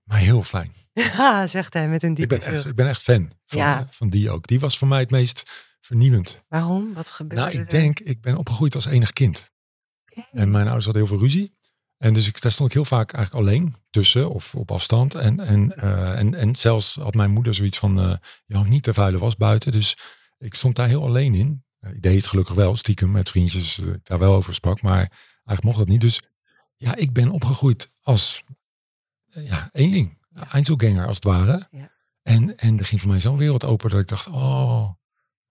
maar 0.04 0.18
heel 0.20 0.44
fijn. 0.44 0.74
Ja, 0.94 1.48
zegt 1.48 1.74
hij 1.74 1.88
met 1.90 2.04
een 2.04 2.10
Ik 2.10 2.16
diepe 2.16 2.38
ben 2.38 2.54
echt, 2.54 2.66
ik 2.66 2.76
ben 2.76 2.88
echt 2.88 3.02
fan 3.02 3.32
van, 3.46 3.60
Ja. 3.60 3.80
eh, 3.80 3.86
van 3.90 4.10
die 4.10 4.30
ook. 4.30 4.48
Die 4.48 4.60
was 4.60 4.78
voor 4.78 4.88
mij 4.88 5.00
het 5.00 5.10
meest 5.10 5.44
vernieuwend. 5.82 6.42
Waarom? 6.48 6.94
Wat 6.94 7.12
gebeurde 7.12 7.44
Nou, 7.44 7.54
ik 7.58 7.60
er? 7.60 7.70
denk, 7.70 8.00
ik 8.00 8.22
ben 8.22 8.38
opgegroeid 8.38 8.76
als 8.76 8.86
enig 8.86 9.14
kind. 9.14 9.50
En 10.32 10.52
mijn 10.52 10.64
ouders 10.66 10.86
hadden 10.86 11.04
heel 11.06 11.12
veel 11.18 11.24
ruzie. 11.26 11.58
En 11.98 12.14
dus 12.14 12.28
ik, 12.28 12.42
daar 12.42 12.52
stond 12.52 12.70
ik 12.70 12.76
heel 12.76 12.86
vaak 12.86 13.14
eigenlijk 13.14 13.46
alleen 13.48 13.76
tussen 13.90 14.30
of 14.30 14.56
op 14.56 14.72
afstand. 14.72 15.16
En, 15.16 15.40
en, 15.40 15.76
eh, 15.82 16.18
en, 16.20 16.34
en 16.34 16.56
zelfs 16.56 16.96
had 16.96 17.14
mijn 17.14 17.32
moeder 17.32 17.56
zoiets 17.56 17.78
van, 17.78 18.00
eh 18.00 18.14
je 18.46 18.56
hangt 18.56 18.70
niet 18.70 18.84
de 18.84 18.94
vuile 18.94 19.18
was 19.18 19.36
buiten. 19.36 19.72
Dus 19.72 19.98
ik 20.40 20.54
stond 20.54 20.76
daar 20.76 20.88
heel 20.88 21.04
alleen 21.04 21.36
in. 21.36 21.64
Eh, 21.80 21.92
ik 21.92 22.02
deed 22.02 22.16
het 22.16 22.28
gelukkig 22.28 22.56
wel, 22.56 22.76
stiekem 22.76 23.12
met 23.12 23.30
vriendjes, 23.30 23.80
eh, 23.80 23.88
ik 23.88 24.06
daar 24.06 24.20
wel 24.20 24.34
over 24.34 24.54
sprak. 24.54 24.82
Maar 24.82 24.98
eigenlijk 24.98 25.64
mocht 25.64 25.78
dat 25.78 25.88
niet. 25.88 26.02
Dus 26.02 26.22
ja, 26.76 26.96
ik 26.96 27.14
ben 27.14 27.30
opgegroeid 27.30 27.94
als 28.02 28.44
eh, 29.30 29.48
ja, 29.48 29.70
eenling. 29.72 30.18
Einzelganger 30.52 31.08
als 31.08 31.16
het 31.16 31.26
ware. 31.26 31.68
Ja. 31.72 31.92
En, 32.22 32.58
en 32.58 32.78
er 32.78 32.86
ging 32.86 33.02
voor 33.02 33.10
mij 33.10 33.20
zo'n 33.20 33.38
wereld 33.38 33.66
open 33.66 33.90
dat 33.90 34.00
ik 34.00 34.08
dacht, 34.08 34.28
oh, 34.28 34.90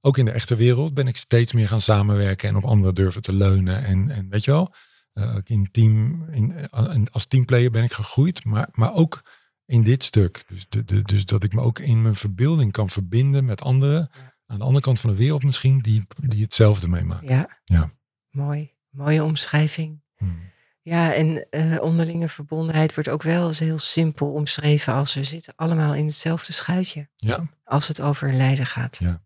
ook 0.01 0.19
in 0.19 0.25
de 0.25 0.31
echte 0.31 0.57
wereld 0.57 0.95
ben 0.95 1.07
ik 1.07 1.17
steeds 1.17 1.53
meer 1.53 1.69
gaan 1.69 1.81
samenwerken 1.81 2.49
en 2.49 2.57
op 2.57 2.65
anderen 2.65 2.95
durven 2.95 3.23
te 3.23 3.33
leunen. 3.33 3.85
En, 3.85 4.11
en 4.11 4.29
weet 4.29 4.45
je 4.45 4.51
wel, 4.51 4.75
ook 5.13 5.49
in 5.49 5.71
team, 5.71 6.25
in, 6.31 6.71
als 7.11 7.27
teamplayer 7.27 7.71
ben 7.71 7.85
ik 7.85 7.93
gegroeid, 7.93 8.45
maar, 8.45 8.69
maar 8.73 8.95
ook 8.95 9.23
in 9.65 9.83
dit 9.83 10.05
stuk. 10.05 10.45
Dus, 10.49 10.67
de, 10.69 10.85
de, 10.85 11.03
dus 11.03 11.25
dat 11.25 11.43
ik 11.43 11.53
me 11.53 11.61
ook 11.61 11.79
in 11.79 12.03
mijn 12.03 12.17
verbeelding 12.17 12.73
kan 12.73 12.91
verbinden 12.91 13.45
met 13.45 13.63
anderen. 13.63 14.09
Ja. 14.13 14.38
Aan 14.51 14.59
de 14.59 14.65
andere 14.65 14.85
kant 14.85 15.01
van 15.01 15.11
de 15.11 15.17
wereld 15.17 15.45
misschien, 15.45 15.79
die, 15.79 16.07
die 16.21 16.43
hetzelfde 16.43 16.89
meemaken. 16.89 17.29
Ja. 17.29 17.59
Ja. 17.65 17.91
Mooi. 18.31 18.75
Mooie 18.91 19.25
omschrijving. 19.25 20.03
Hmm. 20.17 20.41
Ja, 20.83 21.15
en 21.15 21.47
eh, 21.51 21.81
onderlinge 21.81 22.29
verbondenheid 22.29 22.95
wordt 22.95 23.09
ook 23.09 23.23
wel 23.23 23.47
eens 23.47 23.59
heel 23.59 23.79
simpel 23.79 24.33
omschreven 24.33 24.93
als 24.93 25.15
we 25.15 25.25
zitten 25.25 25.53
allemaal 25.57 25.95
in 25.95 26.05
hetzelfde 26.05 26.53
schuitje. 26.53 27.09
Ja, 27.17 27.49
Als 27.65 27.89
het 27.89 28.01
over 28.01 28.33
lijden 28.33 28.67
gaat. 28.67 28.97
Ja. 28.99 29.23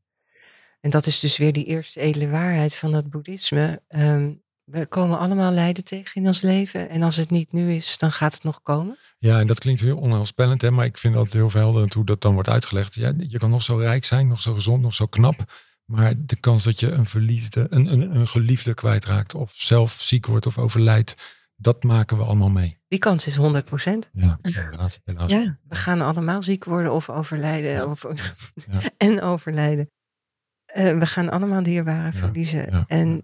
En 0.80 0.90
dat 0.90 1.06
is 1.06 1.20
dus 1.20 1.36
weer 1.36 1.52
die 1.52 1.64
eerste 1.64 2.00
edele 2.00 2.28
waarheid 2.28 2.76
van 2.76 2.92
dat 2.92 3.10
boeddhisme. 3.10 3.82
Ehm, 3.88 4.32
we 4.64 4.86
komen 4.86 5.18
allemaal 5.18 5.52
lijden 5.52 5.84
tegen 5.84 6.20
in 6.22 6.26
ons 6.26 6.40
leven. 6.40 6.88
En 6.88 7.02
als 7.02 7.16
het 7.16 7.30
niet 7.30 7.52
nu 7.52 7.72
is, 7.72 7.98
dan 7.98 8.12
gaat 8.12 8.34
het 8.34 8.42
nog 8.42 8.62
komen. 8.62 8.98
ja, 9.18 9.38
en 9.40 9.46
dat 9.46 9.58
klinkt 9.58 9.80
heel 9.80 9.98
onheilspellend, 9.98 10.62
hè, 10.62 10.70
maar 10.70 10.84
ik 10.84 10.96
vind 10.98 11.14
dat 11.14 11.32
heel 11.32 11.50
verhelderend 11.50 11.92
hoe 11.92 12.04
dat 12.04 12.20
dan 12.20 12.34
wordt 12.34 12.48
uitgelegd. 12.48 12.94
Ja, 12.94 13.12
je 13.16 13.38
kan 13.38 13.50
nog 13.50 13.62
zo 13.62 13.76
rijk 13.76 14.04
zijn, 14.04 14.28
nog 14.28 14.40
zo 14.40 14.52
gezond, 14.52 14.82
nog 14.82 14.94
zo 14.94 15.06
knap. 15.06 15.52
Maar 15.84 16.14
de 16.16 16.36
kans 16.36 16.64
dat 16.64 16.80
je 16.80 16.90
een 16.90 17.06
verliefde, 17.06 17.66
een, 17.70 17.92
een, 17.92 18.14
een 18.16 18.26
geliefde 18.26 18.74
kwijtraakt, 18.74 19.34
of 19.34 19.52
zelf 19.54 19.92
ziek 20.00 20.26
wordt 20.26 20.46
of 20.46 20.58
overlijdt, 20.58 21.14
dat 21.56 21.82
maken 21.82 22.16
we 22.16 22.24
allemaal 22.24 22.50
mee. 22.50 22.78
Die 22.88 22.98
kans 22.98 23.26
is 23.26 23.38
100% 23.38 23.40
Ja, 24.12 24.38
helaas. 24.42 25.00
helaas. 25.04 25.30
Ja. 25.30 25.58
We 25.68 25.74
gaan 25.74 26.00
allemaal 26.00 26.42
ziek 26.42 26.64
worden 26.64 26.92
of 26.92 27.08
overlijden. 27.10 27.70
Ja. 27.70 27.86
Of, 27.86 28.06
Ja. 28.70 28.80
En 28.96 29.22
overlijden. 29.22 29.90
Eh, 30.66 30.98
we 30.98 31.06
gaan 31.06 31.30
allemaal 31.30 31.62
dierbaren 31.62 32.12
Ja, 32.12 32.18
verliezen. 32.18 32.70
ja, 32.70 32.84
En 32.86 33.22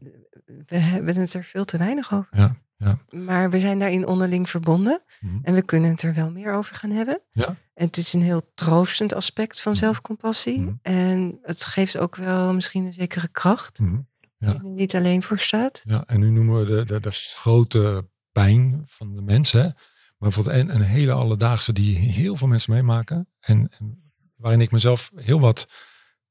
we 0.66 0.76
hebben 0.76 1.16
het 1.16 1.34
er 1.34 1.44
veel 1.44 1.64
te 1.64 1.78
weinig 1.78 2.12
over. 2.12 2.28
Ja, 2.38 2.56
ja. 2.76 2.98
Maar 3.10 3.50
we 3.50 3.60
zijn 3.60 3.78
daarin 3.78 4.06
onderling 4.06 4.50
verbonden. 4.50 5.02
Mhm. 5.20 5.38
En 5.42 5.54
we 5.54 5.62
kunnen 5.62 5.90
het 5.90 6.02
er 6.02 6.14
wel 6.14 6.30
meer 6.30 6.52
over 6.52 6.76
gaan 6.76 6.90
hebben. 6.90 7.20
Ja. 7.30 7.46
En 7.74 7.86
het 7.86 7.96
is 7.96 8.12
een 8.12 8.22
heel 8.22 8.50
troostend 8.54 9.14
aspect 9.14 9.60
van 9.60 9.72
Mhm. 9.72 9.80
zelfcompassie. 9.80 10.60
Mhm. 10.60 10.72
En 10.82 11.38
het 11.42 11.64
geeft 11.64 11.98
ook 11.98 12.16
wel 12.16 12.54
misschien 12.54 12.84
een 12.86 12.92
zekere 12.92 13.28
kracht. 13.28 13.78
Ja. 13.78 14.52
Die 14.52 14.58
er 14.58 14.64
niet 14.64 14.94
alleen 14.94 15.22
voor 15.22 15.38
staat. 15.38 15.82
Ja, 15.84 16.04
en 16.06 16.20
nu 16.20 16.30
noemen 16.30 16.58
we 16.58 16.64
de, 16.64 16.84
de, 16.84 17.00
de 17.00 17.10
grote 17.10 18.08
pijn 18.32 18.82
van 18.86 19.16
de 19.16 19.22
mensen. 19.22 19.62
Maar 19.62 20.28
bijvoorbeeld 20.28 20.56
een, 20.56 20.74
een 20.74 20.82
hele 20.82 21.12
alledaagse 21.12 21.72
die 21.72 21.96
heel 21.98 22.36
veel 22.36 22.48
mensen 22.48 22.72
meemaken. 22.72 23.28
En, 23.40 23.68
en 23.78 24.12
waarin 24.36 24.60
ik 24.60 24.70
mezelf 24.70 25.10
heel 25.14 25.40
wat 25.40 25.68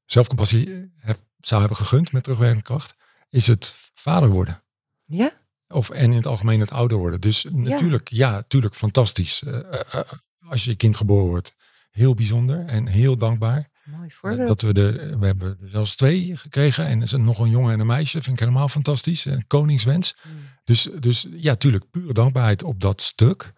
zelfcompassie 0.04 0.92
heb, 0.96 1.18
zou 1.40 1.60
hebben 1.60 1.78
gegund 1.78 2.12
met 2.12 2.22
terugwerkende 2.22 2.62
kracht. 2.64 2.94
Is 3.28 3.46
het 3.46 3.90
vader 3.94 4.28
worden. 4.28 4.64
Ja? 5.04 5.32
Of 5.68 5.90
en 5.90 6.10
in 6.10 6.16
het 6.16 6.26
algemeen 6.26 6.60
het 6.60 6.70
ouder 6.70 6.98
worden. 6.98 7.20
Dus 7.20 7.46
natuurlijk, 7.50 8.08
ja, 8.08 8.30
natuurlijk 8.30 8.74
fantastisch. 8.74 9.42
Eh, 9.42 9.58
eh, 9.58 9.80
eh, 9.92 10.00
als 10.48 10.64
je 10.64 10.74
kind 10.74 10.96
geboren 10.96 11.28
wordt. 11.28 11.54
Heel 11.90 12.14
bijzonder 12.14 12.66
en 12.66 12.86
heel 12.86 13.16
dankbaar. 13.16 13.70
Mooi 13.84 14.10
voorbeeld. 14.10 14.48
Dat 14.48 14.60
we, 14.60 14.74
de, 14.74 15.16
we 15.18 15.26
hebben 15.26 15.58
er 15.62 15.70
zelfs 15.70 15.96
twee 15.96 16.36
gekregen. 16.36 16.86
En 16.86 17.02
er 17.02 17.20
nog 17.20 17.38
een 17.38 17.50
jongen 17.50 17.72
en 17.72 17.80
een 17.80 17.86
meisje. 17.86 18.22
Vind 18.22 18.36
ik 18.36 18.38
helemaal 18.38 18.68
fantastisch. 18.68 19.24
Een 19.24 19.46
koningswens. 19.46 20.16
Mm. 20.22 20.32
Dus, 20.64 20.88
dus 20.98 21.26
ja, 21.30 21.54
tuurlijk, 21.54 21.90
pure 21.90 22.12
dankbaarheid 22.12 22.62
op 22.62 22.80
dat 22.80 23.02
stuk. 23.02 23.52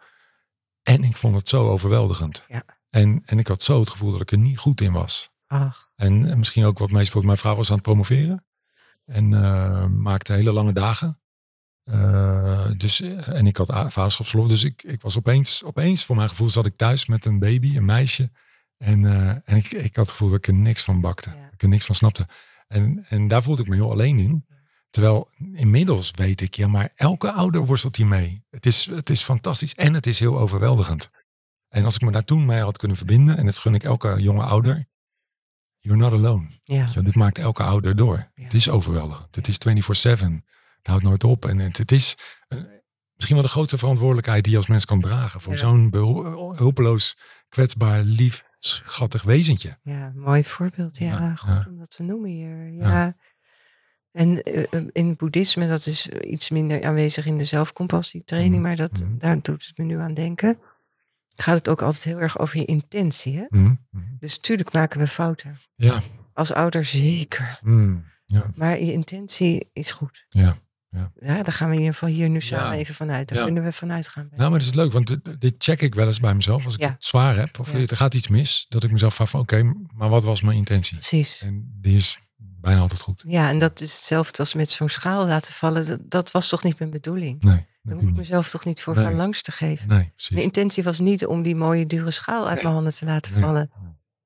En 0.82 1.02
ik 1.02 1.16
vond 1.16 1.36
het 1.36 1.48
zo 1.48 1.68
overweldigend. 1.68 2.44
Ja. 2.48 2.64
En, 2.90 3.22
en 3.26 3.38
ik 3.38 3.46
had 3.46 3.62
zo 3.62 3.80
het 3.80 3.90
gevoel 3.90 4.12
dat 4.12 4.20
ik 4.20 4.30
er 4.30 4.38
niet 4.38 4.58
goed 4.58 4.80
in 4.80 4.92
was. 4.92 5.30
Ach, 5.46 5.90
En, 5.94 6.26
en 6.26 6.38
misschien 6.38 6.64
ook 6.64 6.78
wat 6.78 6.90
meespeelt. 6.90 7.24
Mijn 7.24 7.38
vrouw 7.38 7.56
was 7.56 7.68
aan 7.68 7.74
het 7.74 7.84
promoveren. 7.84 8.44
En 9.10 9.34
eh, 9.34 9.86
maakte 9.86 10.32
hele 10.32 10.52
lange 10.52 10.72
dagen. 10.72 11.20
Eh, 11.84 12.70
dus, 12.76 13.00
eh, 13.00 13.28
en 13.28 13.46
ik 13.46 13.56
had 13.56 13.92
vaderschapsverlof. 13.92 14.48
Dus 14.48 14.64
ik, 14.64 14.82
ik 14.82 15.00
was 15.00 15.16
opeens, 15.16 15.64
opeens, 15.64 16.04
voor 16.04 16.16
mijn 16.16 16.28
gevoel, 16.28 16.48
zat 16.48 16.66
ik 16.66 16.76
thuis 16.76 17.06
met 17.06 17.24
een 17.24 17.38
baby, 17.38 17.76
een 17.76 17.84
meisje. 17.84 18.30
En, 18.76 19.04
en 19.44 19.56
ik, 19.56 19.70
ik 19.70 19.96
had 19.96 20.04
het 20.04 20.10
gevoel 20.10 20.28
dat 20.28 20.38
ik 20.38 20.46
er 20.46 20.54
niks 20.54 20.82
van 20.84 21.00
bakte. 21.00 21.30
Ja. 21.30 21.48
Ik 21.52 21.62
er 21.62 21.68
niks 21.68 21.86
van 21.86 21.94
snapte. 21.94 22.26
En, 22.68 23.06
en 23.08 23.28
daar 23.28 23.42
voelde 23.42 23.62
ik 23.62 23.68
me 23.68 23.74
heel 23.74 23.90
alleen 23.90 24.18
in. 24.18 24.46
Terwijl 24.90 25.30
inmiddels 25.52 26.10
weet 26.10 26.40
ik, 26.40 26.54
ja, 26.54 26.66
maar 26.66 26.92
elke 26.94 27.32
ouder 27.32 27.66
worstelt 27.66 27.96
hiermee. 27.96 28.44
Het 28.50 28.66
is, 28.66 28.84
het 28.84 29.10
is 29.10 29.22
fantastisch 29.22 29.74
en 29.74 29.94
het 29.94 30.06
is 30.06 30.18
heel 30.18 30.38
overweldigend. 30.38 31.10
En 31.68 31.84
als 31.84 31.94
ik 31.94 32.00
me 32.00 32.10
daar 32.10 32.24
toen 32.24 32.46
mee 32.46 32.60
had 32.60 32.78
kunnen 32.78 32.96
verbinden, 32.96 33.36
en 33.36 33.44
dat 33.44 33.56
gun 33.56 33.74
ik 33.74 33.82
elke 33.84 34.16
jonge 34.18 34.42
ouder, 34.42 34.88
you're 35.80 36.00
not 36.00 36.12
alone. 36.12 36.46
ja. 36.64 36.86
Dit 37.02 37.14
maakt 37.14 37.38
elke 37.38 37.62
ouder 37.62 37.96
door. 37.96 38.30
Ja. 38.34 38.44
Het 38.44 38.54
is 38.54 38.68
overweldigend. 38.68 39.34
Het 39.36 39.48
is 39.48 39.58
24-7. 39.58 40.44
Het 40.76 40.86
houdt 40.86 41.02
nooit 41.02 41.24
op. 41.24 41.44
En 41.44 41.58
het, 41.58 41.76
het 41.76 41.92
is 41.92 42.16
een- 42.48 42.68
misschien 43.14 43.36
wel 43.36 43.44
de 43.44 43.50
grootste 43.52 43.78
verantwoordelijkheid 43.78 44.42
die 44.42 44.52
je 44.52 44.58
als 44.58 44.66
mens 44.68 44.84
kan 44.84 45.00
dragen. 45.00 45.40
Voor 45.40 45.52
Ja. 45.52 45.58
zo'n 45.58 45.88
hulpeloos, 46.56 47.16
kwetsbaar, 47.48 48.02
lief, 48.02 48.42
schattig 48.58 49.22
wezentje. 49.22 49.78
Ja, 49.82 50.12
mooi 50.14 50.44
voorbeeld. 50.44 50.98
Ja, 50.98 51.06
Ja, 51.18 51.34
goed 51.34 51.66
om 51.66 51.78
dat 51.78 51.90
te 51.90 52.02
noemen 52.02 52.30
hier. 52.30 52.72
Ja. 52.72 52.88
Ja. 52.88 53.16
En 54.12 54.42
eh, 54.42 54.62
eh, 54.70 54.84
in 54.92 55.08
het 55.08 55.16
boeddhisme, 55.16 55.68
dat 55.68 55.86
is 55.86 56.08
iets 56.08 56.50
minder 56.50 56.84
aanwezig 56.84 57.26
in 57.26 57.38
de 57.38 57.44
zelfcompassietraining, 57.44 58.54
Mhm, 58.54 58.62
maar 58.62 58.76
dat, 58.76 59.00
mhm. 59.00 59.18
daar 59.18 59.42
doet 59.42 59.66
het 59.66 59.78
me 59.78 59.84
nu 59.84 59.98
aan 59.98 60.14
denken. 60.14 60.58
Gaat 61.36 61.54
het 61.58 61.68
ook 61.68 61.82
altijd 61.82 62.04
heel 62.04 62.20
erg 62.20 62.38
over 62.38 62.56
je 62.58 62.64
intentie. 62.64 63.36
Hè? 63.36 63.44
Mhm, 63.48 63.74
mhm. 63.90 64.04
Dus 64.18 64.38
tuurlijk 64.38 64.72
maken 64.72 65.00
we 65.00 65.06
fouten. 65.06 65.58
Ja. 65.74 66.00
Als 66.34 66.52
ouder 66.52 66.84
zeker. 66.84 67.58
Mm, 67.62 68.04
ja. 68.24 68.50
Maar 68.54 68.70
je 68.80 68.92
intentie 68.92 69.70
is 69.72 69.90
goed. 69.92 70.24
Ja, 70.28 70.54
ja. 70.88 71.12
Ja, 71.20 71.42
daar 71.42 71.52
gaan 71.52 71.68
we 71.68 71.74
in 71.74 71.80
ieder 71.80 71.94
geval 71.94 72.08
hier 72.14 72.28
nu 72.28 72.40
samen 72.40 72.72
Ja. 72.74 72.78
even 72.80 72.94
vanuit. 72.94 73.28
Daar 73.28 73.38
Ja. 73.38 73.44
kunnen 73.44 73.62
we 73.62 73.72
vanuit 73.72 74.08
gaan. 74.08 74.28
Nou, 74.34 74.50
maar 74.50 74.58
dat 74.58 74.68
is 74.68 74.74
leuk, 74.74 74.92
want 74.92 75.06
dit, 75.06 75.40
dit 75.40 75.54
check 75.58 75.80
ik 75.80 75.94
wel 75.94 76.06
eens 76.06 76.20
bij 76.20 76.34
mezelf. 76.34 76.64
Als 76.64 76.74
ik 76.74 76.80
het 76.80 77.04
zwaar 77.04 77.36
heb, 77.36 77.58
of 77.58 77.74
er 77.74 77.96
gaat 77.96 78.14
iets 78.14 78.28
mis, 78.28 78.66
dat 78.68 78.84
ik 78.84 78.90
mezelf 78.92 79.14
vraag 79.14 79.30
van, 79.30 79.40
oké, 79.40 79.62
maar 79.94 80.08
wat 80.08 80.24
was 80.24 80.40
mijn 80.42 80.56
intentie? 80.56 80.96
Precies. 80.96 81.42
En 81.42 81.72
die 81.80 81.96
is 81.96 82.18
bijna 82.36 82.80
altijd 82.80 83.00
goed. 83.00 83.24
Ja, 83.26 83.48
en 83.48 83.58
dat 83.58 83.80
is 83.80 83.92
hetzelfde 83.94 84.38
als 84.38 84.54
met 84.54 84.70
zo'n 84.70 84.88
schaal 84.88 85.26
laten 85.26 85.52
vallen. 85.52 85.86
Dat, 85.86 86.00
dat 86.10 86.30
was 86.30 86.48
toch 86.48 86.62
niet 86.62 86.78
mijn 86.78 86.90
bedoeling? 86.90 87.42
Nee, 87.42 87.66
Daar 87.82 87.94
hoef 87.98 88.08
ik 88.08 88.16
mezelf 88.16 88.50
toch 88.50 88.64
niet 88.64 88.82
voor 88.82 88.94
Nee. 88.94 89.04
van 89.04 89.14
langs 89.14 89.42
te 89.42 89.52
geven? 89.52 89.88
Nee, 89.88 90.12
Mijn 90.28 90.42
intentie 90.42 90.82
was 90.82 90.98
niet 91.00 91.26
om 91.26 91.42
die 91.42 91.54
mooie 91.56 91.86
dure 91.86 92.10
schaal 92.10 92.48
uit 92.48 92.62
mijn 92.62 92.74
handen 92.74 92.94
te 92.94 93.04
laten 93.04 93.32
vallen. 93.40 93.70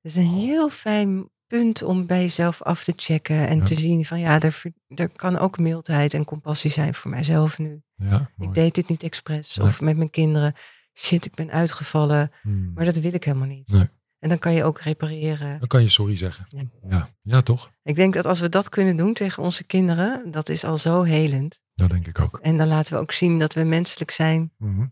Het 0.00 0.12
is 0.12 0.16
een 0.16 0.28
heel 0.28 0.68
fijn 0.70 1.28
punt 1.46 1.82
om 1.82 2.06
bij 2.06 2.20
jezelf 2.20 2.62
af 2.62 2.84
te 2.84 2.92
checken 2.96 3.48
en 3.48 3.56
Ja. 3.56 3.62
te 3.64 3.80
zien 3.80 4.04
van 4.04 4.20
ja, 4.20 4.40
er, 4.40 4.62
er 4.88 5.08
kan 5.08 5.38
ook 5.38 5.58
mildheid 5.58 6.14
en 6.14 6.24
compassie 6.24 6.70
zijn 6.70 6.94
voor 6.94 7.10
mijzelf 7.10 7.58
nu. 7.58 7.82
Ja. 7.96 8.30
Ik 8.38 8.54
deed 8.54 8.74
dit 8.74 8.88
niet 8.88 9.02
expres 9.02 9.56
Nee. 9.56 9.66
of 9.66 9.80
met 9.80 9.96
mijn 9.96 10.10
kinderen. 10.10 10.54
Shit, 10.94 11.24
ik 11.26 11.34
ben 11.34 11.50
uitgevallen, 11.50 12.32
Hmm. 12.42 12.72
maar 12.74 12.84
dat 12.84 12.94
wil 12.96 13.14
ik 13.14 13.24
helemaal 13.24 13.48
niet. 13.48 13.68
Nee. 13.68 13.88
En 14.18 14.28
dan 14.28 14.38
kan 14.38 14.52
je 14.52 14.64
ook 14.64 14.80
repareren. 14.80 15.58
Dan 15.58 15.68
kan 15.68 15.82
je 15.82 15.88
sorry 15.88 16.16
zeggen. 16.16 16.44
Ja. 16.48 16.62
Ja, 16.88 17.08
ja 17.22 17.42
toch? 17.42 17.70
Ik 17.82 17.94
denk 17.96 18.14
dat 18.14 18.26
als 18.26 18.40
we 18.40 18.48
dat 18.48 18.68
kunnen 18.68 18.96
doen 18.96 19.12
tegen 19.14 19.42
onze 19.42 19.64
kinderen, 19.64 20.30
dat 20.30 20.48
is 20.48 20.64
al 20.64 20.78
zo 20.78 21.02
helend. 21.02 21.60
Dat 21.74 21.90
denk 21.90 22.06
ik 22.06 22.20
ook. 22.20 22.38
En 22.38 22.58
dan 22.58 22.66
laten 22.66 22.94
we 22.94 23.00
ook 23.00 23.12
zien 23.12 23.38
dat 23.38 23.52
we 23.54 23.64
menselijk 23.64 24.10
zijn. 24.10 24.52
Mhm. 24.58 24.86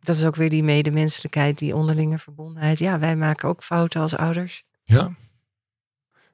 Dat 0.00 0.16
is 0.16 0.24
ook 0.24 0.36
weer 0.36 0.50
die 0.50 0.62
medemenselijkheid, 0.62 1.58
die 1.58 1.76
onderlinge 1.76 2.18
verbondenheid. 2.18 2.78
Ja, 2.78 2.98
wij 2.98 3.16
maken 3.16 3.48
ook 3.48 3.62
fouten 3.62 4.00
als 4.00 4.16
ouders. 4.16 4.64
Ja. 4.84 5.14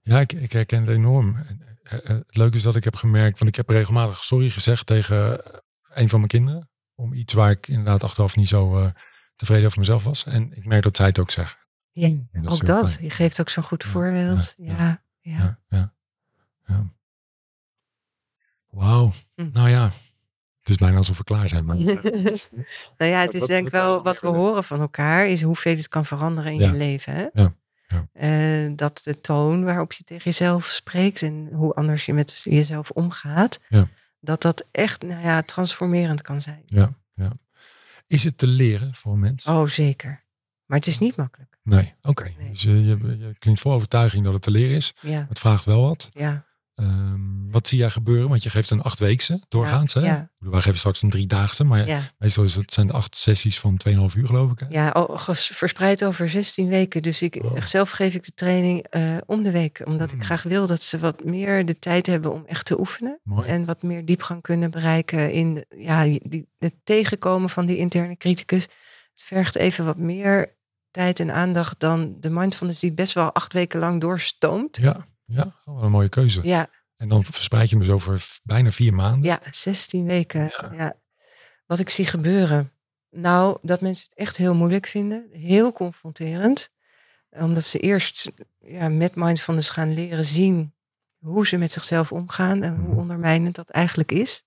Ja, 0.02 0.20
ik, 0.20 0.32
ik 0.32 0.52
herken 0.52 0.80
het 0.80 0.90
enorm. 0.90 1.36
En, 1.36 1.78
eh, 1.82 1.98
eh, 1.98 2.16
Het 2.26 2.36
leuke 2.36 2.56
is 2.56 2.62
dat 2.62 2.76
ik 2.76 2.84
heb 2.84 2.94
gemerkt, 2.96 3.38
want 3.38 3.50
ik 3.50 3.56
heb 3.56 3.68
regelmatig 3.68 4.24
sorry 4.24 4.50
gezegd 4.50 4.86
tegen 4.86 5.44
eh, 5.44 5.58
een 5.88 6.08
van 6.08 6.18
mijn 6.18 6.30
kinderen. 6.30 6.70
Om 6.94 7.12
iets 7.12 7.32
waar 7.32 7.50
ik 7.50 7.68
inderdaad 7.68 8.02
achteraf 8.02 8.36
niet 8.36 8.48
zo 8.48 8.78
eh, 8.78 8.90
tevreden 9.36 9.66
over 9.66 9.78
mezelf 9.78 10.04
was. 10.04 10.26
En 10.26 10.52
ik 10.56 10.64
merk 10.64 10.82
dat 10.82 10.96
zij 10.96 11.06
het 11.06 11.18
ook 11.18 11.30
zegt. 11.30 11.58
Ja, 11.90 12.08
dat 12.32 12.52
ook 12.52 12.64
dat. 12.64 12.92
fijn. 12.92 13.04
Je 13.04 13.10
geeft 13.10 13.40
ook 13.40 13.48
zo'n 13.48 13.62
goed 13.62 13.82
Ja, 13.82 13.88
voorbeeld. 13.88 14.54
ja, 14.56 14.72
Ja, 14.74 15.02
ja. 15.20 15.38
Ja, 15.38 15.58
ja. 15.68 15.94
ja. 16.66 16.92
Wauw. 18.70 19.12
Hm. 19.34 19.48
Nou 19.52 19.68
ja, 19.68 19.84
het 20.60 20.68
is 20.68 20.76
bijna 20.76 20.96
alsof 20.96 21.18
we 21.18 21.24
klaar 21.24 21.48
zijn. 21.48 21.64
Maar 21.64 21.76
nou 22.98 23.10
ja, 23.10 23.20
het 23.20 23.34
is 23.34 23.46
denk 23.46 23.66
ik 23.66 23.72
wel 23.72 24.02
wat 24.02 24.20
we 24.20 24.26
horen 24.28 24.64
van 24.64 24.80
elkaar, 24.80 25.26
is 25.28 25.42
hoeveel 25.42 25.76
het 25.76 25.88
kan 25.88 26.06
veranderen 26.06 26.52
in 26.52 26.58
Ja. 26.58 26.70
je 26.70 26.76
leven. 26.76 27.14
Hè? 27.14 27.26
Ja, 27.32 27.54
ja. 27.86 28.06
Eh, 28.12 28.72
dat 28.76 29.00
de 29.04 29.20
toon 29.20 29.64
waarop 29.64 29.92
je 29.92 30.04
tegen 30.04 30.24
jezelf 30.24 30.64
spreekt 30.64 31.22
en 31.22 31.48
hoe 31.52 31.74
anders 31.74 32.06
je 32.06 32.12
met 32.12 32.40
jezelf 32.44 32.90
omgaat, 32.90 33.58
Ja. 33.68 33.88
dat 34.20 34.42
dat 34.42 34.64
echt 34.70 35.02
nou 35.02 35.22
ja, 35.22 35.42
transformerend 35.42 36.22
kan 36.22 36.40
zijn. 36.40 36.62
ja, 36.66 36.94
ja. 37.14 37.32
Is 38.06 38.24
het 38.24 38.38
te 38.38 38.46
leren 38.46 38.94
voor 38.94 39.12
een 39.12 39.18
mens? 39.18 39.44
Oh, 39.44 39.66
zeker. 39.66 40.24
Maar 40.66 40.78
het 40.78 40.86
is 40.86 40.98
niet 40.98 41.16
makkelijk. 41.16 41.58
Nee, 41.62 41.94
oké. 42.02 42.32
Nee. 42.38 42.50
Dus 42.50 42.62
je, 42.62 42.84
je, 42.84 43.16
je 43.18 43.34
klinkt 43.38 43.60
vol 43.60 43.72
overtuiging 43.72 44.24
dat 44.24 44.32
het 44.32 44.42
te 44.42 44.50
leren 44.50 44.76
is. 44.76 44.94
Ja, 45.00 45.26
Het 45.28 45.38
vraagt 45.38 45.64
wel 45.64 45.80
wat. 45.82 46.08
ja, 46.10 46.46
Ehm, 46.80 47.50
wat 47.50 47.68
zie 47.68 47.78
jij 47.78 47.90
gebeuren? 47.90 48.28
Want 48.28 48.42
je 48.42 48.50
geeft 48.50 48.70
een 48.70 48.82
achtweekse 48.82 49.40
doorgaans. 49.48 49.94
hè? 49.94 50.00
ja. 50.00 50.16
Ik 50.20 50.28
bedoel, 50.38 50.52
Wij 50.52 50.62
geven 50.62 50.78
straks 50.78 51.02
een 51.02 51.10
driedaagse. 51.10 51.64
Maar 51.64 51.86
ja. 51.86 52.00
meestal 52.18 52.44
is 52.44 52.54
het, 52.54 52.72
zijn 52.72 52.86
het 52.86 52.96
acht 52.96 53.16
sessies 53.16 53.58
van 53.60 53.80
2,5 53.88 54.16
uur 54.16 54.26
geloof 54.26 54.50
ik. 54.52 54.58
Hè? 54.58 54.66
Ja, 54.68 54.90
oh, 54.90 55.18
verspreid 55.34 56.04
over 56.04 56.28
16 56.28 56.68
weken. 56.68 57.02
Dus 57.02 57.22
ik, 57.22 57.42
zelf 57.64 57.90
geef 57.90 58.14
ik 58.14 58.24
de 58.24 58.32
training 58.34 58.86
eh, 58.90 59.16
om 59.26 59.42
de 59.42 59.50
week. 59.50 59.82
Omdat 59.84 60.12
Mm. 60.12 60.18
ik 60.18 60.24
graag 60.24 60.42
wil 60.42 60.66
dat 60.66 60.82
ze 60.82 60.98
wat 60.98 61.24
meer 61.24 61.66
de 61.66 61.78
tijd 61.78 62.06
hebben 62.06 62.32
om 62.32 62.44
echt 62.46 62.64
te 62.66 62.78
oefenen. 62.78 63.20
Mooi. 63.22 63.48
En 63.48 63.64
wat 63.64 63.82
meer 63.82 64.04
diepgang 64.04 64.42
kunnen 64.42 64.70
bereiken 64.70 65.32
in 65.32 65.64
ja, 65.76 66.02
die, 66.22 66.46
het 66.58 66.74
tegenkomen 66.84 67.50
van 67.50 67.66
die 67.66 67.76
interne 67.76 68.16
criticus. 68.16 68.62
het 68.62 69.22
vergt 69.22 69.56
even 69.56 69.84
wat 69.84 69.96
meer 69.96 70.58
tijd 70.90 71.20
en 71.20 71.32
aandacht 71.32 71.80
dan 71.80 72.16
de 72.20 72.30
mindfulness 72.30 72.80
die 72.80 72.92
best 72.92 73.12
wel 73.12 73.32
acht 73.32 73.52
weken 73.52 73.80
lang 73.80 74.00
doorstoomt. 74.00 74.76
Ja, 74.76 75.06
ja. 75.30 75.42
Oh, 75.64 75.74
wat 75.74 75.82
een 75.82 75.90
mooie 75.90 76.08
keuze. 76.08 76.40
Ja, 76.42 76.68
En 76.96 77.08
dan 77.08 77.24
verspreid 77.24 77.70
je 77.70 77.76
hem 77.76 77.84
dus 77.84 77.94
over 77.94 78.26
bijna 78.42 78.70
vier 78.70 78.94
maanden. 78.94 79.22
ja 79.30 79.40
16 79.50 80.04
weken. 80.06 80.40
Ja. 80.60 80.72
Ja. 80.72 80.96
Wat 81.66 81.78
ik 81.78 81.88
zie 81.88 82.06
gebeuren. 82.06 82.72
Nou, 83.10 83.58
dat 83.62 83.80
mensen 83.80 84.04
het 84.08 84.18
echt 84.18 84.36
heel 84.36 84.54
moeilijk 84.54 84.86
vinden. 84.86 85.28
Heel 85.32 85.72
confronterend. 85.72 86.70
Omdat 87.30 87.64
ze 87.64 87.78
eerst 87.78 88.30
ja, 88.60 88.88
met 88.88 89.14
mindfulness 89.14 89.70
gaan 89.70 89.94
leren 89.94 90.24
zien 90.24 90.74
hoe 91.18 91.46
ze 91.46 91.56
met 91.56 91.72
zichzelf 91.72 92.12
omgaan 92.12 92.62
en 92.62 92.76
hoe 92.76 92.88
Mhm. 92.88 92.98
ondermijnend 92.98 93.54
dat 93.54 93.70
eigenlijk 93.70 94.12
is. 94.12 94.42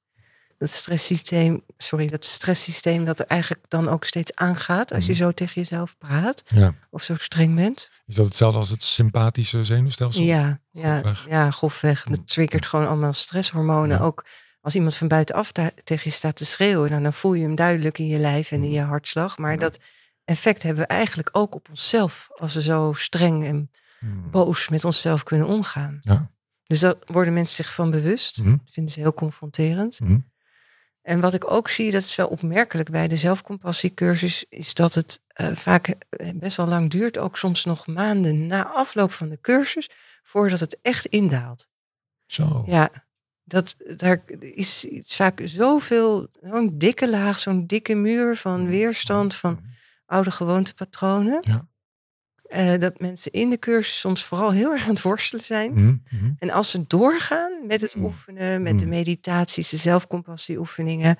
Dat 0.63 0.71
stresssysteem, 0.71 1.63
sorry, 1.77 2.07
dat 2.07 2.25
stresssysteem 2.25 3.05
dat 3.05 3.19
er 3.19 3.25
eigenlijk 3.25 3.65
dan 3.69 3.89
ook 3.89 4.03
steeds 4.05 4.35
aangaat 4.35 4.93
als 4.93 5.05
je 5.05 5.11
Mhm. 5.11 5.21
zo 5.21 5.31
tegen 5.31 5.53
jezelf 5.61 5.97
praat 5.97 6.43
Ja. 6.47 6.73
of 6.89 7.03
zo 7.03 7.15
streng 7.17 7.55
bent. 7.55 7.91
Is 8.05 8.15
dat 8.15 8.25
hetzelfde 8.25 8.59
als 8.59 8.69
het 8.69 8.83
sympathische 8.83 9.65
zenuwstelsel? 9.65 10.23
Ja, 10.23 10.59
ja, 10.71 10.99
Grofweg. 10.99 11.25
ja, 11.29 11.51
grofweg. 11.51 12.03
Dat 12.03 12.27
triggert 12.27 12.65
gewoon 12.65 12.87
allemaal 12.87 13.13
stresshormonen. 13.13 13.97
Ja. 13.97 14.03
Ook 14.03 14.25
als 14.61 14.75
iemand 14.75 14.95
van 14.95 15.07
buitenaf 15.07 15.51
tegen 15.51 16.01
je 16.03 16.09
staat 16.09 16.35
te 16.35 16.45
schreeuwen, 16.45 16.89
dan, 16.89 17.03
dan 17.03 17.13
voel 17.13 17.33
je 17.33 17.43
hem 17.43 17.55
duidelijk 17.55 17.97
in 17.97 18.07
je 18.07 18.17
lijf 18.17 18.51
en 18.51 18.61
in 18.63 18.67
Mm. 18.69 18.73
je 18.75 18.81
hartslag. 18.81 19.37
Maar 19.37 19.51
Ja. 19.51 19.57
dat 19.57 19.79
effect 20.25 20.63
hebben 20.63 20.83
we 20.83 20.89
eigenlijk 20.89 21.29
ook 21.31 21.55
op 21.55 21.69
onszelf, 21.69 22.27
als 22.35 22.53
we 22.53 22.61
zo 22.61 22.93
streng 22.95 23.45
en 23.45 23.71
Hmm. 23.99 24.31
boos 24.31 24.69
met 24.69 24.85
onszelf 24.85 25.23
kunnen 25.23 25.47
omgaan. 25.47 25.97
Ja. 26.01 26.31
Dus 26.63 26.79
daar 26.79 26.95
worden 27.05 27.33
mensen 27.33 27.55
zich 27.55 27.73
van 27.73 27.91
bewust. 27.91 28.39
Mhm. 28.41 28.49
Dat 28.49 28.59
vinden 28.71 28.93
ze 28.93 28.99
heel 28.99 29.13
confronterend. 29.13 29.99
Mhm. 29.99 30.17
En 31.03 31.19
wat 31.19 31.33
ik 31.33 31.51
ook 31.51 31.69
zie, 31.69 31.91
dat 31.91 32.01
is 32.01 32.15
wel 32.15 32.27
opmerkelijk 32.27 32.89
bij 32.89 33.07
de 33.07 33.15
zelfcompassiecursus, 33.15 34.45
is 34.49 34.73
dat 34.73 34.93
het 34.93 35.21
eh, 35.27 35.55
vaak 35.55 35.87
eh, 35.87 36.29
best 36.35 36.57
wel 36.57 36.67
lang 36.67 36.89
duurt, 36.89 37.17
ook 37.17 37.37
soms 37.37 37.65
nog 37.65 37.87
maanden 37.87 38.47
na 38.47 38.67
afloop 38.67 39.11
van 39.11 39.29
de 39.29 39.41
cursus, 39.41 39.89
voordat 40.23 40.59
het 40.59 40.77
echt 40.81 41.05
indaalt. 41.05 41.67
Zo. 42.25 42.63
Ja, 42.65 42.89
dat, 43.43 43.75
daar 43.97 44.23
is, 44.39 44.85
is 44.85 45.15
vaak 45.15 45.41
zoveel, 45.43 46.27
zo'n 46.41 46.77
dikke 46.77 47.09
laag, 47.09 47.39
zo'n 47.39 47.67
dikke 47.67 47.95
muur 47.95 48.35
van 48.35 48.67
weerstand, 48.67 49.35
van 49.35 49.63
oude 50.05 50.31
gewoontepatronen. 50.31 51.39
Ja. 51.41 51.67
Eh, 52.53 52.79
dat 52.79 52.99
mensen 52.99 53.31
in 53.31 53.49
de 53.49 53.59
cursus 53.59 53.99
soms 53.99 54.23
vooral 54.23 54.51
heel 54.51 54.71
erg 54.71 54.83
aan 54.83 54.89
het 54.89 55.01
worstelen 55.01 55.45
zijn. 55.45 55.73
Mhm. 55.73 55.95
Mhm. 56.09 56.31
En 56.39 56.49
als 56.49 56.71
ze 56.71 56.87
doorgaan 56.87 57.67
met 57.67 57.81
het 57.81 57.95
Mm. 57.95 58.03
oefenen, 58.03 58.61
met 58.61 58.79
de 58.79 58.85
meditaties, 58.85 59.69
de 59.69 59.77
zelfcompassieoefeningen, 59.77 61.17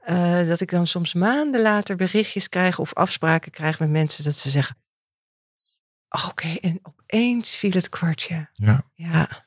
eh, 0.00 0.46
dat 0.46 0.60
ik 0.60 0.70
dan 0.70 0.86
soms 0.86 1.14
maanden 1.14 1.60
later 1.62 1.96
berichtjes 1.96 2.48
krijg 2.48 2.78
of 2.78 2.94
afspraken 2.94 3.50
krijg 3.50 3.78
met 3.78 3.90
mensen 3.90 4.24
dat 4.24 4.34
ze 4.34 4.50
zeggen: 4.50 4.76
Oké, 6.26 6.48
en 6.48 6.78
opeens 6.82 7.50
viel 7.50 7.70
het 7.70 7.88
kwartje. 7.88 8.48
Ja. 8.52 8.82
Ja, 8.94 9.46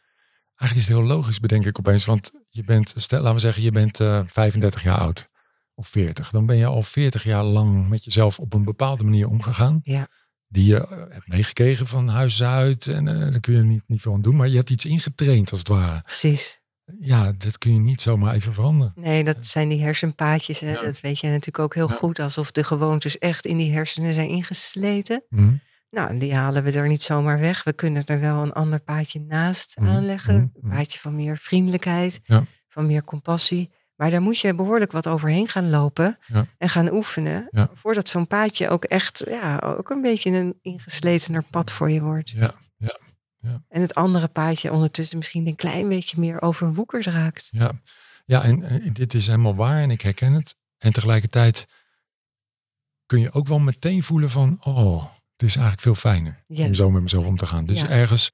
Eigenlijk 0.62 0.90
is 0.90 0.96
het 0.96 0.98
heel 0.98 1.16
logisch, 1.16 1.40
bedenk 1.40 1.66
ik 1.66 1.80
opeens. 1.80 2.06
Want 2.06 2.32
je 2.50 2.64
bent, 2.64 2.94
stel, 2.96 3.20
laten 3.20 3.34
we 3.36 3.40
zeggen, 3.42 3.64
je 3.64 3.72
bent 3.72 4.00
eh 4.00 4.22
35 4.28 4.84
jaar 4.84 4.98
oud. 4.98 5.30
Of 5.76 5.88
40. 5.88 6.30
Dan 6.30 6.46
ben 6.46 6.58
je 6.58 6.66
al 6.66 6.82
40 6.84 7.24
jaar 7.24 7.44
lang 7.44 7.90
met 7.90 8.04
jezelf 8.04 8.40
op 8.40 8.54
een 8.54 8.64
bepaalde 8.64 9.04
manier 9.04 9.28
omgegaan. 9.30 9.80
Ja. 9.84 10.08
Die 10.52 10.66
je 10.66 10.88
eh, 10.88 10.98
hebt 11.10 11.28
meegekregen 11.28 11.88
van 11.88 12.08
huis 12.08 12.44
uit. 12.44 12.88
En 12.88 13.08
eh 13.08 13.32
daar 13.32 13.40
kun 13.40 13.54
je 13.54 13.62
niet, 13.64 13.84
niet 13.88 14.02
veel 14.02 14.14
aan 14.14 14.22
doen. 14.22 14.36
Maar 14.36 14.48
je 14.48 14.56
hebt 14.56 14.70
iets 14.70 14.86
ingetraind 14.86 15.52
als 15.52 15.60
het 15.60 15.68
ware. 15.70 16.02
precies. 16.02 16.60
Ja, 17.00 17.32
dat 17.38 17.58
kun 17.58 17.74
je 17.74 17.80
niet 17.80 18.02
zomaar 18.02 18.34
even 18.34 18.54
veranderen. 18.54 18.94
Nee, 18.96 19.24
dat 19.24 19.46
zijn 19.46 19.70
die 19.70 19.82
hersenpaadjes. 19.82 20.60
Hè? 20.60 20.72
Ja. 20.72 20.82
Dat 20.82 21.02
weet 21.02 21.20
jij 21.20 21.30
natuurlijk 21.30 21.60
ook 21.60 21.74
heel 21.76 21.90
Ja. 21.90 21.96
goed. 21.96 22.20
Alsof 22.20 22.52
de 22.52 22.64
gewoontes 22.64 23.18
echt 23.18 23.46
in 23.46 23.58
die 23.58 23.72
hersenen 23.72 24.14
zijn 24.14 24.30
ingesleten. 24.30 25.24
Mhm. 25.30 25.54
Nou, 25.90 26.10
en 26.10 26.20
die 26.20 26.34
halen 26.36 26.64
we 26.64 26.72
er 26.72 26.88
niet 26.88 27.04
zomaar 27.04 27.40
weg. 27.40 27.64
We 27.64 27.74
kunnen 27.74 28.04
er 28.06 28.20
wel 28.20 28.42
een 28.42 28.52
ander 28.54 28.80
paadje 28.82 29.20
naast 29.20 29.78
Mhm, 29.80 29.90
aanleggen. 29.90 30.36
mhm, 30.36 30.66
Een 30.66 30.70
paadje 30.76 31.00
van 31.00 31.16
meer 31.16 31.38
vriendelijkheid, 31.38 32.20
Ja. 32.24 32.44
van 32.68 32.86
meer 32.86 33.04
compassie. 33.04 33.72
Maar 34.02 34.12
daar 34.12 34.22
moet 34.22 34.40
je 34.40 34.56
behoorlijk 34.56 34.92
wat 34.92 35.08
overheen 35.08 35.48
gaan 35.48 35.70
lopen 35.70 36.18
Ja. 36.28 36.46
en 36.58 36.70
gaan 36.70 36.92
oefenen. 36.94 37.48
Ja. 37.52 37.70
Voordat 37.74 38.10
zo'n 38.10 38.28
paadje 38.28 38.70
ook 38.70 38.84
echt, 38.84 39.24
ja, 39.28 39.58
ook 39.78 39.90
een 39.90 40.02
beetje 40.02 40.32
een 40.32 40.60
ingesletener 40.62 41.44
pad 41.44 41.72
voor 41.72 41.90
je 41.90 42.02
wordt. 42.02 42.30
Ja, 42.30 42.54
En 43.68 43.82
het 43.82 43.96
andere 43.96 44.28
paadje 44.28 44.72
ondertussen 44.72 45.18
misschien 45.18 45.48
een 45.48 45.56
klein 45.56 45.90
beetje 45.90 46.20
meer 46.20 46.42
overwoekerd 46.42 47.06
raakt. 47.06 47.48
ja. 47.52 47.72
ja 48.26 48.44
en, 48.44 48.90
dit 48.94 49.14
is 49.14 49.26
helemaal 49.28 49.56
waar 49.56 49.82
en 49.82 49.92
ik 49.92 50.02
herken 50.02 50.34
het. 50.34 50.56
En 50.78 50.94
tegelijkertijd 50.94 51.68
kun 53.06 53.20
je 53.20 53.32
ook 53.32 53.48
wel 53.48 53.60
meteen 53.60 54.04
voelen 54.04 54.30
van, 54.30 54.58
oh, 54.64 55.04
het 55.36 55.44
is 55.50 55.56
eigenlijk 55.56 55.82
veel 55.82 55.96
fijner 55.96 56.44
Ja. 56.48 56.66
om 56.66 56.74
zo 56.74 56.90
met 56.92 57.02
mezelf 57.02 57.26
om 57.26 57.38
te 57.38 57.46
gaan. 57.46 57.66
Dus 57.66 57.82
Ja. 57.82 57.90
ergens, 57.90 58.32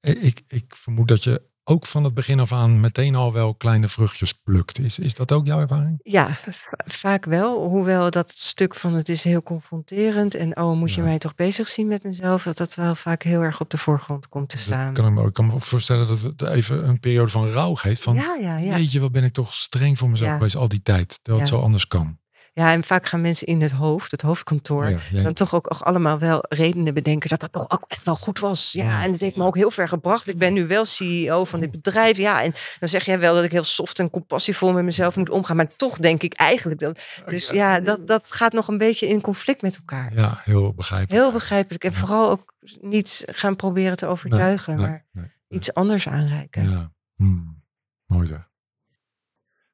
ik, 0.00 0.42
ik 0.48 0.74
vermoed 0.74 1.08
dat 1.08 1.22
je 1.22 1.48
ook 1.70 1.86
van 1.86 2.04
het 2.04 2.14
begin 2.14 2.40
af 2.40 2.52
aan 2.52 2.80
meteen 2.80 3.14
al 3.14 3.32
wel 3.32 3.54
kleine 3.54 3.88
vruchtjes 3.88 4.32
plukt. 4.32 4.78
Is, 4.78 4.98
is 4.98 5.14
dat 5.14 5.32
ook 5.32 5.46
jouw 5.46 5.60
ervaring? 5.60 6.00
Ja, 6.02 6.38
va- 6.50 6.78
vaak 6.84 7.24
wel. 7.24 7.68
Hoewel 7.68 8.10
dat 8.10 8.30
stuk 8.34 8.74
van 8.74 8.94
het 8.94 9.08
is 9.08 9.24
heel 9.24 9.42
confronterend. 9.42 10.34
En 10.34 10.56
oh, 10.56 10.76
moet 10.78 10.92
je 10.94 11.00
Ja. 11.00 11.06
mij 11.06 11.18
toch 11.18 11.34
bezig 11.34 11.68
zien 11.68 11.86
met 11.88 12.02
mezelf? 12.02 12.42
Dat 12.42 12.56
dat 12.56 12.74
wel 12.74 12.94
vaak 12.94 13.22
heel 13.22 13.40
erg 13.40 13.60
op 13.60 13.70
de 13.70 13.78
voorgrond 13.78 14.28
komt 14.28 14.48
te 14.48 14.56
Dat 14.56 14.64
staan. 14.64 14.92
kan 14.92 15.06
ik, 15.06 15.12
me, 15.12 15.26
ik 15.26 15.32
kan 15.32 15.46
me 15.46 15.52
ook 15.52 15.62
voorstellen 15.62 16.06
dat 16.06 16.20
het 16.20 16.42
even 16.42 16.88
een 16.88 17.00
periode 17.00 17.30
van 17.30 17.48
rouw 17.48 17.74
geeft. 17.74 18.02
Van, 18.02 18.14
ja, 18.14 18.36
ja, 18.40 18.56
ja. 18.56 18.74
weet 18.74 18.92
je, 18.92 19.00
wat 19.00 19.12
ben 19.12 19.24
ik 19.24 19.32
toch 19.32 19.54
streng 19.54 19.98
voor 19.98 20.10
mezelf 20.10 20.30
Ja. 20.30 20.36
geweest 20.36 20.56
al 20.56 20.68
die 20.68 20.82
tijd. 20.82 21.18
Terwijl 21.22 21.44
het 21.44 21.54
zo 21.54 21.60
anders 21.60 21.86
kan. 21.86 22.18
Ja, 22.52 22.72
en 22.72 22.84
vaak 22.84 23.06
gaan 23.06 23.20
mensen 23.20 23.46
in 23.46 23.60
het 23.62 23.70
hoofd, 23.70 24.10
het 24.10 24.22
hoofdkantoor, 24.22 24.88
Ja, 25.10 25.22
dan 25.22 25.32
toch 25.34 25.54
ook, 25.54 25.74
ook 25.74 25.80
allemaal 25.80 26.18
wel 26.18 26.44
redenen 26.48 26.94
bedenken 26.94 27.28
dat 27.28 27.40
dat 27.40 27.52
toch 27.52 27.70
ook 27.70 27.84
echt 27.86 28.04
wel 28.04 28.16
goed 28.16 28.38
was. 28.38 28.72
Ja, 28.72 28.84
Ja. 28.84 29.02
en 29.04 29.12
het 29.12 29.20
heeft 29.20 29.36
me 29.36 29.44
ook 29.44 29.56
heel 29.56 29.70
ver 29.70 29.88
gebracht. 29.88 30.28
Ik 30.28 30.38
ben 30.38 30.52
nu 30.52 30.66
wel 30.66 30.84
CEO 30.84 31.44
van 31.44 31.60
dit 31.60 31.70
bedrijf. 31.70 32.16
Ja, 32.16 32.42
en 32.42 32.52
dan 32.78 32.88
zeg 32.88 33.04
jij 33.04 33.18
wel 33.20 33.34
dat 33.34 33.44
ik 33.44 33.50
heel 33.52 33.64
soft 33.64 33.98
en 33.98 34.10
compassievol 34.10 34.72
met 34.72 34.84
mezelf 34.84 35.16
moet 35.16 35.30
omgaan. 35.30 35.56
Maar 35.56 35.76
toch 35.76 35.98
denk 35.98 36.22
ik 36.22 36.32
eigenlijk 36.34 36.80
dat. 36.80 37.00
Dus 37.26 37.48
ja, 37.48 37.80
dat, 37.80 38.06
dat 38.06 38.30
gaat 38.32 38.52
nog 38.52 38.68
een 38.68 38.78
beetje 38.78 39.06
in 39.08 39.20
conflict 39.20 39.62
met 39.62 39.76
elkaar. 39.76 40.14
ja, 40.14 40.40
heel 40.44 40.72
begrijpelijk. 40.74 41.22
Heel 41.22 41.32
begrijpelijk. 41.32 41.84
En 41.84 41.94
vooral 41.94 42.30
ook 42.30 42.54
niet 42.80 43.24
gaan 43.26 43.56
proberen 43.56 43.96
te 43.96 44.06
overtuigen, 44.06 44.76
Nee, 44.76 44.86
maar 44.86 45.06
nee, 45.12 45.30
iets 45.48 45.74
anders 45.74 46.08
aanreiken. 46.08 46.70
Ja, 46.70 46.92
hmm. 47.16 47.62
mooi 48.06 48.26
zeg. 48.26 48.48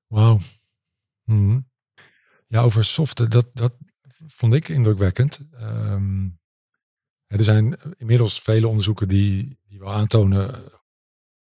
Wauw. 0.07 0.39
Mhm. 1.24 1.59
Ja, 2.47 2.61
over 2.61 2.84
soften, 2.84 3.30
dat, 3.30 3.47
dat 3.55 3.72
vond 4.26 4.53
ik 4.55 4.68
indrukwekkend. 4.68 5.40
Ehm, 5.53 6.28
er 7.26 7.44
zijn 7.44 7.78
inmiddels 7.97 8.40
vele 8.40 8.68
onderzoeken 8.68 9.09
die, 9.09 9.59
die 9.68 9.78
wel 9.78 9.92
aantonen 9.92 10.55
eh, 10.55 10.61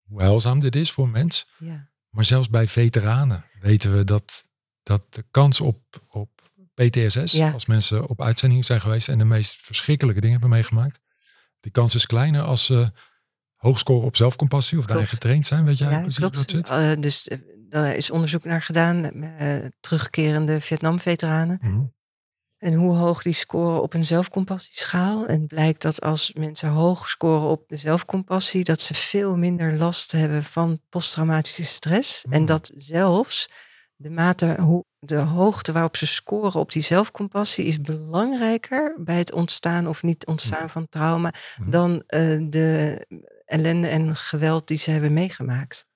hoe 0.02 0.20
heilzaam 0.20 0.60
dit 0.60 0.76
is 0.76 0.90
voor 0.92 1.04
een 1.04 1.10
mens. 1.10 1.46
Ja. 1.58 1.90
Maar 2.10 2.24
zelfs 2.24 2.48
bij 2.48 2.68
veteranen 2.68 3.44
weten 3.60 3.96
we 3.96 4.04
dat, 4.04 4.44
dat 4.82 5.14
de 5.14 5.24
kans 5.30 5.60
op, 5.60 5.80
op 6.08 6.30
PTSS, 6.74 7.32
Ja. 7.32 7.50
als 7.50 7.66
mensen 7.66 8.08
op 8.08 8.22
uitzending 8.22 8.64
zijn 8.64 8.80
geweest 8.80 9.08
en 9.08 9.18
de 9.18 9.24
meest 9.24 9.54
verschrikkelijke 9.60 10.20
dingen 10.20 10.38
hebben 10.40 10.56
meegemaakt, 10.56 11.00
die 11.60 11.72
kans 11.72 11.94
is 11.94 12.06
kleiner 12.06 12.42
als 12.42 12.64
ze 12.64 12.92
hoog 13.54 13.78
scoren 13.78 14.06
op 14.06 14.16
zelfcompassie 14.16 14.78
of 14.78 14.84
daarin 14.86 15.04
Klopt. 15.06 15.20
getraind 15.22 15.46
zijn. 15.46 15.64
Weet 15.64 15.78
jij 15.78 15.90
Ja, 15.90 16.00
precies 16.00 16.16
hoe 16.18 16.30
dat 16.30 16.46
klopt. 16.46 16.50
zit? 16.68 16.76
Eh, 16.76 17.00
dus 17.02 17.28
eh, 17.28 17.38
daar 17.82 17.94
is 17.96 18.10
onderzoek 18.10 18.44
naar 18.44 18.62
gedaan 18.62 19.00
met 19.00 19.32
eh, 19.38 19.56
terugkerende 19.80 20.60
Vietnam-veteranen. 20.60 21.58
Mhm. 21.62 21.80
En 22.58 22.74
hoe 22.74 22.96
hoog 22.96 23.22
die 23.22 23.32
scoren 23.32 23.82
op 23.82 23.94
een 23.94 24.04
zelfcompassieschaal. 24.04 25.26
En 25.26 25.46
blijkt 25.46 25.82
dat 25.82 26.00
als 26.00 26.32
mensen 26.32 26.68
hoog 26.68 27.08
scoren 27.08 27.48
op 27.48 27.68
de 27.68 27.76
zelfcompassie, 27.76 28.64
dat 28.64 28.80
ze 28.80 28.94
veel 28.94 29.36
minder 29.36 29.76
last 29.78 30.12
hebben 30.12 30.42
van 30.42 30.80
posttraumatische 30.88 31.64
stress. 31.64 32.24
En 32.30 32.40
Mm. 32.40 32.46
dat 32.46 32.70
zelfs 32.76 33.50
de 33.96 34.10
mate, 34.10 34.56
hoe, 34.60 34.84
de 34.98 35.16
hoogte 35.16 35.72
waarop 35.72 35.96
ze 35.96 36.06
scoren 36.06 36.60
op 36.60 36.72
die 36.72 36.82
zelfcompassie 36.82 37.64
is 37.64 37.80
belangrijker 37.80 38.96
bij 39.00 39.18
het 39.18 39.32
ontstaan 39.32 39.86
of 39.88 40.02
niet 40.02 40.26
ontstaan 40.26 40.70
van 40.70 40.88
trauma 40.88 41.32
Mhm. 41.58 41.70
dan 41.70 42.02
eh, 42.06 42.38
de 42.48 43.06
ellende 43.44 43.88
en 43.88 44.16
geweld 44.16 44.68
die 44.68 44.78
ze 44.78 44.90
hebben 44.90 45.12
meegemaakt. 45.12 45.86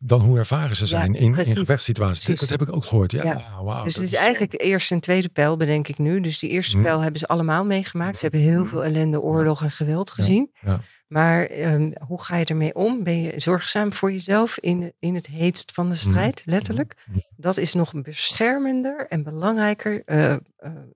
Dan 0.00 0.20
hoe 0.20 0.38
ervaren 0.38 0.76
ze 0.76 0.82
Ja, 0.82 0.88
zijn 0.88 1.14
in, 1.14 1.20
in 1.20 1.34
gevechtssituaties. 1.44 2.40
Dat 2.40 2.48
heb 2.48 2.62
ik 2.62 2.72
ook 2.72 2.84
gehoord. 2.84 3.12
Ja, 3.12 3.22
Ja. 3.24 3.62
wauw. 3.62 3.84
Dus 3.84 3.92
dat 3.94 4.02
het 4.02 4.12
is 4.12 4.18
eigenlijk 4.18 4.62
eerst 4.62 4.90
en 4.90 5.00
tweede 5.00 5.28
pijl, 5.28 5.56
bedenk 5.56 5.88
ik 5.88 5.98
nu. 5.98 6.20
Dus 6.20 6.38
die 6.38 6.50
eerste 6.50 6.76
Mhm. 6.76 6.84
pijl 6.84 7.00
hebben 7.00 7.18
ze 7.20 7.26
allemaal 7.26 7.64
meegemaakt. 7.64 8.16
Ze 8.16 8.22
hebben 8.22 8.40
heel 8.40 8.60
Mhm. 8.60 8.68
veel 8.68 8.84
ellende, 8.84 9.20
oorlog 9.20 9.62
en 9.62 9.70
geweld 9.70 10.10
gezien. 10.10 10.50
ja. 10.60 10.80
Maar 11.08 11.44
ehm, 11.44 11.90
hoe 12.06 12.22
ga 12.22 12.36
je 12.36 12.44
ermee 12.44 12.74
om? 12.74 13.02
Ben 13.04 13.22
je 13.22 13.32
zorgzaam 13.36 13.92
voor 13.92 14.12
jezelf 14.12 14.58
in, 14.58 14.92
in 14.98 15.14
het 15.14 15.26
heetst 15.26 15.72
van 15.72 15.88
de 15.88 15.94
strijd, 15.94 16.42
letterlijk? 16.44 16.94
Mhm. 17.06 17.18
Dat 17.36 17.56
is 17.56 17.74
nog 17.74 17.92
beschermender 18.02 19.06
en 19.08 19.22
belangrijker, 19.22 20.02
eh, 20.04 20.32
eh, 20.32 20.38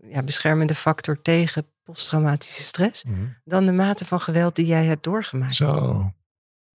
ja, 0.08 0.22
beschermende 0.22 0.74
factor 0.74 1.22
tegen 1.22 1.66
posttraumatische 1.84 2.62
stress, 2.62 3.04
Mhm. 3.04 3.14
dan 3.44 3.66
de 3.66 3.72
mate 3.72 4.04
van 4.04 4.20
geweld 4.20 4.56
die 4.56 4.66
jij 4.66 4.84
hebt 4.84 5.04
doorgemaakt. 5.04 5.54
Zo. 5.54 6.12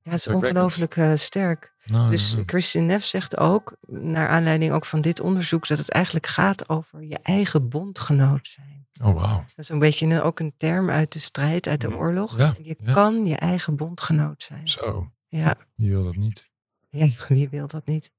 Ja, 0.07 0.13
het 0.13 0.27
is 0.27 0.27
ongelooflijk 0.27 0.95
eh, 0.95 1.15
sterk. 1.15 1.73
Nou, 1.85 2.09
Dus 2.09 2.35
Christian 2.45 2.85
Neff 2.85 3.05
zegt 3.05 3.37
ook, 3.37 3.77
naar 3.87 4.27
aanleiding 4.27 4.71
ook 4.71 4.85
van 4.85 5.01
dit 5.01 5.19
onderzoek, 5.19 5.67
dat 5.67 5.77
het 5.77 5.89
eigenlijk 5.89 6.27
gaat 6.27 6.69
over 6.69 7.03
je 7.03 7.17
eigen 7.21 7.69
bondgenoot 7.69 8.47
zijn. 8.47 8.87
Oh, 9.01 9.13
wauw. 9.13 9.37
Dat 9.37 9.57
is 9.57 9.69
een 9.69 9.79
beetje 9.79 10.05
een, 10.05 10.21
ook 10.21 10.39
een 10.39 10.53
term 10.57 10.89
uit 10.89 11.13
de 11.13 11.19
strijd, 11.19 11.67
uit 11.67 11.81
de 11.81 11.95
oorlog. 11.95 12.37
Ja, 12.37 12.53
je 12.61 12.75
ja. 12.79 12.93
kan 12.93 13.25
je 13.25 13.35
eigen 13.35 13.75
bondgenoot 13.75 14.43
zijn. 14.43 14.67
Zo, 14.67 15.11
Ja, 15.27 15.55
je 15.75 15.89
wil 15.89 16.03
dat 16.03 16.15
niet. 16.15 16.49
ja, 16.89 17.07
wie 17.27 17.49
wil 17.49 17.67
dat 17.67 17.85
niet? 17.85 18.11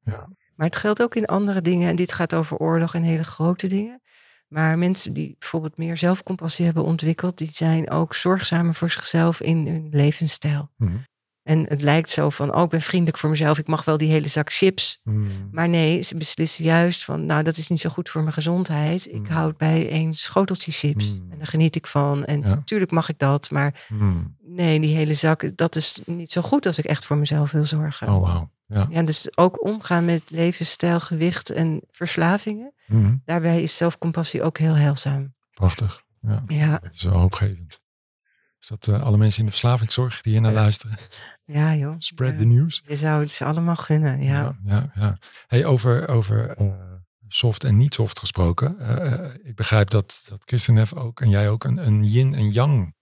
Ja. 0.00 0.28
Maar 0.54 0.66
het 0.66 0.76
geldt 0.76 1.02
ook 1.02 1.14
in 1.14 1.26
andere 1.26 1.60
dingen. 1.60 1.88
En 1.88 1.96
dit 1.96 2.12
gaat 2.12 2.34
over 2.34 2.56
oorlog 2.56 2.94
en 2.94 3.02
hele 3.02 3.24
grote 3.24 3.66
dingen. 3.66 4.02
Maar 4.54 4.78
mensen 4.78 5.12
die 5.12 5.36
bijvoorbeeld 5.38 5.76
meer 5.76 5.96
zelfcompassie 5.96 6.64
hebben 6.64 6.84
ontwikkeld, 6.84 7.38
die 7.38 7.50
zijn 7.52 7.90
ook 7.90 8.14
zorgzamer 8.14 8.74
voor 8.74 8.90
zichzelf 8.90 9.40
in 9.40 9.66
hun 9.66 9.88
levensstijl. 9.90 10.70
Mhm. 10.76 10.92
En 11.42 11.66
het 11.68 11.82
lijkt 11.82 12.10
zo 12.10 12.30
van, 12.30 12.54
oh, 12.54 12.62
ik 12.62 12.68
ben 12.68 12.80
vriendelijk 12.82 13.18
voor 13.18 13.30
mezelf, 13.30 13.58
ik 13.58 13.66
mag 13.66 13.84
wel 13.84 13.96
die 13.96 14.10
hele 14.10 14.28
zak 14.28 14.52
chips. 14.52 15.00
Mm. 15.02 15.26
Maar 15.50 15.68
nee, 15.68 16.02
ze 16.02 16.16
beslissen 16.16 16.64
juist 16.64 17.04
van, 17.04 17.26
nou, 17.26 17.42
dat 17.42 17.56
is 17.56 17.68
niet 17.68 17.80
zo 17.80 17.90
goed 17.90 18.08
voor 18.08 18.20
mijn 18.22 18.32
gezondheid. 18.32 19.06
Ik 19.06 19.18
Mm. 19.18 19.26
houd 19.26 19.56
bij 19.56 19.88
één 19.90 20.14
schoteltje 20.14 20.72
chips. 20.72 21.12
Mm. 21.12 21.30
En 21.30 21.38
daar 21.38 21.46
geniet 21.46 21.76
ik 21.76 21.86
van. 21.86 22.24
En 22.24 22.40
Ja. 22.40 22.46
natuurlijk 22.48 22.90
mag 22.90 23.08
ik 23.08 23.18
dat, 23.18 23.50
maar 23.50 23.86
nee, 24.46 24.80
die 24.80 24.96
hele 24.96 25.14
zak, 25.14 25.56
dat 25.56 25.76
is 25.76 26.00
niet 26.06 26.30
zo 26.32 26.40
goed 26.40 26.66
als 26.66 26.78
ik 26.78 26.84
echt 26.84 27.04
voor 27.06 27.16
mezelf 27.16 27.50
wil 27.50 27.64
zorgen. 27.64 28.08
Oh, 28.08 28.20
wauw. 28.20 28.50
Ja. 28.66 28.86
Ja, 28.90 29.02
dus 29.02 29.36
ook 29.36 29.64
omgaan 29.64 30.04
met 30.04 30.30
levensstijl, 30.30 31.00
gewicht 31.00 31.50
en 31.50 31.82
verslavingen. 31.90 32.74
Mhm. 32.86 33.14
Daarbij 33.24 33.62
is 33.62 33.76
zelfcompassie 33.76 34.42
ook 34.42 34.58
heel 34.58 34.74
heilzaam. 34.76 35.34
Prachtig. 35.50 36.02
Ja. 36.20 36.42
Ja, 36.46 36.78
Dat 36.78 36.92
is 36.92 37.02
wel 37.02 37.18
hoopgevend. 37.18 37.80
Is 38.60 38.66
dat 38.68 38.88
eh, 38.88 39.02
alle 39.02 39.16
mensen 39.16 39.38
in 39.40 39.44
de 39.44 39.50
verslavingszorg 39.50 40.20
die 40.20 40.32
hier 40.32 40.40
naar 40.42 40.52
luisteren? 40.52 40.96
ja 41.44 41.74
joh. 41.74 41.94
Spread 41.98 42.32
Ja. 42.32 42.38
the 42.38 42.44
news. 42.44 42.82
Je 42.86 42.96
zou 42.96 43.20
het 43.20 43.30
ze 43.30 43.44
allemaal 43.44 43.76
gunnen, 43.76 44.22
ja. 44.22 44.58
Ja, 44.64 44.90
ja. 44.94 45.18
Hey, 45.46 45.64
over 45.64 46.08
over 46.08 46.50
eh, 46.56 46.66
soft 47.28 47.64
en 47.64 47.76
niet 47.76 47.94
soft 47.94 48.18
gesproken. 48.18 48.78
eh, 48.78 49.34
ik 49.48 49.54
begrijp 49.56 49.90
dat, 49.90 50.22
dat 50.28 50.44
Kirsten 50.44 50.74
Neff 50.74 50.92
ook 50.92 51.20
en 51.20 51.28
jij 51.30 51.48
ook 51.48 51.64
een, 51.64 51.76
een 51.86 52.04
yin 52.04 52.34
en 52.34 52.50
yang 52.50 52.94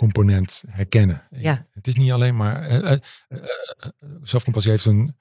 component 0.00 0.62
herkennen. 0.68 1.26
Ja. 1.30 1.66
Het 1.72 1.86
is 1.86 1.96
niet 1.96 2.10
alleen 2.10 2.36
maar... 2.36 2.62
eh, 2.62 2.92
eh, 2.92 2.98
eh, 3.28 3.38
zelfcompassie 4.22 4.72
heeft 4.72 4.84
een, 4.84 5.16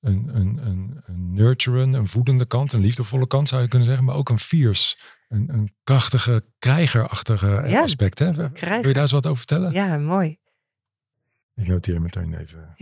een, 0.00 0.36
een, 0.36 0.66
een, 0.66 1.02
een 1.04 1.32
nurturen, 1.32 1.92
een 1.92 2.06
voedende 2.06 2.46
kant, 2.46 2.72
een 2.72 2.80
liefdevolle 2.80 3.26
kant 3.26 3.48
zou 3.48 3.62
je 3.62 3.68
kunnen 3.68 3.88
zeggen, 3.88 4.04
maar 4.04 4.14
ook 4.14 4.28
een 4.28 4.38
fierce, 4.38 4.96
een, 5.28 5.48
een 5.52 5.74
krachtige, 5.84 6.44
krijgerachtige 6.58 7.62
Ja, 7.66 7.82
aspect. 7.82 8.18
Hè? 8.18 8.32
Wil 8.32 8.50
je 8.86 8.92
daar 8.92 9.02
eens 9.02 9.12
wat 9.12 9.26
over 9.26 9.38
vertellen? 9.38 9.72
Ja, 9.72 9.98
mooi. 9.98 10.38
Ik 11.54 11.66
noteer 11.66 12.00
meteen 12.00 12.38
even. 12.38 12.74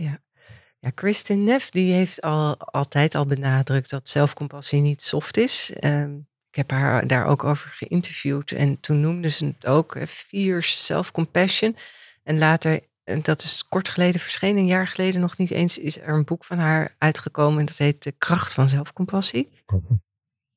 Ja, 0.79 0.89
Kristen 0.93 1.43
Neff 1.43 1.69
die 1.69 1.93
heeft 1.93 2.21
al, 2.21 2.57
altijd 2.57 3.15
al 3.15 3.25
benadrukt 3.25 3.89
dat 3.89 4.09
zelfcompassie 4.09 4.81
niet 4.81 5.01
soft 5.01 5.37
is. 5.37 5.73
Ehm, 5.79 6.19
ik 6.53 6.59
heb 6.59 6.71
haar 6.71 7.07
daar 7.07 7.25
ook 7.25 7.43
over 7.43 7.69
geïnterviewd 7.69 8.51
en 8.51 8.79
toen 8.79 8.99
noemde 8.99 9.29
ze 9.29 9.45
het 9.45 9.67
ook 9.67 9.97
fierce 10.07 10.77
self-compassion. 10.77 11.75
En 12.23 12.37
later, 12.37 12.79
en 13.03 13.21
dat 13.21 13.41
is 13.41 13.65
kort 13.69 13.89
geleden 13.89 14.19
verschenen, 14.19 14.57
een 14.57 14.67
jaar 14.67 14.87
geleden 14.87 15.21
nog 15.21 15.37
niet 15.37 15.51
eens, 15.51 15.77
is 15.77 15.99
er 15.99 16.13
een 16.13 16.23
boek 16.23 16.45
van 16.45 16.57
haar 16.57 16.95
uitgekomen 16.97 17.59
en 17.59 17.65
dat 17.65 17.77
heet 17.77 18.03
De 18.03 18.11
kracht 18.11 18.53
van 18.53 18.69
zelfcompassie. 18.69 19.49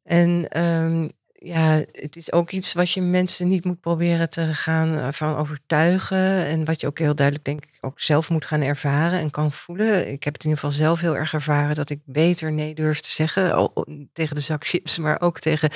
En 0.03 0.49
ehm, 0.49 1.09
ja, 1.47 1.85
het 1.93 2.17
is 2.17 2.33
ook 2.33 2.51
iets 2.51 2.73
wat 2.73 2.91
je 2.91 3.03
mensen 3.03 3.49
niet 3.49 3.65
moet 3.65 3.81
proberen 3.81 4.31
te 4.31 4.55
gaan 4.55 4.97
eh, 4.97 5.09
van 5.13 5.37
overtuigen. 5.37 6.47
En 6.47 6.65
wat 6.65 6.81
je 6.81 6.87
ook 6.87 6.99
heel 6.99 7.15
duidelijk, 7.15 7.47
denk 7.47 7.65
ik, 7.65 7.79
ook 7.81 8.01
zelf 8.01 8.31
moet 8.31 8.45
gaan 8.45 8.63
ervaren 8.63 9.19
en 9.19 9.31
kan 9.31 9.53
voelen. 9.53 10.13
Ik 10.13 10.25
heb 10.25 10.35
het 10.35 10.45
in 10.45 10.51
ieder 10.51 10.65
geval 10.65 10.71
zelf 10.87 11.01
heel 11.01 11.17
erg 11.17 11.33
ervaren 11.33 11.75
dat 11.75 11.91
ik 11.91 12.01
beter 12.05 12.53
nee 12.53 12.75
durf 12.75 13.01
te 13.01 13.11
zeggen. 13.11 13.73
tegen 14.13 14.35
de 14.35 14.41
zak 14.41 14.67
chips, 14.67 14.99
maar 15.05 15.21
ook 15.21 15.39
tegen 15.39 15.71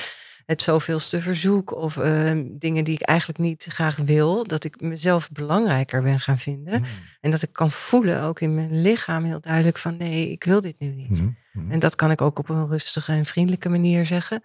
het 0.46 0.62
zoveelste 0.62 1.20
verzoek. 1.20 1.76
Of 1.76 1.96
ehm, 1.96 2.44
dingen 2.50 2.84
die 2.84 2.94
ik 2.94 3.02
eigenlijk 3.02 3.38
niet 3.38 3.66
graag 3.68 3.96
wil. 3.96 4.46
Dat 4.46 4.64
ik 4.64 4.80
mezelf 4.80 5.30
belangrijker 5.30 6.02
ben 6.02 6.20
gaan 6.20 6.38
vinden. 6.38 6.80
Mm. 6.80 6.86
En 7.20 7.30
dat 7.30 7.42
ik 7.42 7.52
kan 7.52 7.70
voelen, 7.70 8.22
ook 8.22 8.40
in 8.40 8.54
mijn 8.54 8.82
lichaam, 8.82 9.24
heel 9.24 9.40
duidelijk 9.40 9.78
van 9.78 9.96
nee, 9.96 10.30
ik 10.30 10.44
wil 10.44 10.60
dit 10.60 10.78
nu 10.78 10.88
niet. 10.88 11.10
Mhm, 11.10 11.30
mhm, 11.52 11.72
En 11.72 11.78
dat 11.78 11.94
kan 11.94 12.10
ik 12.10 12.20
ook 12.20 12.38
op 12.38 12.48
een 12.48 12.68
rustige 12.68 13.12
en 13.12 13.24
vriendelijke 13.24 13.68
manier 13.68 14.06
zeggen. 14.06 14.42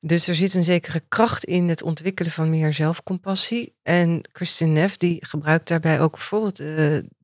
Dus 0.00 0.28
er 0.28 0.34
zit 0.34 0.54
een 0.54 0.64
zekere 0.64 1.02
kracht 1.08 1.44
in 1.44 1.68
het 1.68 1.82
ontwikkelen 1.82 2.32
van 2.32 2.50
meer 2.50 2.72
zelfcompassie. 2.72 3.74
En 3.82 4.22
Kristin 4.32 4.72
Neff 4.72 4.96
die 4.96 5.26
gebruikt 5.26 5.68
daarbij 5.68 6.00
ook 6.00 6.12
bijvoorbeeld 6.12 6.60
eh, 6.60 6.66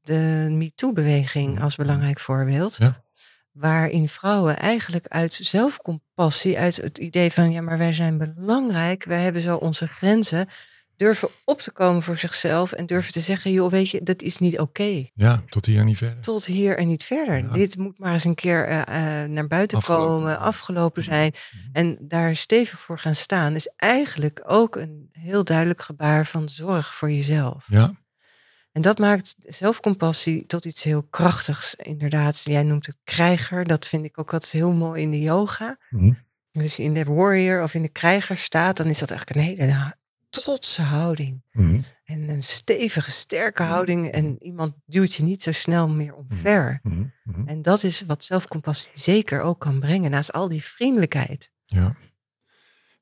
de 0.03 0.47
MeToo-beweging 0.51 1.62
als 1.62 1.77
belangrijk 1.77 2.20
voorbeeld. 2.20 2.77
Ja. 2.77 3.03
Waarin 3.53 4.09
vrouwen 4.09 4.59
eigenlijk 4.59 5.07
uit 5.09 5.33
zelfcompassie, 5.33 6.59
uit 6.59 6.77
het 6.77 6.99
idee 6.99 7.33
van 7.33 7.53
ja, 7.53 7.61
maar 7.61 7.79
wij 7.79 7.93
zijn 7.93 8.18
belangrijk, 8.18 9.05
wij 9.05 9.22
hebben 9.22 9.43
zo 9.43 9.57
onze 9.57 9.89
grenzen, 9.89 10.49
durven 10.97 11.28
op 11.45 11.61
te 11.61 11.72
komen 11.72 12.03
voor 12.03 12.18
zichzelf 12.18 12.72
en 12.72 12.86
durven 12.86 13.12
te 13.12 13.20
zeggen, 13.20 13.53
joh, 13.53 13.70
weet 13.70 13.90
je, 13.90 14.03
dat 14.03 14.22
is 14.22 14.38
niet 14.38 14.59
oké. 14.59 15.09
Ja, 15.14 15.42
tot 15.49 15.66
hier 15.66 15.78
en 15.80 15.86
niet 15.86 15.99
verder. 15.99 16.20
Tot 16.20 16.45
hier 16.45 16.78
en 16.78 16.86
niet 16.86 17.05
verder. 17.05 17.36
Ja. 17.36 17.53
Dit 17.53 17.76
moet 17.76 17.99
maar 17.99 18.12
eens 18.12 18.24
een 18.24 18.34
keer 18.34 18.68
eh, 18.68 19.22
eh, 19.22 19.30
naar 19.30 19.47
buiten 19.47 19.78
Afgelopen. 19.78 20.07
komen, 20.07 20.38
afgelopen 20.38 21.03
zijn. 21.03 21.32
En 21.72 21.99
daar 22.01 22.36
stevig 22.36 22.80
voor 22.80 22.99
gaan 22.99 23.14
staan 23.14 23.55
is 23.55 23.70
eigenlijk 23.76 24.42
ook 24.47 24.76
een 24.76 25.09
heel 25.12 25.45
duidelijk 25.45 25.82
gebaar 25.82 26.26
van 26.26 26.49
zorg 26.49 26.95
voor 26.95 27.11
jezelf. 27.11 27.66
Ja, 27.68 27.92
En 28.72 28.82
dat 28.82 28.99
maakt 28.99 29.34
zelfcompassie 29.38 30.47
tot 30.47 30.64
iets 30.64 30.82
heel 30.84 31.03
krachtigs. 31.03 31.74
Inderdaad, 31.74 32.40
jij 32.45 32.62
noemt 32.62 32.86
het 32.86 32.99
krijger. 33.05 33.64
Dat 33.64 33.86
vind 33.86 34.05
ik 34.05 34.18
ook 34.18 34.32
altijd 34.32 34.53
heel 34.53 34.72
mooi 34.72 35.03
in 35.03 35.11
de 35.11 35.20
yoga. 35.20 35.78
Mhm. 35.90 36.12
Als 36.53 36.76
je 36.76 36.82
in 36.82 36.95
de 36.95 37.05
warrior 37.05 37.62
of 37.62 37.74
in 37.74 37.82
de 37.82 37.88
krijger 37.88 38.36
staat, 38.36 38.76
dan 38.76 38.86
is 38.86 38.99
dat 38.99 39.11
eigenlijk 39.11 39.40
een 39.40 39.57
hele 39.57 39.72
trotse 40.41 40.82
houding. 40.82 41.43
Mhm. 41.53 41.80
En 42.05 42.28
een 42.28 42.43
stevige, 42.43 43.11
sterke 43.11 43.62
houding. 43.62 44.11
En 44.11 44.43
iemand 44.43 44.74
duwt 44.87 45.14
je 45.14 45.22
niet 45.22 45.43
zo 45.43 45.53
snel 45.53 45.89
meer 45.89 46.14
omver. 46.14 46.80
Mhm. 46.82 47.07
En 47.47 47.62
dat 47.62 47.82
is 47.82 48.03
wat 48.07 48.24
zelfcompassie 48.24 48.93
zeker 48.95 49.41
ook 49.41 49.61
kan 49.61 49.80
brengen. 49.80 50.11
Naast 50.11 50.32
al 50.32 50.49
die 50.49 50.64
vriendelijkheid. 50.64 51.51
Ja. 51.66 51.97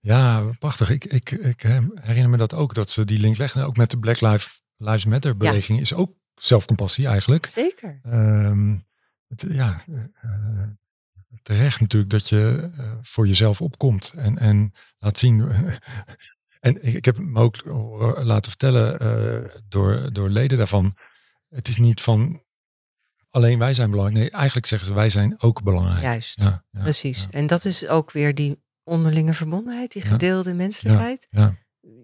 Ja, 0.00 0.50
prachtig. 0.58 0.90
Ik, 0.90 1.04
ik, 1.04 1.30
ik 1.30 1.62
herinner 2.00 2.30
me 2.30 2.36
dat 2.36 2.54
ook, 2.54 2.74
dat 2.74 2.90
ze 2.90 3.04
die 3.04 3.18
link 3.18 3.36
leggen. 3.36 3.66
Ook 3.66 3.76
met 3.76 3.90
de 3.90 3.98
Black 3.98 4.20
Lives, 4.20 4.62
Lives 4.76 5.04
Matter 5.04 5.36
beweging 5.36 5.80
is 5.80 5.94
ook 5.94 6.12
zelfcompassie 6.34 7.06
eigenlijk. 7.06 7.46
Zeker. 7.46 8.00
Ehm, 8.02 8.78
het, 9.28 9.44
ja, 9.48 9.84
eh, 9.88 10.02
eh, 10.20 10.68
terecht 11.42 11.80
natuurlijk 11.80 12.10
dat 12.10 12.28
je 12.28 12.70
eh, 12.76 12.92
voor 13.02 13.26
jezelf 13.26 13.60
opkomt 13.60 14.12
en, 14.16 14.38
en 14.38 14.72
laat 14.98 15.18
zien. 15.18 15.40
en 16.62 16.86
ik, 16.86 16.94
ik 16.94 17.04
heb 17.04 17.18
me 17.18 17.40
ook 17.40 17.62
laten 18.24 18.50
vertellen 18.50 18.98
eh, 18.98 19.56
door, 19.68 20.12
door 20.12 20.28
leden 20.28 20.58
daarvan. 20.58 20.96
Het 21.48 21.68
is 21.68 21.76
niet 21.76 22.00
van 22.00 22.42
alleen 23.30 23.58
wij 23.58 23.74
zijn 23.74 23.90
belangrijk. 23.90 24.18
Nee, 24.18 24.30
eigenlijk 24.30 24.66
zeggen 24.66 24.88
ze 24.88 24.94
wij 24.94 25.10
zijn 25.10 25.40
ook 25.40 25.62
belangrijk. 25.62 26.02
Juist. 26.02 26.42
Ja, 26.42 26.64
ja, 26.70 26.80
Precies. 26.80 27.26
En 27.30 27.46
dat 27.46 27.64
is 27.64 27.88
ook 27.88 28.12
weer 28.12 28.34
die 28.34 28.62
onderlinge 28.82 29.34
verbondenheid, 29.34 29.92
die 29.92 30.02
gedeelde 30.02 30.54
menselijkheid. 30.54 31.28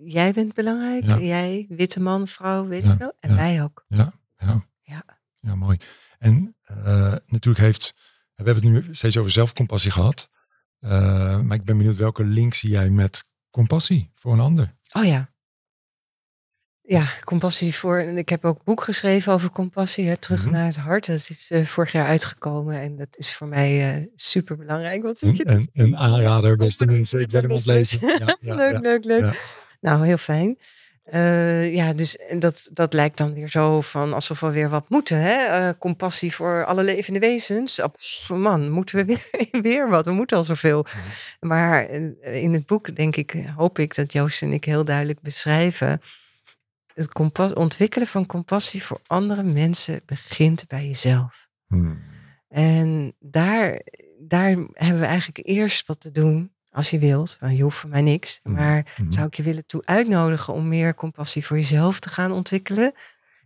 Jij 0.05 0.33
bent 0.33 0.55
belangrijk, 0.55 1.21
jij, 1.21 1.67
witte 1.69 2.01
man, 2.01 2.29
vrouw, 2.29 2.67
weet 2.67 2.85
ik 2.85 2.99
wel. 2.99 3.13
En 3.21 3.37
wij 3.37 3.63
ook. 3.63 3.85
ja, 3.89 4.13
ja. 4.37 4.67
Ja. 4.83 5.05
Ja, 5.35 5.55
mooi. 5.55 5.79
En 6.19 6.57
eh, 6.63 7.15
natuurlijk 7.27 7.65
heeft, 7.65 7.95
we 8.35 8.45
hebben 8.45 8.55
het 8.55 8.73
nu 8.73 8.95
steeds 8.95 9.17
over 9.17 9.31
zelfcompassie 9.31 9.91
gehad. 9.91 10.31
Eh, 10.79 11.41
maar 11.41 11.57
ik 11.57 11.65
ben 11.65 11.77
benieuwd 11.77 11.97
welke 11.97 12.25
link 12.25 12.55
zie 12.55 12.71
jij 12.71 12.91
met 12.91 13.25
compassie 13.51 14.13
voor 14.15 14.33
een 14.33 14.41
ander? 14.41 14.75
Oh 14.93 15.05
ja. 15.05 15.33
Ja, 16.81 17.09
compassie 17.25 17.75
voor. 17.75 17.99
En 17.99 18.19
ik 18.19 18.29
heb 18.29 18.45
ook 18.45 18.57
een 18.59 18.65
boek 18.65 18.83
geschreven 18.83 19.33
over 19.33 19.51
compassie, 19.51 20.09
hè, 20.09 20.17
terug 20.17 20.43
Mhm. 20.45 20.53
naar 20.53 20.65
het 20.67 20.77
hart. 20.77 21.07
Dat 21.07 21.17
is 21.29 21.51
eh, 21.51 21.65
vorig 21.65 21.93
jaar 21.93 22.07
uitgekomen 22.07 22.81
en 22.81 22.97
dat 22.97 23.09
is 23.11 23.37
voor 23.37 23.47
mij 23.47 24.09
super 24.15 24.57
belangrijk. 24.57 25.03
Wat 25.03 25.23
Een, 25.23 25.35
je? 25.35 25.47
een, 25.47 25.71
een 25.73 25.97
aanrader, 25.97 26.57
beste 26.57 26.87
mensen. 26.95 27.21
Ik 27.21 27.29
ben 27.29 27.41
hem 27.43 27.51
aan 27.51 27.57
het 27.57 27.67
lezen. 27.67 27.99
Precies. 27.99 28.19
Ja, 28.19 28.37
ja, 28.41 28.55
leuk, 28.63 28.73
ja, 28.73 28.79
leuk, 28.81 29.05
leuk. 29.05 29.65
Nou, 29.81 30.07
heel 30.07 30.17
fijn. 30.17 30.59
Eh, 31.11 31.75
ja, 31.75 31.93
dus 31.93 32.17
en 32.17 32.39
dat, 32.39 32.71
dat 32.73 32.93
lijkt 32.93 33.17
dan 33.17 33.35
weer 33.35 33.49
zo 33.49 33.81
van 33.81 34.13
alsof 34.13 34.41
we 34.41 34.51
weer 34.51 34.69
wat 34.69 34.89
moeten. 34.89 35.21
Hè? 35.21 35.33
Eh, 35.35 35.71
compassie 35.79 36.35
voor 36.35 36.65
alle 36.65 36.85
levende 36.85 37.19
wezens. 37.19 37.81
Ab- 37.81 37.97
Man, 38.29 38.71
moeten 38.71 38.97
we 38.97 39.05
weer, 39.15 39.63
weer 39.63 39.89
wat? 39.89 40.05
We 40.05 40.13
moeten 40.13 40.37
al 40.37 40.45
zoveel. 40.45 40.87
Maar 41.41 41.87
eh, 41.87 42.43
in 42.43 42.53
het 42.53 42.67
boek, 42.67 42.97
denk 42.97 43.17
ik, 43.17 43.45
hoop 43.57 43.79
ik 43.79 43.95
dat 43.95 44.13
Joost 44.13 44.43
en 44.43 44.53
ik 44.53 44.65
heel 44.65 44.85
duidelijk 44.85 45.21
beschrijven. 45.21 46.01
Het 46.95 47.09
kompas, 47.13 47.53
ontwikkelen 47.53 48.09
van 48.09 48.27
compassie 48.27 48.83
voor 48.83 49.01
andere 49.07 49.43
mensen 49.43 50.01
begint 50.07 50.65
bij 50.67 50.87
jezelf. 50.87 51.49
Hmm. 51.67 52.03
En 52.49 53.15
daar, 53.19 53.81
daar 54.19 54.49
hebben 54.73 55.01
we 55.01 55.07
eigenlijk 55.07 55.47
eerst 55.49 55.87
wat 55.87 56.01
te 56.01 56.11
doen, 56.11 56.53
als 56.79 56.91
je 56.91 56.99
wilt. 56.99 57.37
Want 57.41 57.57
je 57.57 57.63
hoeft 57.63 57.79
voor 57.79 57.91
mij 57.91 58.01
niks. 58.03 58.41
Mhm. 58.43 58.55
Maar 58.55 58.95
Mhm. 58.97 59.13
zou 59.13 59.27
ik 59.27 59.35
je 59.35 59.43
willen 59.43 59.67
toe 59.67 59.83
uitnodigen 59.85 60.55
om 60.55 60.69
meer 60.69 60.95
compassie 60.95 61.47
voor 61.47 61.57
jezelf 61.57 62.01
te 62.01 62.09
gaan 62.09 62.33
ontwikkelen. 62.33 62.93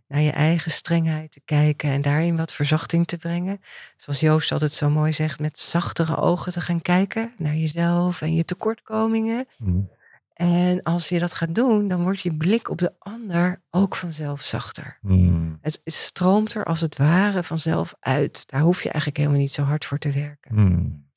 naar 0.07 0.21
je 0.21 0.31
eigen 0.31 0.71
strengheid 0.71 1.31
te 1.31 1.41
kijken 1.45 1.89
en 1.91 2.01
daarin 2.01 2.37
wat 2.37 2.53
verzachting 2.53 3.07
te 3.07 3.17
brengen. 3.17 3.59
Zoals 3.97 4.19
Joost 4.19 4.51
altijd 4.51 4.71
zo 4.71 4.89
mooi 4.89 5.13
zegt, 5.13 5.39
met 5.39 5.59
zachtere 5.59 6.15
ogen 6.17 6.51
te 6.51 6.61
gaan 6.61 6.81
kijken 6.81 7.33
naar 7.37 7.55
jezelf 7.55 8.21
en 8.21 8.35
je 8.35 8.45
tekortkomingen. 8.45 9.47
Mm. 9.57 9.89
En 10.33 10.83
als 10.83 11.09
je 11.09 11.19
dat 11.19 11.33
gaat 11.33 11.55
doen, 11.55 11.87
dan 11.87 12.03
wordt 12.03 12.21
je 12.21 12.35
blik 12.35 12.69
op 12.69 12.77
de 12.77 12.93
ander 12.99 13.61
ook 13.69 13.95
vanzelf 13.95 14.41
zachter. 14.41 14.97
Mm. 15.01 15.57
Het 15.61 15.81
stroomt 15.83 16.53
er 16.53 16.63
als 16.63 16.81
het 16.81 16.97
ware 16.97 17.43
vanzelf 17.43 17.95
uit. 17.99 18.43
Daar 18.49 18.61
hoef 18.61 18.77
je 18.83 18.89
eigenlijk 18.89 19.17
helemaal 19.17 19.39
niet 19.39 19.53
zo 19.53 19.63
hard 19.63 19.85
voor 19.85 19.97
te 19.97 20.11
werken. 20.11 20.55
Mm. 20.55 21.11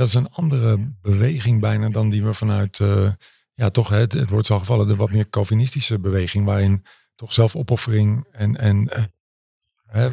Dat 0.00 0.08
is 0.08 0.14
een 0.14 0.30
andere 0.30 0.92
beweging 1.02 1.60
bijna 1.60 1.88
dan 1.88 2.10
die 2.10 2.24
we 2.24 2.34
vanuit, 2.34 2.80
eh, 2.80 3.12
ja 3.54 3.70
toch, 3.70 3.88
het, 3.88 4.12
het 4.12 4.30
wordt 4.30 4.46
zo 4.46 4.58
gevallen, 4.58 4.86
de 4.86 4.96
wat 4.96 5.10
meer 5.10 5.30
Calvinistische 5.30 5.98
beweging, 5.98 6.44
waarin 6.44 6.84
toch 7.14 7.32
zelfopoffering 7.32 8.26
en, 8.32 8.56
en 8.56 8.88
eh, 8.88 9.02
hè, 9.86 10.10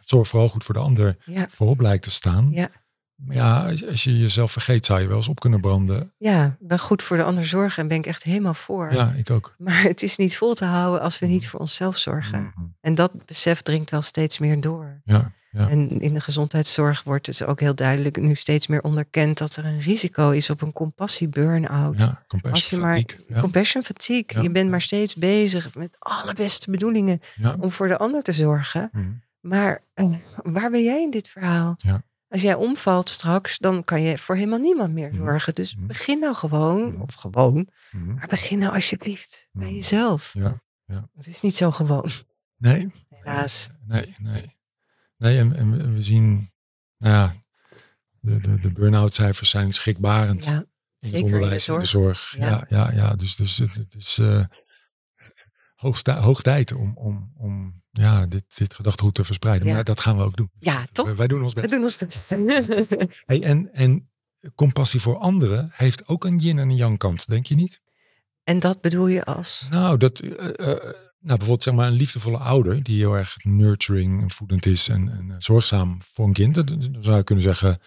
zorg 0.00 0.28
vooral 0.28 0.48
goed 0.48 0.64
voor 0.64 0.74
de 0.74 0.80
ander 0.80 1.16
Ja, 1.24 1.46
voorop 1.50 1.80
lijkt 1.80 2.02
te 2.02 2.10
staan. 2.10 2.50
Ja. 2.52 2.70
Maar 3.14 3.36
ja, 3.36 3.74
als, 3.88 4.04
je 4.04 4.18
jezelf 4.18 4.52
vergeet, 4.52 4.86
zou 4.86 5.00
je 5.00 5.06
wel 5.06 5.16
eens 5.16 5.28
op 5.28 5.40
kunnen 5.40 5.60
branden. 5.60 6.12
ja, 6.18 6.56
wel 6.60 6.78
goed 6.78 7.02
voor 7.02 7.16
de 7.16 7.22
ander 7.22 7.46
zorgen 7.46 7.82
en 7.82 7.88
ben 7.88 7.98
ik 7.98 8.06
echt 8.06 8.22
helemaal 8.22 8.54
voor. 8.54 8.92
Ja, 8.92 9.12
ik 9.12 9.30
ook. 9.30 9.54
Maar 9.58 9.82
het 9.82 10.02
is 10.02 10.16
niet 10.16 10.36
vol 10.36 10.54
te 10.54 10.64
houden 10.64 11.00
als 11.00 11.18
we 11.18 11.26
niet 11.26 11.48
voor 11.48 11.60
onszelf 11.60 11.96
zorgen. 11.96 12.42
Mhm. 12.42 12.66
En 12.80 12.94
dat 12.94 13.24
besef 13.24 13.62
dringt 13.62 13.90
wel 13.90 14.02
steeds 14.02 14.38
meer 14.38 14.60
door. 14.60 15.00
Ja, 15.04 15.32
ja. 15.56 15.68
En 15.68 16.00
in 16.00 16.14
de 16.14 16.20
gezondheidszorg 16.20 17.02
wordt 17.02 17.24
dus 17.24 17.42
ook 17.44 17.60
heel 17.60 17.74
duidelijk 17.74 18.20
nu 18.20 18.34
steeds 18.34 18.66
meer 18.66 18.82
onderkend 18.82 19.38
dat 19.38 19.56
er 19.56 19.64
een 19.64 19.80
risico 19.80 20.30
is 20.30 20.50
op 20.50 20.60
een 20.62 20.72
compassie-burn-out. 20.72 21.98
ja, 21.98 22.06
Als 22.06 22.16
compassion 22.26 22.80
je 22.80 22.86
maar 22.86 22.96
fatigue. 22.98 23.24
Ja, 23.28 23.40
compassion 23.40 23.82
fatigue, 23.82 24.24
Ja. 24.26 24.40
je 24.42 24.50
bent 24.50 24.70
maar 24.70 24.80
steeds 24.80 25.14
bezig 25.14 25.74
met 25.74 25.96
alle 25.98 26.34
beste 26.34 26.70
bedoelingen 26.70 27.20
ja. 27.36 27.56
om 27.60 27.70
voor 27.72 27.88
de 27.88 27.98
ander 27.98 28.22
te 28.22 28.32
zorgen. 28.32 28.88
Mhm. 28.92 29.10
Maar 29.40 29.82
eh, 29.94 30.12
waar 30.42 30.70
ben 30.70 30.82
jij 30.82 31.02
in 31.02 31.10
dit 31.10 31.28
verhaal? 31.28 31.74
Ja. 31.76 32.02
Als 32.28 32.42
jij 32.42 32.54
omvalt 32.54 33.10
straks, 33.10 33.58
dan 33.58 33.84
kan 33.84 34.02
je 34.02 34.18
voor 34.18 34.34
helemaal 34.36 34.58
niemand 34.58 34.92
meer 34.92 35.08
Mhm. 35.08 35.16
zorgen. 35.24 35.54
Dus 35.54 35.74
Mhm. 35.76 35.86
begin 35.86 36.18
nou 36.18 36.34
gewoon, 36.34 37.00
of 37.00 37.14
gewoon, 37.14 37.68
maar 37.90 38.26
begin 38.28 38.58
nou 38.58 38.74
alsjeblieft 38.74 39.48
bij 39.52 39.74
jezelf. 39.74 40.30
Ja, 40.32 40.60
ja. 40.84 41.08
Het 41.16 41.26
is 41.26 41.40
niet 41.40 41.56
zo 41.56 41.70
gewoon, 41.70 42.10
Nee, 42.58 42.90
helaas. 43.08 43.68
Nee, 43.86 44.14
nee. 44.18 44.55
Nee, 45.16 45.38
en, 45.38 45.56
en 45.56 45.76
we- 45.76 45.90
we 45.92 46.02
zien, 46.02 46.50
nou 46.98 47.14
ja, 47.14 47.34
de, 48.20 48.40
de, 48.40 48.60
de 48.60 48.70
burn-out 48.72 49.14
cijfers 49.14 49.50
zijn 49.50 49.72
schrikbarend. 49.72 50.44
Ja, 50.44 50.50
in 50.50 50.56
het 50.58 50.66
zeker 50.98 51.18
in 51.18 51.26
de 51.26 51.32
onderwijs, 51.34 51.68
in 51.68 51.78
de 51.78 51.84
zorg. 51.84 52.34
Ja. 52.38 52.64
Ja, 52.68 52.92
ja. 52.92 53.14
Dus, 53.14 53.36
dus 53.36 53.56
het, 53.56 53.94
is 53.96 54.18
eh 54.18 54.44
hoog, 55.74 56.02
hoog 56.06 56.42
tijd 56.42 56.72
om, 56.72 56.96
om, 56.96 57.32
om 57.36 57.82
ja, 57.90 58.26
dit, 58.26 58.44
dit 58.56 58.74
gedachtegoed 58.74 59.14
te 59.14 59.24
verspreiden. 59.24 59.68
Ja. 59.68 59.74
Maar 59.74 59.84
dat 59.84 60.00
gaan 60.00 60.16
we 60.16 60.22
ook 60.22 60.36
doen. 60.36 60.50
ja 60.58 60.86
toch? 60.92 61.06
Wij, 61.06 61.16
wij 61.16 61.26
doen 61.26 61.42
ons 61.42 61.52
We 61.52 61.60
best. 61.60 61.72
doen 61.72 61.82
ons 61.82 61.96
best. 61.98 62.30
Hey, 63.26 63.42
en, 63.42 63.72
en 63.72 64.10
compassie 64.54 65.00
voor 65.00 65.16
anderen 65.18 65.70
heeft 65.72 66.08
ook 66.08 66.24
een 66.24 66.38
yin 66.38 66.58
en 66.58 66.68
een 66.68 66.76
yang 66.76 66.98
kant, 66.98 67.26
denk 67.28 67.46
je 67.46 67.54
niet? 67.54 67.80
en 68.44 68.58
dat 68.60 68.80
bedoel 68.80 69.06
je 69.06 69.24
als... 69.24 69.66
Nou, 69.70 69.96
dat, 69.98 70.18
eh, 70.18 70.70
eh, 70.72 70.94
nou, 71.26 71.38
bijvoorbeeld 71.38 71.62
zeg 71.62 71.74
maar 71.74 71.86
een 71.86 71.92
liefdevolle 71.92 72.38
ouder 72.38 72.82
die 72.82 72.98
heel 72.98 73.14
erg 73.14 73.44
nurturing 73.44 74.22
en 74.22 74.30
voedend 74.30 74.66
is 74.66 74.88
en, 74.88 75.30
eh, 75.30 75.36
zorgzaam 75.38 76.02
voor 76.02 76.26
een 76.26 76.32
kind. 76.32 76.54
Dan 76.54 76.96
zou 77.00 77.16
je 77.16 77.24
kunnen 77.24 77.44
zeggen, 77.44 77.80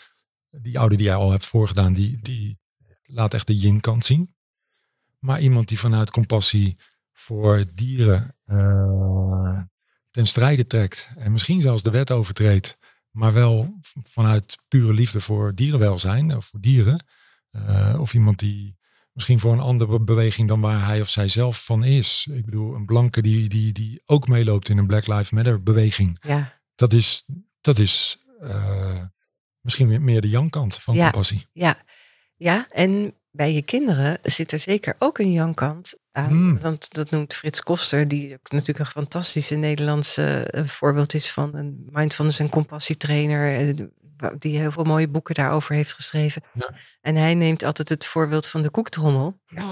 die 0.49 0.79
ouder 0.79 0.97
die 0.97 1.07
jij 1.07 1.15
al 1.15 1.31
hebt 1.31 1.45
voorgedaan, 1.45 1.93
die, 1.93 2.19
die 2.21 2.59
laat 3.03 3.33
echt 3.33 3.47
de 3.47 3.57
yin-kant 3.57 4.05
zien. 4.05 4.35
Maar 5.19 5.41
iemand 5.41 5.67
die 5.67 5.79
vanuit 5.79 6.11
compassie 6.11 6.77
voor 7.13 7.65
dieren 7.73 8.35
eh, 8.45 9.61
ten 10.11 10.27
strijde 10.27 10.67
trekt 10.67 11.09
en 11.15 11.31
misschien 11.31 11.61
zelfs 11.61 11.83
de 11.83 11.91
wet 11.91 12.11
overtreedt, 12.11 12.77
maar 13.11 13.33
wel 13.33 13.79
vanuit 14.03 14.57
pure 14.67 14.93
liefde 14.93 15.21
voor 15.21 15.55
dierenwelzijn 15.55 16.35
of 16.35 16.45
voor 16.45 16.59
dieren. 16.59 17.05
Eh, 17.51 17.97
of 17.99 18.13
iemand 18.13 18.39
die 18.39 18.78
misschien 19.19 19.39
voor 19.39 19.53
een 19.53 19.59
andere 19.59 19.99
beweging 19.99 20.47
dan 20.47 20.61
waar 20.61 20.85
hij 20.85 21.01
of 21.01 21.09
zij 21.09 21.27
zelf 21.27 21.65
van 21.65 21.83
is. 21.83 22.27
Ik 22.31 22.45
bedoel, 22.45 22.75
een 22.75 22.85
blanke 22.85 23.21
die, 23.21 23.49
die, 23.49 23.71
die 23.73 24.01
ook 24.05 24.27
meeloopt 24.27 24.69
in 24.69 24.77
een 24.77 24.87
Black 24.87 25.07
Lives 25.07 25.31
Matter 25.31 25.63
beweging. 25.63 26.17
Ja, 26.21 26.59
Dat 26.75 26.93
is, 26.93 27.23
dat 27.61 27.77
is 27.79 28.23
eh, 28.41 29.01
misschien 29.61 30.03
meer- 30.03 30.21
de 30.21 30.29
yang-kant 30.29 30.75
van 30.75 30.95
Ja. 30.95 31.03
compassie. 31.03 31.45
ja, 31.53 31.77
ja, 32.35 32.67
en 32.69 33.13
bij 33.31 33.53
je 33.53 33.61
kinderen 33.61 34.17
zit 34.23 34.51
er 34.51 34.59
zeker 34.59 34.95
ook 34.99 35.17
een 35.17 35.31
jankant 35.31 35.93
aan. 36.11 36.33
Mm. 36.33 36.59
Want 36.59 36.93
dat 36.93 37.09
noemt 37.11 37.33
Frits 37.33 37.61
Koster, 37.63 38.07
die 38.07 38.33
ook 38.33 38.51
natuurlijk 38.51 38.79
een 38.79 38.85
fantastische 39.01 39.55
Nederlandse 39.55 40.43
eh, 40.43 40.65
voorbeeld 40.65 41.13
is 41.13 41.31
van 41.31 41.55
een 41.55 41.87
mindfulness 41.91 42.39
en 42.39 42.49
compassietrainer. 42.49 43.75
Die 44.39 44.57
heel 44.59 44.71
veel 44.71 44.83
mooie 44.83 45.07
boeken 45.09 45.35
daarover 45.35 45.75
heeft 45.75 45.93
geschreven. 45.93 46.41
Ja. 46.53 46.69
En 47.01 47.15
hij 47.15 47.33
neemt 47.35 47.63
altijd 47.63 47.89
het 47.89 48.05
voorbeeld 48.05 48.47
van 48.47 48.61
de 48.61 48.69
koektrommel. 48.69 49.39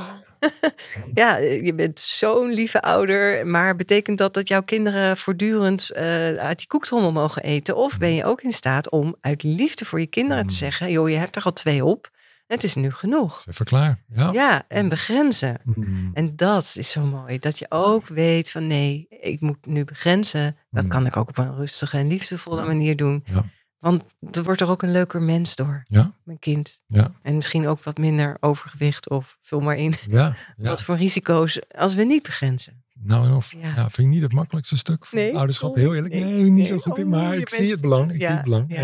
Ja, 1.13 1.37
je 1.37 1.73
bent 1.75 1.99
zo'n 1.99 2.51
lieve 2.53 2.81
ouder, 2.81 3.47
maar 3.47 3.75
betekent 3.75 4.17
dat 4.17 4.33
dat 4.33 4.47
jouw 4.47 4.63
kinderen 4.63 5.17
voortdurend 5.17 5.89
eh, 5.89 6.05
uit 6.35 6.57
die 6.57 6.67
koektrommel 6.67 7.11
mogen 7.11 7.43
eten? 7.43 7.75
Of 7.75 7.97
ben 7.97 8.13
je 8.13 8.25
ook 8.25 8.41
in 8.41 8.51
staat 8.53 8.89
om 8.89 9.15
uit 9.21 9.43
liefde 9.43 9.85
voor 9.85 9.99
je 9.99 10.07
kinderen 10.07 10.47
te 10.47 10.51
Mm. 10.53 10.57
zeggen, 10.59 10.91
joh, 10.91 11.09
je 11.09 11.15
hebt 11.15 11.35
er 11.35 11.43
al 11.43 11.53
twee 11.53 11.85
op, 11.85 12.09
het 12.47 12.63
is 12.63 12.75
nu 12.75 12.91
genoeg. 12.91 13.43
Even 13.49 13.65
klaar. 13.65 14.03
Ja. 14.15 14.29
Ja, 14.31 14.63
en 14.67 14.89
begrenzen. 14.89 15.61
Mm. 15.63 16.11
En 16.13 16.35
dat 16.35 16.71
is 16.75 16.91
zo 16.91 17.01
mooi, 17.01 17.39
dat 17.39 17.59
je 17.59 17.65
ook 17.69 18.07
weet 18.07 18.51
van 18.51 18.67
nee, 18.67 19.05
ik 19.09 19.41
moet 19.41 19.65
nu 19.65 19.83
begrenzen. 19.83 20.57
Dat 20.69 20.83
Mm. 20.83 20.89
kan 20.89 21.05
ik 21.05 21.17
ook 21.17 21.29
op 21.29 21.37
een 21.37 21.55
rustige 21.55 21.97
en 21.97 22.07
liefdevolle 22.07 22.61
Ja. 22.61 22.67
manier 22.67 22.95
doen. 22.95 23.23
Ja. 23.25 23.45
Want 23.79 24.03
er 24.31 24.43
wordt 24.43 24.61
er 24.61 24.69
ook 24.69 24.81
een 24.81 24.91
leuker 24.91 25.21
mens 25.21 25.55
door, 25.55 25.83
Ja. 25.87 26.11
mijn 26.23 26.39
kind. 26.39 26.79
Ja. 26.87 27.11
En 27.21 27.35
misschien 27.35 27.67
ook 27.67 27.83
wat 27.83 27.97
minder 27.97 28.37
overgewicht 28.39 29.09
of 29.09 29.37
vul 29.41 29.59
maar 29.59 29.75
in. 29.77 29.93
Ja. 30.09 30.25
ja. 30.57 30.69
Wat 30.69 30.83
voor 30.83 30.95
risico's 30.95 31.59
als 31.77 31.95
we 31.95 32.03
niet 32.03 32.23
begrenzen. 32.23 32.85
Nou 32.99 33.25
en 33.25 33.33
of. 33.33 33.53
Ja. 33.61 33.73
Vind 33.75 33.97
ik 33.97 34.07
niet 34.07 34.21
het 34.21 34.31
makkelijkste 34.33 34.77
stuk 34.77 35.05
van 35.05 35.19
Nee? 35.19 35.35
ouderschap. 35.37 35.75
Heel 35.75 35.95
eerlijk. 35.95 36.13
nee. 36.13 36.23
Nee, 36.23 36.49
niet 36.49 36.67
zo 36.67 36.77
goed 36.77 36.97
in. 36.97 37.03
Oh, 37.03 37.09
Maar 37.11 37.35
ik 37.35 37.49
zie 37.49 37.71
het 37.71 37.81
belang. 37.81 38.11
Ik 38.11 38.19
zie 38.21 38.27
het 38.29 38.43
belang. 38.43 38.75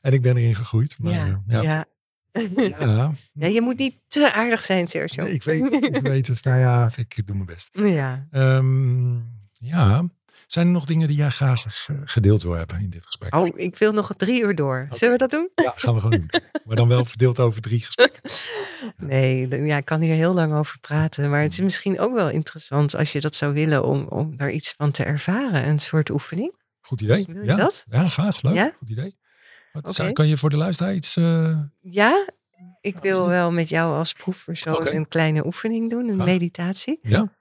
En 0.00 0.12
ik 0.12 0.22
ben 0.22 0.36
erin 0.36 0.54
gegroeid. 0.54 0.98
Maar, 0.98 1.12
ja, 1.12 1.42
ja. 1.46 1.84
ja. 3.32 3.46
je 3.46 3.60
moet 3.60 3.78
niet 3.78 3.94
te 4.06 4.32
aardig 4.32 4.62
zijn, 4.62 4.88
Sergio. 4.88 5.24
Nee, 5.24 5.32
ik 5.32 5.42
weet 5.42 5.70
het. 5.70 5.84
Ik 5.96 6.00
weet 6.02 6.26
het. 6.26 6.44
Nou 6.44 6.58
ja, 6.58 6.90
ik 6.96 7.26
doe 7.26 7.34
mijn 7.36 7.46
best. 7.46 7.68
Ja. 7.72 8.26
Ehm, 8.30 9.14
ja. 9.52 10.04
Zijn 10.50 10.66
er 10.66 10.72
nog 10.72 10.84
dingen 10.84 11.08
die 11.08 11.16
jij 11.16 11.28
graag 11.30 11.64
eh, 11.64 11.96
gedeeld 12.04 12.42
wil 12.42 12.52
hebben 12.52 12.80
in 12.80 12.90
dit 12.90 13.06
gesprek? 13.06 13.34
Oh, 13.34 13.48
ik 13.58 13.78
wil 13.78 13.92
nog 13.92 14.12
drie 14.16 14.42
uur 14.42 14.54
door. 14.54 14.86
Zullen 14.90 15.12
we 15.12 15.18
dat 15.18 15.30
doen? 15.30 15.50
Ja, 15.54 15.72
gaan 15.76 15.94
we 15.94 16.00
gewoon 16.00 16.18
doen. 16.18 16.30
Maar 16.64 16.76
dan 16.76 16.88
wel 16.88 17.04
verdeeld 17.04 17.38
over 17.40 17.62
drie 17.62 17.80
gesprekken. 17.80 18.20
Nee, 18.96 19.48
ja, 19.66 19.76
ik 19.76 19.84
kan 19.84 20.00
hier 20.00 20.14
heel 20.14 20.32
lang 20.34 20.52
over 20.54 20.78
praten. 20.78 21.30
Maar 21.30 21.42
het 21.42 21.52
is 21.52 21.60
misschien 21.60 21.98
ook 22.00 22.14
wel 22.14 22.30
interessant 22.30 22.94
als 22.96 23.12
je 23.12 23.20
dat 23.20 23.34
zou 23.34 23.52
willen 23.52 23.84
om, 23.84 24.06
om 24.08 24.36
daar 24.36 24.50
iets 24.50 24.72
van 24.76 24.90
te 24.90 25.04
ervaren. 25.04 25.68
Een 25.68 25.78
soort 25.78 26.10
oefening. 26.10 26.54
Goed 26.80 27.00
idee. 27.00 27.24
Wil 27.28 27.36
je 27.42 27.44
ja. 27.44 27.56
dat? 27.56 27.84
Ja, 27.90 28.08
graag. 28.08 28.42
Leuk. 28.42 28.54
Ja? 28.54 28.72
Goed 28.78 28.88
idee. 28.88 29.18
Wat, 29.72 29.94
zou- 29.94 30.12
Kan 30.12 30.28
je 30.28 30.36
voor 30.36 30.50
de 30.50 30.56
luisteraar 30.56 30.94
iets... 30.94 31.16
eh, 31.16 31.58
Ja, 31.80 32.28
ik 32.80 32.96
wil 32.98 33.26
wel 33.26 33.52
met 33.52 33.68
jou 33.68 33.94
als 33.96 34.12
proefpersoon 34.12 34.76
Oké. 34.76 34.90
een 34.90 35.08
kleine 35.08 35.46
oefening 35.46 35.90
doen, 35.90 36.08
een 36.08 36.14
Graag. 36.14 36.26
meditatie. 36.26 36.98
ja? 37.02 37.38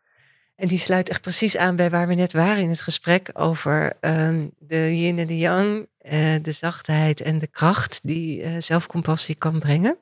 En 0.59 0.67
die 0.67 0.77
sluit 0.77 1.09
echt 1.09 1.21
precies 1.21 1.57
aan 1.57 1.75
bij 1.75 1.89
waar 1.89 2.07
we 2.07 2.13
net 2.13 2.33
waren 2.33 2.63
in 2.63 2.69
het 2.69 2.81
gesprek 2.81 3.29
over 3.33 3.93
ehm, 3.99 4.47
de 4.57 4.99
yin 4.99 5.19
en 5.19 5.27
de 5.27 5.37
yang, 5.37 5.87
eh, 5.97 6.35
de 6.41 6.51
zachtheid 6.51 7.21
en 7.21 7.39
de 7.39 7.47
kracht 7.47 7.99
die 8.03 8.41
eh, 8.41 8.55
zelfcompassie 8.57 9.35
kan 9.35 9.59
brengen. 9.59 9.97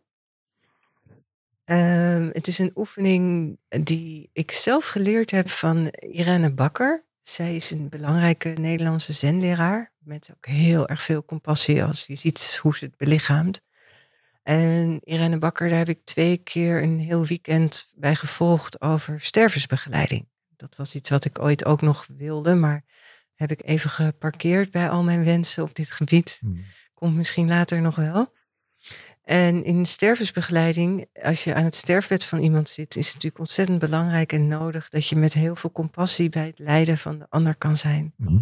Ehm, 1.63 2.29
het 2.31 2.47
is 2.47 2.59
een 2.59 2.71
oefening 2.75 3.57
die 3.67 4.29
ik 4.33 4.51
zelf 4.51 4.87
geleerd 4.87 5.31
heb 5.31 5.49
van 5.49 5.87
Irene 5.87 6.53
Bakker. 6.53 7.03
Zij 7.21 7.55
is 7.55 7.71
een 7.71 7.89
belangrijke 7.89 8.49
Nederlandse 8.49 9.13
zenleraar 9.13 9.91
met 9.99 10.29
ook 10.31 10.45
heel 10.45 10.87
erg 10.87 11.01
veel 11.01 11.25
compassie 11.25 11.83
als 11.83 12.05
je 12.07 12.15
ziet 12.15 12.59
hoe 12.61 12.77
ze 12.77 12.85
het 12.85 12.97
belichaamt. 12.97 13.61
En 14.43 14.99
Irene 15.03 15.37
Bakker, 15.37 15.69
daar 15.69 15.77
heb 15.77 15.89
ik 15.89 15.99
twee 16.03 16.37
keer 16.37 16.83
een 16.83 16.99
heel 16.99 17.25
weekend 17.25 17.93
bij 17.95 18.15
gevolgd 18.15 18.81
over 18.81 19.21
stervensbegeleiding. 19.21 20.27
Dat 20.57 20.75
was 20.75 20.95
iets 20.95 21.09
wat 21.09 21.25
ik 21.25 21.39
ooit 21.39 21.65
ook 21.65 21.81
nog 21.81 22.07
wilde, 22.17 22.55
maar 22.55 22.83
heb 23.35 23.51
ik 23.51 23.63
even 23.63 23.89
geparkeerd 23.89 24.71
bij 24.71 24.89
al 24.89 25.03
mijn 25.03 25.23
wensen 25.23 25.63
op 25.63 25.75
dit 25.75 25.91
gebied. 25.91 26.37
Hmm. 26.39 26.65
Komt 26.93 27.15
misschien 27.15 27.47
later 27.47 27.81
nog 27.81 27.95
wel. 27.95 28.35
En 29.23 29.63
in 29.63 29.85
stervensbegeleiding, 29.85 31.05
als 31.21 31.43
je 31.43 31.53
aan 31.53 31.63
het 31.63 31.75
sterfbed 31.75 32.23
van 32.23 32.39
iemand 32.39 32.69
zit, 32.69 32.95
is 32.95 33.05
het 33.05 33.13
natuurlijk 33.13 33.41
ontzettend 33.41 33.79
belangrijk 33.79 34.33
en 34.33 34.47
nodig 34.47 34.89
dat 34.89 35.07
je 35.07 35.15
met 35.15 35.33
heel 35.33 35.55
veel 35.55 35.71
compassie 35.71 36.29
bij 36.29 36.45
het 36.45 36.59
lijden 36.59 36.97
van 36.97 37.19
de 37.19 37.25
ander 37.29 37.55
kan 37.55 37.77
zijn. 37.77 38.13
Mhm. 38.17 38.39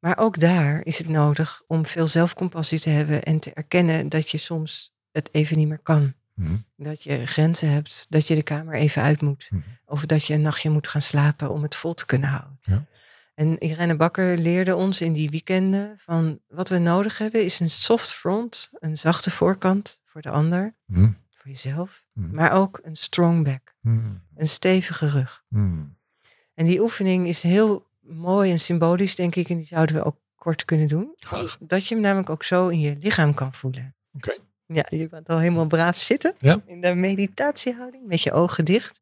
Maar 0.00 0.18
ook 0.18 0.38
daar 0.38 0.80
is 0.84 0.98
het 0.98 1.08
nodig 1.08 1.62
om 1.66 1.86
veel 1.86 2.06
zelfcompassie 2.06 2.78
te 2.78 2.90
hebben 2.90 3.22
en 3.22 3.38
te 3.38 3.52
erkennen 3.52 4.08
dat 4.08 4.30
je 4.30 4.38
soms 4.38 4.94
het 5.10 5.28
even 5.32 5.58
niet 5.58 5.68
meer 5.68 5.82
kan. 5.82 6.14
Mhm. 6.38 6.56
Dat 6.76 7.02
je 7.02 7.26
grenzen 7.26 7.70
hebt, 7.72 8.06
dat 8.08 8.26
je 8.26 8.34
de 8.34 8.42
kamer 8.42 8.74
even 8.74 9.02
uit 9.02 9.20
moet. 9.22 9.46
Mhm. 9.50 9.62
Of 9.84 10.06
dat 10.06 10.24
je 10.24 10.34
een 10.34 10.42
nachtje 10.42 10.70
moet 10.70 10.88
gaan 10.88 11.02
slapen 11.02 11.50
om 11.50 11.62
het 11.62 11.74
vol 11.76 11.94
te 11.94 12.06
kunnen 12.06 12.28
houden. 12.28 12.58
Ja. 12.60 12.84
En 13.34 13.58
Irene 13.58 13.96
Bakker 13.96 14.38
leerde 14.38 14.76
ons 14.76 15.00
in 15.00 15.12
die 15.12 15.30
weekenden 15.30 15.94
van 15.98 16.40
wat 16.48 16.68
we 16.68 16.78
nodig 16.78 17.18
hebben 17.18 17.44
is 17.44 17.60
een 17.60 17.70
soft 17.70 18.12
front, 18.12 18.68
een 18.72 18.96
zachte 18.98 19.30
voorkant 19.30 20.00
voor 20.04 20.20
de 20.20 20.30
ander, 20.30 20.74
Hm, 20.86 21.10
voor 21.30 21.50
jezelf, 21.50 22.04
maar 22.12 22.52
ook 22.52 22.80
een 22.82 22.96
strong 22.96 23.44
back, 23.44 23.74
een 24.36 24.48
stevige 24.48 25.06
rug. 25.06 25.44
En 26.54 26.64
die 26.64 26.80
oefening 26.80 27.26
is 27.26 27.42
heel 27.42 27.86
mooi 28.00 28.50
en 28.50 28.60
symbolisch, 28.60 29.14
denk 29.14 29.34
ik, 29.36 29.48
en 29.48 29.56
die 29.56 29.66
zouden 29.66 29.94
we 29.94 30.04
ook 30.04 30.16
kort 30.34 30.64
kunnen 30.64 30.88
doen. 30.88 31.14
Graag. 31.18 31.56
Dat 31.60 31.86
je 31.86 31.94
hem 31.94 32.02
namelijk 32.02 32.30
ook 32.30 32.42
zo 32.42 32.68
in 32.68 32.80
je 32.80 32.96
lichaam 33.00 33.34
kan 33.34 33.54
voelen. 33.54 33.94
Oké. 34.12 34.36
Ja, 34.72 34.86
je 34.88 35.08
bent 35.08 35.28
al 35.28 35.38
helemaal 35.38 35.66
braaf 35.66 35.96
zitten 35.96 36.34
Ja. 36.38 36.62
in 36.66 36.80
de 36.80 36.94
meditatiehouding 36.94 38.06
met 38.06 38.22
je 38.22 38.32
ogen 38.32 38.64
dicht. 38.64 39.00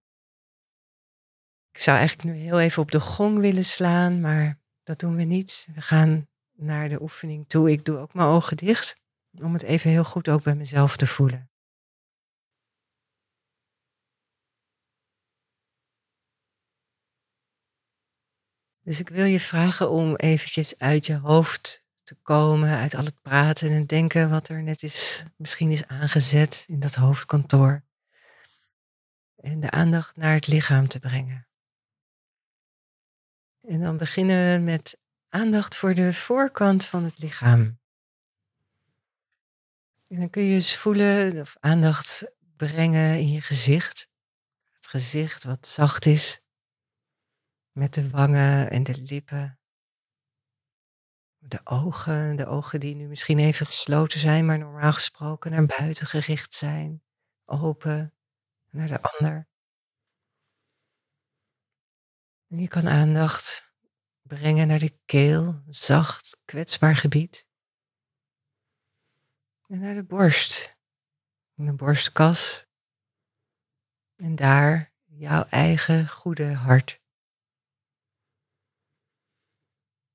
Ik 1.70 1.80
zou 1.80 1.98
eigenlijk 1.98 2.28
nu 2.28 2.42
heel 2.42 2.60
even 2.60 2.82
op 2.82 2.90
de 2.90 3.00
gong 3.00 3.38
willen 3.38 3.64
slaan, 3.64 4.20
maar 4.20 4.58
dat 4.82 4.98
doen 4.98 5.16
we 5.16 5.22
niet. 5.22 5.68
We 5.74 5.80
gaan 5.80 6.28
naar 6.52 6.88
de 6.88 7.02
oefening 7.02 7.48
toe. 7.48 7.70
Ik 7.70 7.84
doe 7.84 7.98
ook 7.98 8.14
mijn 8.14 8.28
ogen 8.28 8.56
dicht 8.56 8.96
om 9.40 9.52
het 9.52 9.62
even 9.62 9.90
heel 9.90 10.04
goed 10.04 10.28
ook 10.28 10.42
bij 10.42 10.54
mezelf 10.54 10.96
te 10.96 11.06
voelen. 11.06 11.50
Dus 18.82 19.00
ik 19.00 19.08
wil 19.08 19.24
je 19.24 19.40
vragen 19.40 19.90
om 19.90 20.16
eventjes 20.16 20.78
uit 20.78 21.06
je 21.06 21.16
hoofd 21.16 21.85
te 22.06 22.14
komen, 22.22 22.78
uit 22.78 22.94
al 22.94 23.04
het 23.04 23.22
praten 23.22 23.70
en 23.70 23.86
denken 23.86 24.30
wat 24.30 24.48
er 24.48 24.62
net 24.62 24.82
is, 24.82 25.24
misschien 25.36 25.70
is 25.70 25.86
aangezet 25.86 26.64
in 26.68 26.80
dat 26.80 26.94
hoofdkantoor. 26.94 27.82
En 29.36 29.60
de 29.60 29.70
aandacht 29.70 30.16
naar 30.16 30.34
het 30.34 30.46
lichaam 30.46 30.88
te 30.88 30.98
brengen. 30.98 31.46
En 33.60 33.80
dan 33.80 33.96
beginnen 33.96 34.52
we 34.52 34.64
met 34.64 34.98
aandacht 35.28 35.76
voor 35.76 35.94
de 35.94 36.14
voorkant 36.14 36.84
van 36.84 37.04
het 37.04 37.18
lichaam. 37.18 37.78
En 40.08 40.18
dan 40.18 40.30
kun 40.30 40.42
je 40.42 40.54
eens 40.54 40.76
voelen 40.76 41.40
of 41.40 41.56
aandacht 41.60 42.32
brengen 42.56 43.18
in 43.18 43.30
je 43.30 43.40
gezicht. 43.40 44.08
Het 44.72 44.86
gezicht 44.86 45.44
wat 45.44 45.66
zacht 45.66 46.06
is. 46.06 46.40
Met 47.72 47.94
de 47.94 48.10
wangen 48.10 48.70
en 48.70 48.82
de 48.82 49.02
lippen. 49.02 49.58
De 51.48 51.60
ogen, 51.64 52.36
de 52.36 52.46
ogen 52.46 52.80
die 52.80 52.94
nu 52.94 53.06
misschien 53.06 53.38
even 53.38 53.66
gesloten 53.66 54.20
zijn, 54.20 54.46
maar 54.46 54.58
normaal 54.58 54.92
gesproken 54.92 55.50
naar 55.50 55.66
buiten 55.66 56.06
gericht 56.06 56.54
zijn. 56.54 57.02
Open, 57.44 58.14
naar 58.70 58.88
de 58.88 59.02
ander. 59.02 59.48
En 62.48 62.58
je 62.58 62.68
kan 62.68 62.88
aandacht 62.88 63.74
brengen 64.22 64.68
naar 64.68 64.78
de 64.78 64.98
keel, 65.04 65.62
zacht, 65.68 66.36
kwetsbaar 66.44 66.96
gebied. 66.96 67.46
En 69.66 69.78
naar 69.78 69.94
de 69.94 70.04
borst, 70.04 70.78
de 71.54 71.72
borstkas. 71.72 72.66
En 74.16 74.34
daar 74.34 74.92
jouw 75.04 75.44
eigen 75.44 76.08
goede 76.08 76.52
hart. 76.54 77.00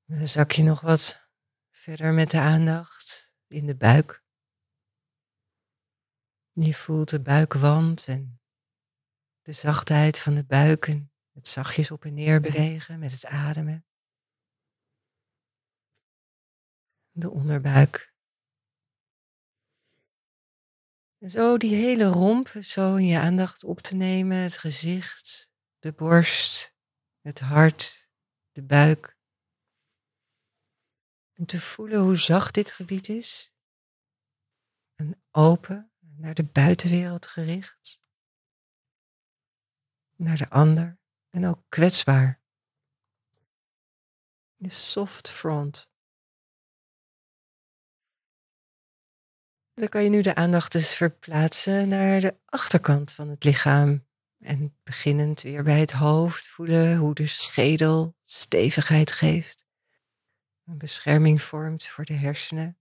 Dan 0.05 0.27
zak 0.27 0.51
je 0.51 0.63
nog 0.63 0.81
wat 0.81 1.20
verder 1.81 2.13
met 2.13 2.31
de 2.31 2.39
aandacht 2.39 3.33
in 3.47 3.65
de 3.65 3.75
buik. 3.75 4.23
Je 6.51 6.73
voelt 6.73 7.09
de 7.09 7.21
buikwand 7.21 8.07
en 8.07 8.41
de 9.41 9.51
zachtheid 9.51 10.19
van 10.19 10.35
de 10.35 10.45
buik 10.45 10.87
en 10.87 11.11
het 11.31 11.47
zachtjes 11.47 11.91
op 11.91 12.05
en 12.05 12.13
neer 12.13 12.41
bewegen 12.41 12.99
met 12.99 13.11
het 13.11 13.25
ademen. 13.25 13.85
De 17.11 17.29
onderbuik. 17.29 18.13
En 21.17 21.29
zo 21.29 21.57
die 21.57 21.75
hele 21.75 22.05
romp, 22.05 22.47
zo 22.47 22.95
in 22.95 23.05
je 23.05 23.19
aandacht 23.19 23.63
op 23.63 23.79
te 23.79 23.95
nemen, 23.95 24.37
het 24.37 24.57
gezicht, 24.57 25.49
de 25.79 25.93
borst, 25.93 26.75
het 27.21 27.39
hart, 27.39 28.09
de 28.51 28.63
buik. 28.63 29.19
En 31.41 31.47
te 31.47 31.61
voelen 31.61 31.99
hoe 31.99 32.17
zacht 32.17 32.53
dit 32.53 32.71
gebied 32.71 33.09
is. 33.09 33.53
En 34.95 35.23
open, 35.31 35.91
naar 35.99 36.33
de 36.33 36.43
buitenwereld 36.43 37.27
gericht. 37.27 38.01
Naar 40.15 40.37
de 40.37 40.49
ander 40.49 40.99
en 41.29 41.45
ook 41.45 41.63
kwetsbaar. 41.69 42.41
De 44.55 44.69
soft 44.69 45.29
front. 45.29 45.89
Dan 49.73 49.89
kan 49.89 50.03
je 50.03 50.09
nu 50.09 50.21
de 50.21 50.35
aandacht 50.35 50.75
eens 50.75 50.95
verplaatsen 50.95 51.87
naar 51.87 52.21
de 52.21 52.39
achterkant 52.45 53.11
van 53.11 53.29
het 53.29 53.43
lichaam. 53.43 54.07
En 54.37 54.77
beginnend 54.83 55.41
weer 55.41 55.63
bij 55.63 55.79
het 55.79 55.91
hoofd 55.91 56.47
voelen 56.47 56.97
hoe 56.97 57.13
de 57.13 57.27
schedel 57.27 58.15
stevigheid 58.25 59.11
geeft. 59.11 59.69
Een 60.71 60.77
bescherming 60.77 61.41
vormt 61.41 61.87
voor 61.87 62.05
de 62.05 62.13
hersenen. 62.13 62.77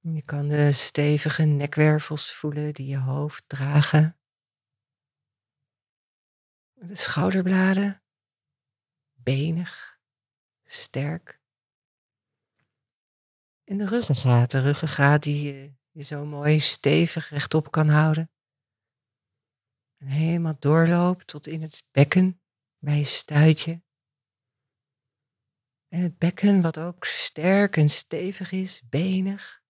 Je 0.00 0.22
kan 0.22 0.48
de 0.48 0.72
stevige 0.72 1.42
nekwervels 1.42 2.34
voelen 2.34 2.74
die 2.74 2.86
je 2.86 2.98
hoofd 2.98 3.44
dragen. 3.48 4.18
De 6.72 6.94
schouderbladen, 6.94 8.02
benig, 9.12 10.00
sterk. 10.64 11.40
En 13.64 13.78
de 13.78 13.86
ruggengraat, 13.86 14.50
de 14.50 14.60
ruggengraat 14.60 15.22
die 15.22 15.42
je, 15.42 15.74
je 15.90 16.02
zo 16.02 16.24
mooi 16.24 16.60
stevig 16.60 17.28
rechtop 17.28 17.70
kan 17.70 17.88
houden. 17.88 18.30
En 19.96 20.06
helemaal 20.06 20.56
doorloopt 20.58 21.26
tot 21.26 21.46
in 21.46 21.62
het 21.62 21.82
bekken 21.90 22.40
bij 22.78 22.96
je 22.96 23.04
stuitje. 23.04 23.82
Het 25.92 26.18
bekken 26.18 26.62
wat 26.62 26.78
ook 26.78 27.04
sterk 27.04 27.76
en 27.76 27.88
stevig 27.88 28.52
is, 28.52 28.82
benig. 28.88 29.62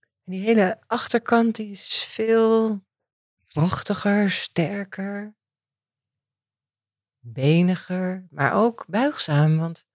En 0.00 0.32
die 0.32 0.40
hele 0.40 0.80
achterkant 0.86 1.58
is 1.58 2.04
veel 2.04 2.82
krachtiger, 3.46 4.30
sterker, 4.30 5.34
beniger, 7.18 8.26
maar 8.30 8.54
ook 8.54 8.84
buigzaam. 8.88 9.58
Want 9.58 9.86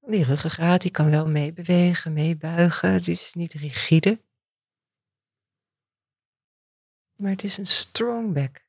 die 0.00 0.24
ruggengraat 0.24 0.80
die 0.80 0.90
kan 0.90 1.10
wel 1.10 1.28
meebewegen, 1.28 2.12
meebuigen. 2.12 2.92
Het 2.92 3.08
is 3.08 3.34
niet 3.34 3.52
rigide. 3.52 4.20
Maar 7.16 7.30
het 7.30 7.44
is 7.44 7.56
een 7.56 7.66
strong 7.66 8.32
back. 8.32 8.63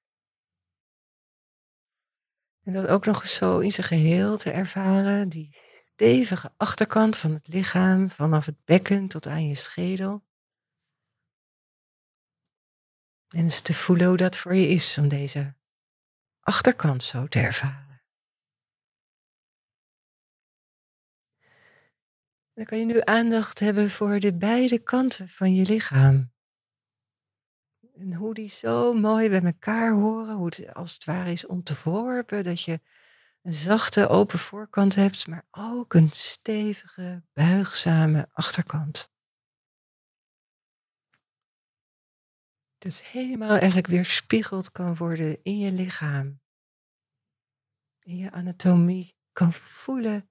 En 2.65 2.73
dat 2.73 2.87
ook 2.87 3.05
nog 3.05 3.21
eens 3.21 3.35
zo 3.35 3.59
in 3.59 3.71
zijn 3.71 3.87
geheel 3.87 4.37
te 4.37 4.51
ervaren. 4.51 5.29
Die 5.29 5.57
stevige 5.83 6.53
achterkant 6.57 7.17
van 7.17 7.33
het 7.33 7.47
lichaam, 7.47 8.09
vanaf 8.09 8.45
het 8.45 8.63
bekken 8.63 9.07
tot 9.07 9.27
aan 9.27 9.47
je 9.47 9.55
schedel. 9.55 10.23
En 13.27 13.41
eens 13.41 13.61
te 13.61 13.73
voelen 13.73 14.07
hoe 14.07 14.17
dat 14.17 14.37
voor 14.37 14.55
je 14.55 14.67
is 14.67 14.97
om 14.97 15.07
deze 15.07 15.55
achterkant 16.39 17.03
zo 17.03 17.27
te 17.27 17.39
ervaren. 17.39 18.03
Dan 22.53 22.65
kan 22.65 22.79
je 22.79 22.85
nu 22.85 23.01
aandacht 23.03 23.59
hebben 23.59 23.89
voor 23.89 24.19
de 24.19 24.37
beide 24.37 24.79
kanten 24.79 25.29
van 25.29 25.53
je 25.53 25.65
lichaam. 25.65 26.34
En 27.97 28.13
hoe 28.13 28.33
die 28.33 28.49
zo 28.49 28.93
mooi 28.93 29.29
bij 29.29 29.43
elkaar 29.43 29.93
horen, 29.93 30.35
hoe 30.35 30.45
het 30.45 30.73
als 30.73 30.93
het 30.93 31.03
ware 31.03 31.31
is 31.31 31.45
ontworpen, 31.45 32.43
dat 32.43 32.61
je 32.61 32.81
een 33.41 33.53
zachte 33.53 34.07
open 34.07 34.39
voorkant 34.39 34.95
hebt, 34.95 35.27
maar 35.27 35.45
ook 35.51 35.93
een 35.93 36.09
stevige, 36.11 37.23
buigzame 37.33 38.27
achterkant. 38.31 39.13
Het 42.77 43.05
helemaal 43.05 43.49
eigenlijk 43.49 43.87
weer 43.87 44.05
spiegeld 44.05 44.71
kan 44.71 44.95
worden 44.95 45.43
in 45.43 45.59
je 45.59 45.71
lichaam. 45.71 46.41
In 47.99 48.17
je 48.17 48.31
anatomie 48.31 49.15
kan 49.31 49.53
voelen 49.53 50.29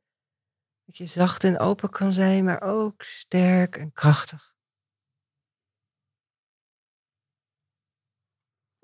dat 0.85 0.97
je 0.97 1.07
zacht 1.07 1.45
en 1.45 1.59
open 1.59 1.91
kan 1.91 2.13
zijn, 2.13 2.45
maar 2.45 2.63
ook 2.63 3.03
sterk 3.03 3.77
en 3.77 3.93
krachtig. 3.93 4.54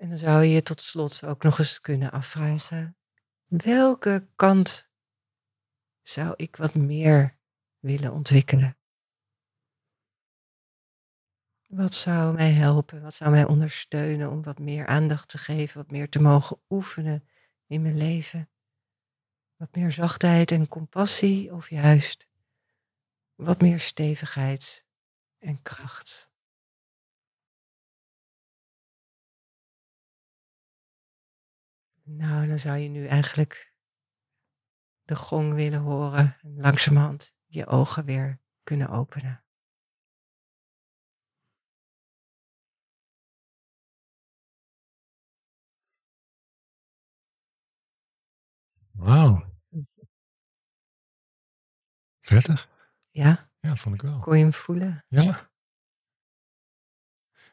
En 0.01 0.09
dan 0.09 0.17
zou 0.17 0.43
je 0.43 0.49
je 0.49 0.63
tot 0.63 0.81
slot 0.81 1.23
ook 1.23 1.43
nog 1.43 1.59
eens 1.59 1.81
kunnen 1.81 2.11
afvragen: 2.11 2.97
welke 3.45 4.27
kant 4.35 4.91
zou 6.01 6.33
ik 6.35 6.55
wat 6.55 6.75
meer 6.75 7.37
willen 7.79 8.13
ontwikkelen? 8.13 8.77
Wat 11.67 11.93
zou 11.93 12.33
mij 12.33 12.51
helpen? 12.51 13.01
Wat 13.01 13.13
zou 13.13 13.31
mij 13.31 13.45
ondersteunen 13.45 14.29
om 14.29 14.43
wat 14.43 14.59
meer 14.59 14.85
aandacht 14.85 15.29
te 15.29 15.37
geven, 15.37 15.77
wat 15.77 15.91
meer 15.91 16.09
te 16.09 16.21
mogen 16.21 16.61
oefenen 16.69 17.27
in 17.67 17.81
mijn 17.81 17.97
leven? 17.97 18.49
Wat 19.55 19.75
meer 19.75 19.91
zachtheid 19.91 20.51
en 20.51 20.67
compassie 20.67 21.53
of 21.53 21.69
juist 21.69 22.27
wat 23.35 23.61
meer 23.61 23.79
stevigheid 23.79 24.85
en 25.39 25.61
kracht? 25.61 26.30
Nou, 32.17 32.47
dan 32.47 32.59
zou 32.59 32.77
je 32.77 32.89
nu 32.89 33.07
eigenlijk 33.07 33.73
de 35.01 35.15
gong 35.15 35.53
willen 35.53 35.79
horen 35.79 36.37
en 36.41 36.55
langzamerhand 36.59 37.35
je 37.45 37.67
ogen 37.67 38.05
weer 38.05 38.39
kunnen 38.63 38.89
openen. 38.89 39.43
Wauw. 48.93 49.39
Prettig. 52.21 52.69
Ja, 53.09 53.49
Ja, 53.59 53.75
vond 53.75 53.95
ik 53.95 54.01
wel. 54.01 54.19
kon 54.19 54.37
je 54.37 54.43
hem 54.43 54.53
voelen? 54.53 55.05
Ja. 55.07 55.49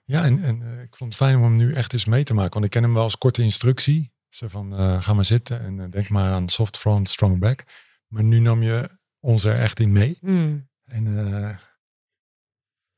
Ja, 0.04 0.24
en, 0.24 0.42
en 0.42 0.62
eh, 0.62 0.82
ik 0.82 0.96
vond 0.96 1.14
het 1.14 1.22
fijn 1.22 1.36
om 1.36 1.42
hem 1.42 1.56
nu 1.56 1.74
echt 1.74 1.92
eens 1.92 2.04
mee 2.04 2.24
te 2.24 2.34
maken. 2.34 2.52
Want 2.52 2.64
ik 2.64 2.70
ken 2.70 2.82
hem 2.82 2.94
wel 2.94 3.02
als 3.02 3.18
korte 3.18 3.42
instructie. 3.42 4.12
Zo 4.28 4.48
van, 4.48 4.76
eh, 4.76 5.02
ga 5.02 5.12
maar 5.12 5.24
zitten 5.24 5.60
en 5.60 5.80
eh, 5.80 5.90
denk 5.90 6.08
maar 6.08 6.32
aan 6.32 6.48
soft 6.48 6.76
front, 6.78 7.08
strong 7.08 7.38
back. 7.38 7.64
Maar 8.06 8.24
nu 8.24 8.38
nam 8.38 8.62
je 8.62 8.98
ons 9.20 9.44
er 9.44 9.58
echt 9.60 9.80
in 9.80 9.92
mee. 9.92 10.16
Hmm, 10.20 10.68
En 10.84 11.18
eh, 11.18 11.56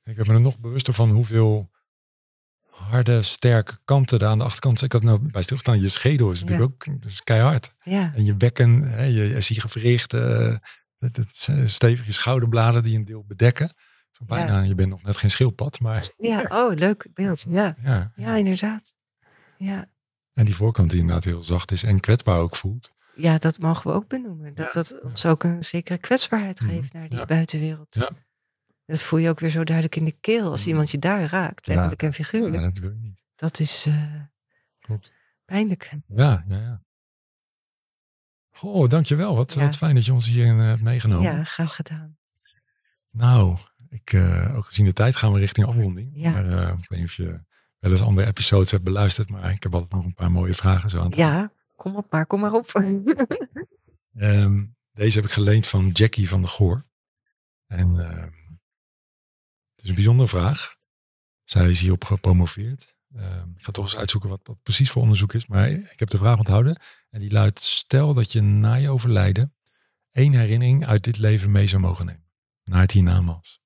ik 0.02 0.16
ben 0.16 0.26
me 0.26 0.32
er 0.34 0.40
nog 0.40 0.58
bewuster 0.60 0.94
van 0.94 1.10
hoeveel 1.10 1.70
harde, 2.70 3.22
sterke 3.22 3.78
kanten 3.84 4.18
er 4.18 4.26
aan 4.26 4.38
de 4.38 4.44
achterkant. 4.44 4.82
Ik 4.82 4.92
had 4.92 5.02
nou 5.02 5.18
bij 5.18 5.42
stilstaan, 5.42 5.80
je 5.80 5.88
schedel 5.88 6.30
is 6.30 6.40
natuurlijk 6.44 6.72
ook 6.72 7.00
dat 7.02 7.10
is 7.10 7.22
keihard. 7.24 7.74
Ja, 7.82 8.12
En 8.14 8.24
je 8.24 8.34
bekken, 8.34 8.82
hè, 8.82 9.04
je, 9.04 9.28
je 9.28 9.40
zie 9.40 9.60
gewricht, 9.60 10.14
eh 10.14 10.56
het, 10.98 11.16
het 11.16 11.30
is, 11.32 11.48
eh, 11.48 11.66
stevig, 11.66 12.06
je 12.06 12.12
schouderbladen 12.12 12.82
die 12.82 12.96
een 12.96 13.04
deel 13.04 13.24
bedekken. 13.24 13.72
Zo 14.10 14.24
bijna, 14.24 14.60
je 14.60 14.74
bent 14.74 14.88
nog 14.88 15.02
net 15.02 15.16
geen 15.16 15.30
schildpad, 15.30 15.80
maar 15.80 16.08
ja. 16.18 16.44
Oh, 16.48 16.74
leuk 16.74 17.08
beeld. 17.14 17.46
Ja, 17.48 17.76
ja. 17.82 18.12
ja 18.16 18.34
inderdaad. 18.36 18.94
Ja. 19.56 19.90
En 20.40 20.46
die 20.46 20.54
voorkant 20.54 20.90
die 20.90 21.00
inderdaad 21.00 21.24
heel 21.24 21.44
zacht 21.44 21.70
is 21.72 21.82
en 21.82 22.00
kwetsbaar 22.00 22.38
ook 22.38 22.56
voelt. 22.56 22.92
ja, 23.14 23.38
dat 23.38 23.58
mogen 23.58 23.90
we 23.90 23.96
ook 23.96 24.08
benoemen. 24.08 24.54
Dat 24.54 24.72
dat 24.72 25.00
ons 25.02 25.26
ook 25.26 25.42
een 25.44 25.64
zekere 25.64 25.98
kwetsbaarheid 25.98 26.60
Mhm, 26.60 26.70
geeft 26.70 26.92
naar 26.92 27.08
die 27.08 27.18
ja. 27.18 27.24
buitenwereld. 27.24 27.94
Ja. 27.94 28.10
Dat 28.86 29.02
voel 29.02 29.18
je 29.18 29.28
ook 29.28 29.40
weer 29.40 29.50
zo 29.50 29.64
duidelijk 29.64 29.96
in 29.96 30.04
de 30.04 30.16
keel 30.20 30.50
als 30.50 30.60
Mhm. 30.60 30.68
iemand 30.68 30.90
je 30.90 30.98
daar 30.98 31.24
raakt, 31.30 31.66
Ja. 31.66 31.72
letterlijk 31.72 32.02
en 32.02 32.08
Ja, 32.08 32.14
figuurlijk. 32.14 32.62
dat 32.62 32.78
wil 32.78 32.90
je 32.90 32.98
niet. 32.98 33.22
Dat 33.34 33.58
is 33.60 33.86
eh, 33.86 34.14
Klopt. 34.78 35.12
pijnlijk. 35.44 35.90
Ja, 36.06 36.44
ja, 36.48 36.56
ja. 36.58 36.82
Goh, 38.50 38.88
dankjewel. 38.88 39.36
Wat, 39.36 39.54
Ja. 39.54 39.60
wat 39.60 39.76
fijn 39.76 39.94
dat 39.94 40.04
je 40.04 40.12
ons 40.12 40.26
hierin 40.26 40.58
eh, 40.60 40.66
hebt 40.66 40.82
meegenomen. 40.82 41.32
Ja, 41.36 41.44
graag 41.44 41.74
gedaan. 41.74 42.16
Nou, 43.10 43.56
ik, 43.88 44.12
eh, 44.12 44.56
ook 44.56 44.64
gezien 44.64 44.84
de 44.86 44.92
tijd 44.92 45.16
gaan 45.16 45.32
we 45.32 45.38
richting 45.38 45.66
afronding. 45.66 46.10
Ja. 46.14 46.30
Maar 46.30 46.46
eh, 46.46 46.68
ik 46.82 46.88
weet 46.88 46.98
niet 46.98 47.08
of 47.08 47.14
je 47.14 47.40
wel 47.80 47.92
eens 47.92 48.00
andere 48.00 48.26
episodes 48.26 48.70
hebt 48.70 48.84
beluisterd, 48.84 49.30
maar 49.30 49.50
ik 49.50 49.62
heb 49.62 49.74
altijd 49.74 49.92
nog 49.92 50.04
een 50.04 50.14
paar 50.14 50.30
mooie 50.30 50.54
vragen 50.54 50.90
zo 50.90 50.98
aan 50.98 51.06
het 51.06 51.16
Ja, 51.16 51.52
kom 51.76 51.96
op 51.96 52.10
maar, 52.10 52.26
kom 52.26 52.40
maar 52.40 52.52
op. 52.52 52.66
Ehm, 54.14 54.64
deze 54.92 55.16
heb 55.16 55.24
ik 55.24 55.32
geleend 55.32 55.66
van 55.66 55.88
Jackie 55.88 56.28
van 56.28 56.40
de 56.40 56.46
Goor. 56.46 56.86
En 57.66 58.00
ehm, 58.10 58.30
het 59.74 59.82
is 59.82 59.88
een 59.88 59.94
bijzondere 59.94 60.28
vraag. 60.28 60.76
Zij 61.44 61.70
is 61.70 61.80
hierop 61.80 62.04
gepromoveerd. 62.04 62.94
Ehm, 63.14 63.48
ik 63.56 63.64
ga 63.64 63.72
toch 63.72 63.84
eens 63.84 63.96
uitzoeken 63.96 64.30
wat, 64.30 64.40
wat 64.44 64.62
precies 64.62 64.90
voor 64.90 65.02
onderzoek 65.02 65.32
is. 65.32 65.46
Maar 65.46 65.70
ik 65.70 65.98
heb 65.98 66.08
de 66.08 66.18
vraag 66.18 66.38
onthouden. 66.38 66.80
En 67.10 67.20
die 67.20 67.30
luidt, 67.30 67.60
stel 67.60 68.14
dat 68.14 68.32
je 68.32 68.40
na 68.40 68.74
je 68.74 68.90
overlijden 68.90 69.54
één 70.10 70.32
herinnering 70.32 70.86
uit 70.86 71.04
dit 71.04 71.18
leven 71.18 71.50
mee 71.50 71.66
zou 71.66 71.82
mogen 71.82 72.06
nemen. 72.06 72.28
Naar 72.64 72.80
het 72.80 72.90
hiernamaals. 72.90 73.60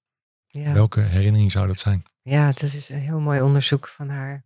Ja. 0.46 0.72
Welke 0.72 1.00
herinnering 1.00 1.52
zou 1.52 1.66
dat 1.66 1.78
zijn? 1.78 2.04
Ja, 2.24 2.46
dat 2.46 2.62
is 2.62 2.88
een 2.88 3.00
heel 3.00 3.20
mooi 3.20 3.40
onderzoek 3.40 3.88
van 3.88 4.08
haar. 4.08 4.44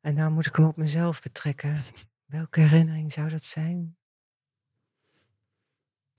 En 0.00 0.14
nou 0.14 0.30
moet 0.30 0.46
ik 0.46 0.56
hem 0.56 0.66
op 0.66 0.76
mezelf 0.76 1.22
betrekken. 1.22 1.76
Welke 2.24 2.60
herinnering 2.60 3.12
zou 3.12 3.28
dat 3.28 3.44
zijn? 3.44 3.96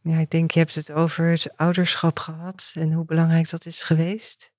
Ja, 0.01 0.17
ik 0.17 0.29
denk 0.29 0.51
je 0.51 0.59
hebt 0.59 0.75
het 0.75 0.91
over 0.91 1.25
het 1.25 1.57
ouderschap 1.57 2.19
gehad 2.19 2.73
en 2.75 2.91
hoe 2.91 3.05
belangrijk 3.05 3.49
dat 3.49 3.65
is 3.65 3.83
geweest. 3.83 4.51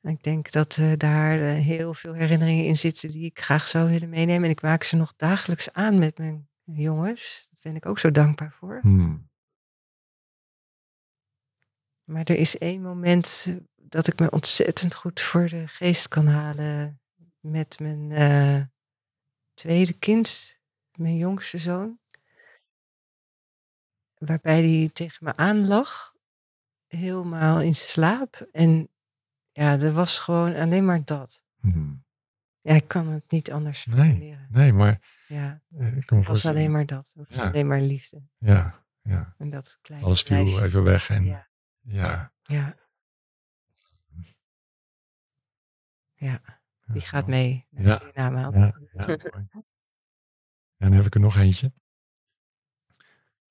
En 0.00 0.10
ik 0.10 0.22
denk 0.22 0.50
dat 0.50 0.76
eh, 0.76 0.92
daar 0.96 1.40
eh, 1.40 1.54
heel 1.54 1.94
veel 1.94 2.12
herinneringen 2.12 2.64
in 2.64 2.76
zitten 2.76 3.10
die 3.10 3.24
ik 3.24 3.40
graag 3.40 3.68
zou 3.68 3.90
willen 3.90 4.08
meenemen. 4.08 4.44
En 4.44 4.50
ik 4.50 4.62
maak 4.62 4.82
ze 4.82 4.96
nog 4.96 5.12
dagelijks 5.16 5.72
aan 5.72 5.98
met 5.98 6.18
mijn 6.18 6.48
jongens. 6.64 7.48
Daar 7.50 7.60
ben 7.62 7.76
ik 7.76 7.86
ook 7.86 7.98
zo 7.98 8.10
dankbaar 8.10 8.52
voor. 8.52 8.78
Hmm. 8.82 9.30
Maar 12.04 12.24
er 12.24 12.36
is 12.36 12.58
één 12.58 12.82
moment 12.82 13.56
dat 13.92 14.06
ik 14.06 14.18
me 14.18 14.30
ontzettend 14.30 14.94
goed 14.94 15.20
voor 15.20 15.48
de 15.48 15.68
geest 15.68 16.08
kan 16.08 16.26
halen 16.26 17.00
met 17.40 17.78
mijn 17.80 18.12
eh, 18.12 18.60
tweede 19.54 19.92
kind, 19.92 20.58
mijn 20.94 21.16
jongste 21.16 21.58
zoon. 21.58 21.98
Waarbij 24.18 24.62
hij 24.68 24.90
tegen 24.92 25.24
me 25.24 25.36
aan 25.36 25.66
lag, 25.66 26.14
helemaal 26.86 27.60
in 27.60 27.74
slaap. 27.74 28.48
En 28.52 28.88
ja, 29.52 29.78
er 29.80 29.92
was 29.92 30.18
gewoon 30.18 30.54
alleen 30.56 30.84
maar 30.84 31.04
dat. 31.04 31.44
Hmm. 31.60 32.04
Ja, 32.60 32.74
ik 32.74 32.88
kan 32.88 33.08
het 33.08 33.30
niet 33.30 33.52
anders 33.52 33.86
Nee. 33.86 33.96
formuleren. 33.96 34.46
Nee, 34.50 34.72
maar 34.72 35.20
Ja, 35.28 35.62
eh, 35.78 35.96
ik 35.96 36.06
kan 36.06 36.18
het 36.18 36.26
was 36.26 36.46
alleen 36.46 36.70
maar 36.70 36.86
dat. 36.86 37.12
Het 37.14 37.26
was 37.28 37.36
Ja. 37.36 37.46
alleen 37.46 37.66
maar 37.66 37.80
liefde. 37.80 38.22
Ja, 38.38 38.84
ja. 39.02 39.34
En 39.38 39.50
dat 39.50 39.78
kleine 39.82 40.06
Alles 40.06 40.22
viel 40.22 40.62
even 40.62 40.82
weg. 40.82 41.10
En 41.10 41.24
Ja, 41.24 41.48
ja, 41.80 42.32
ja, 42.42 42.76
ja, 46.22 46.40
die 46.86 47.00
gaat 47.02 47.26
mee 47.26 47.66
naar 47.70 48.12
Ja. 48.14 48.30
de. 48.50 48.50
Ja. 48.92 49.06
En 50.76 50.88
dan 50.88 50.92
heb 50.96 51.06
ik 51.06 51.14
er 51.14 51.20
nog 51.20 51.36
eentje. 51.36 51.72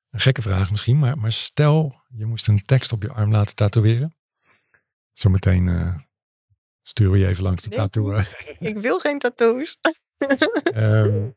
Een 0.10 0.20
gekke 0.20 0.42
vraag 0.42 0.72
misschien, 0.72 1.00
maar, 1.00 1.18
maar 1.18 1.32
stel 1.32 2.02
je 2.08 2.26
moest 2.26 2.48
een 2.48 2.66
tekst 2.66 2.92
op 2.92 3.02
je 3.02 3.12
arm 3.12 3.32
laten 3.32 3.56
tatoeëren. 3.56 4.16
Zometeen 5.12 5.68
eh, 5.68 5.98
sturen 6.82 7.12
we 7.12 7.18
je 7.20 7.28
even 7.28 7.44
langs 7.44 7.62
die 7.64 7.72
Nee, 7.78 7.80
tattoo. 7.80 8.22
Ik 8.70 8.78
wil 8.78 9.00
geen 9.00 9.20
tattoos. 9.20 9.78
Ehm, 10.64 11.30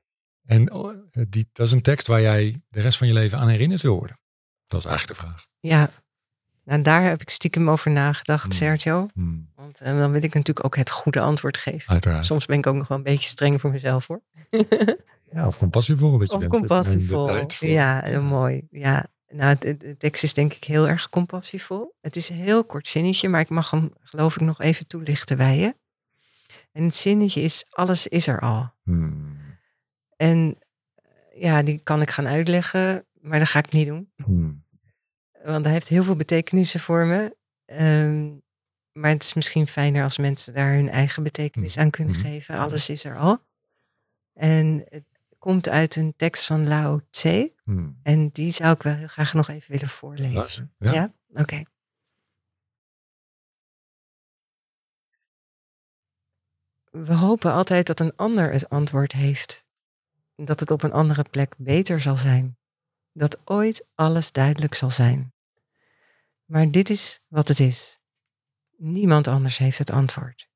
en 0.44 0.72
oh, 0.72 0.96
die, 1.28 1.48
dat 1.52 1.66
is 1.66 1.72
een 1.72 1.82
tekst 1.82 2.06
waar 2.06 2.20
jij 2.20 2.62
de 2.68 2.80
rest 2.80 2.98
van 2.98 3.06
je 3.06 3.12
leven 3.12 3.38
aan 3.38 3.48
herinnerd 3.48 3.82
wil 3.82 3.98
worden. 3.98 4.18
Dat 4.66 4.80
is 4.80 4.86
eigenlijk 4.86 5.20
de 5.20 5.26
vraag. 5.26 5.46
Ja, 5.60 5.90
en 6.64 6.82
daar 6.82 7.02
heb 7.02 7.20
ik 7.20 7.30
stiekem 7.30 7.70
over 7.70 7.90
nagedacht, 7.90 8.42
Hmm. 8.42 8.52
Sergio. 8.52 9.06
Hmm, 9.14 9.48
Want 9.56 9.78
eh, 9.80 9.98
dan 9.98 10.10
wil 10.12 10.22
ik 10.22 10.34
natuurlijk 10.34 10.66
ook 10.66 10.76
het 10.76 10.90
goede 10.90 11.20
antwoord 11.20 11.56
geven. 11.56 11.88
uiteraard. 11.92 12.26
Soms 12.26 12.46
ben 12.46 12.58
ik 12.58 12.66
ook 12.66 12.74
nog 12.74 12.88
wel 12.88 12.98
een 12.98 13.04
beetje 13.04 13.28
streng 13.28 13.60
voor 13.60 13.70
mezelf 13.70 14.06
hoor. 14.06 14.22
Ja, 15.32 15.46
of 15.46 15.58
compassievol. 15.58 16.18
Dat 16.18 16.30
je 16.30 16.36
Of 16.36 16.46
compassievol. 16.46 17.46
Ja, 17.58 18.00
heel 18.04 18.22
mooi. 18.22 18.66
Ja, 18.70 19.06
nou, 19.28 19.56
de, 19.58 19.76
de 19.76 19.96
tekst 19.96 20.22
is 20.22 20.34
denk 20.34 20.52
ik 20.54 20.64
heel 20.64 20.88
erg 20.88 21.08
compassievol. 21.08 21.94
Het 22.00 22.16
is 22.16 22.28
een 22.28 22.36
heel 22.36 22.64
kort 22.64 22.88
zinnetje, 22.88 23.28
maar 23.28 23.40
ik 23.40 23.48
mag 23.48 23.70
hem 23.70 23.90
geloof 24.00 24.34
ik 24.34 24.40
nog 24.40 24.60
even 24.60 24.86
toelichten 24.86 25.36
bij 25.36 25.58
je. 25.58 25.74
En 26.72 26.82
het 26.84 26.94
zinnetje 26.94 27.40
is, 27.40 27.64
alles 27.70 28.06
is 28.06 28.26
er 28.26 28.40
al. 28.40 28.72
Hmm, 28.82 29.36
En 30.16 30.58
eh, 30.94 31.42
ja, 31.42 31.62
die 31.62 31.80
kan 31.84 32.00
ik 32.02 32.10
gaan 32.10 32.26
uitleggen, 32.26 33.04
maar 33.20 33.38
dat 33.38 33.48
ga 33.48 33.58
ik 33.58 33.72
niet 33.72 33.86
doen. 33.86 34.08
Want 35.44 35.64
hij 35.64 35.72
heeft 35.72 35.88
heel 35.88 36.04
veel 36.04 36.16
betekenissen 36.16 36.80
voor 36.80 37.06
me. 37.06 37.36
Ehm, 37.64 38.32
maar 38.92 39.10
het 39.10 39.22
is 39.22 39.34
misschien 39.34 39.66
fijner 39.66 40.04
als 40.04 40.18
mensen 40.18 40.54
daar 40.54 40.72
hun 40.74 40.88
eigen 40.88 41.22
betekenis 41.22 41.76
aan 41.78 41.90
kunnen 41.90 42.14
Mhm. 42.16 42.24
geven. 42.24 42.58
Alles 42.58 42.88
is 42.88 43.04
er 43.04 43.18
al. 43.18 43.38
En 44.32 44.84
het 44.88 45.04
komt 45.38 45.68
uit 45.68 45.96
een 45.96 46.14
tekst 46.16 46.46
van 46.46 46.68
Lao 46.68 47.00
Tse. 47.10 47.52
hmm. 47.64 47.98
En 48.02 48.28
die 48.28 48.50
zou 48.52 48.74
ik 48.74 48.82
wel 48.82 48.94
heel 48.94 49.06
graag 49.08 49.34
nog 49.34 49.48
even 49.48 49.70
willen 49.72 49.88
voorlezen. 49.88 50.74
Ja? 50.78 51.14
Oké. 51.32 51.62
We 56.90 57.14
hopen 57.14 57.52
altijd 57.52 57.86
dat 57.86 58.00
een 58.00 58.16
ander 58.16 58.52
het 58.52 58.68
antwoord 58.68 59.12
heeft. 59.12 59.64
Dat 60.36 60.60
het 60.60 60.70
op 60.70 60.82
een 60.82 60.92
andere 60.92 61.22
plek 61.22 61.54
beter 61.58 62.00
zal 62.00 62.16
zijn. 62.16 62.58
Dat 63.12 63.40
ooit 63.44 63.86
alles 63.94 64.32
duidelijk 64.32 64.74
zal 64.74 64.90
zijn. 64.90 65.33
Maar 66.44 66.70
dit 66.70 66.90
is 66.90 67.20
wat 67.28 67.48
het 67.48 67.60
is. 67.60 67.98
Niemand 68.76 69.28
anders 69.28 69.58
heeft 69.58 69.78
het 69.78 69.90
antwoord. 69.90 70.48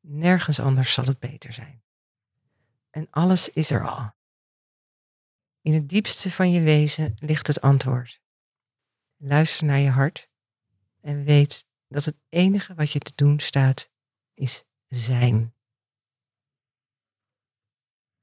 Nergens 0.00 0.60
anders 0.60 0.92
zal 0.92 1.04
het 1.04 1.18
beter 1.18 1.52
zijn. 1.52 1.82
En 2.90 3.06
alles 3.10 3.48
is 3.48 3.70
er 3.70 3.88
al. 3.88 4.12
In 5.60 5.74
het 5.74 5.88
diepste 5.88 6.30
van 6.30 6.50
je 6.50 6.60
wezen 6.60 7.14
ligt 7.18 7.46
het 7.46 7.60
antwoord. 7.60 8.20
Luister 9.16 9.66
naar 9.66 9.78
je 9.78 9.90
hart 9.90 10.28
en 11.00 11.24
weet 11.24 11.66
dat 11.88 12.04
het 12.04 12.16
enige 12.28 12.74
wat 12.74 12.90
je 12.90 12.98
te 12.98 13.12
doen 13.14 13.40
staat 13.40 13.90
is 14.34 14.64
zijn. 14.88 15.54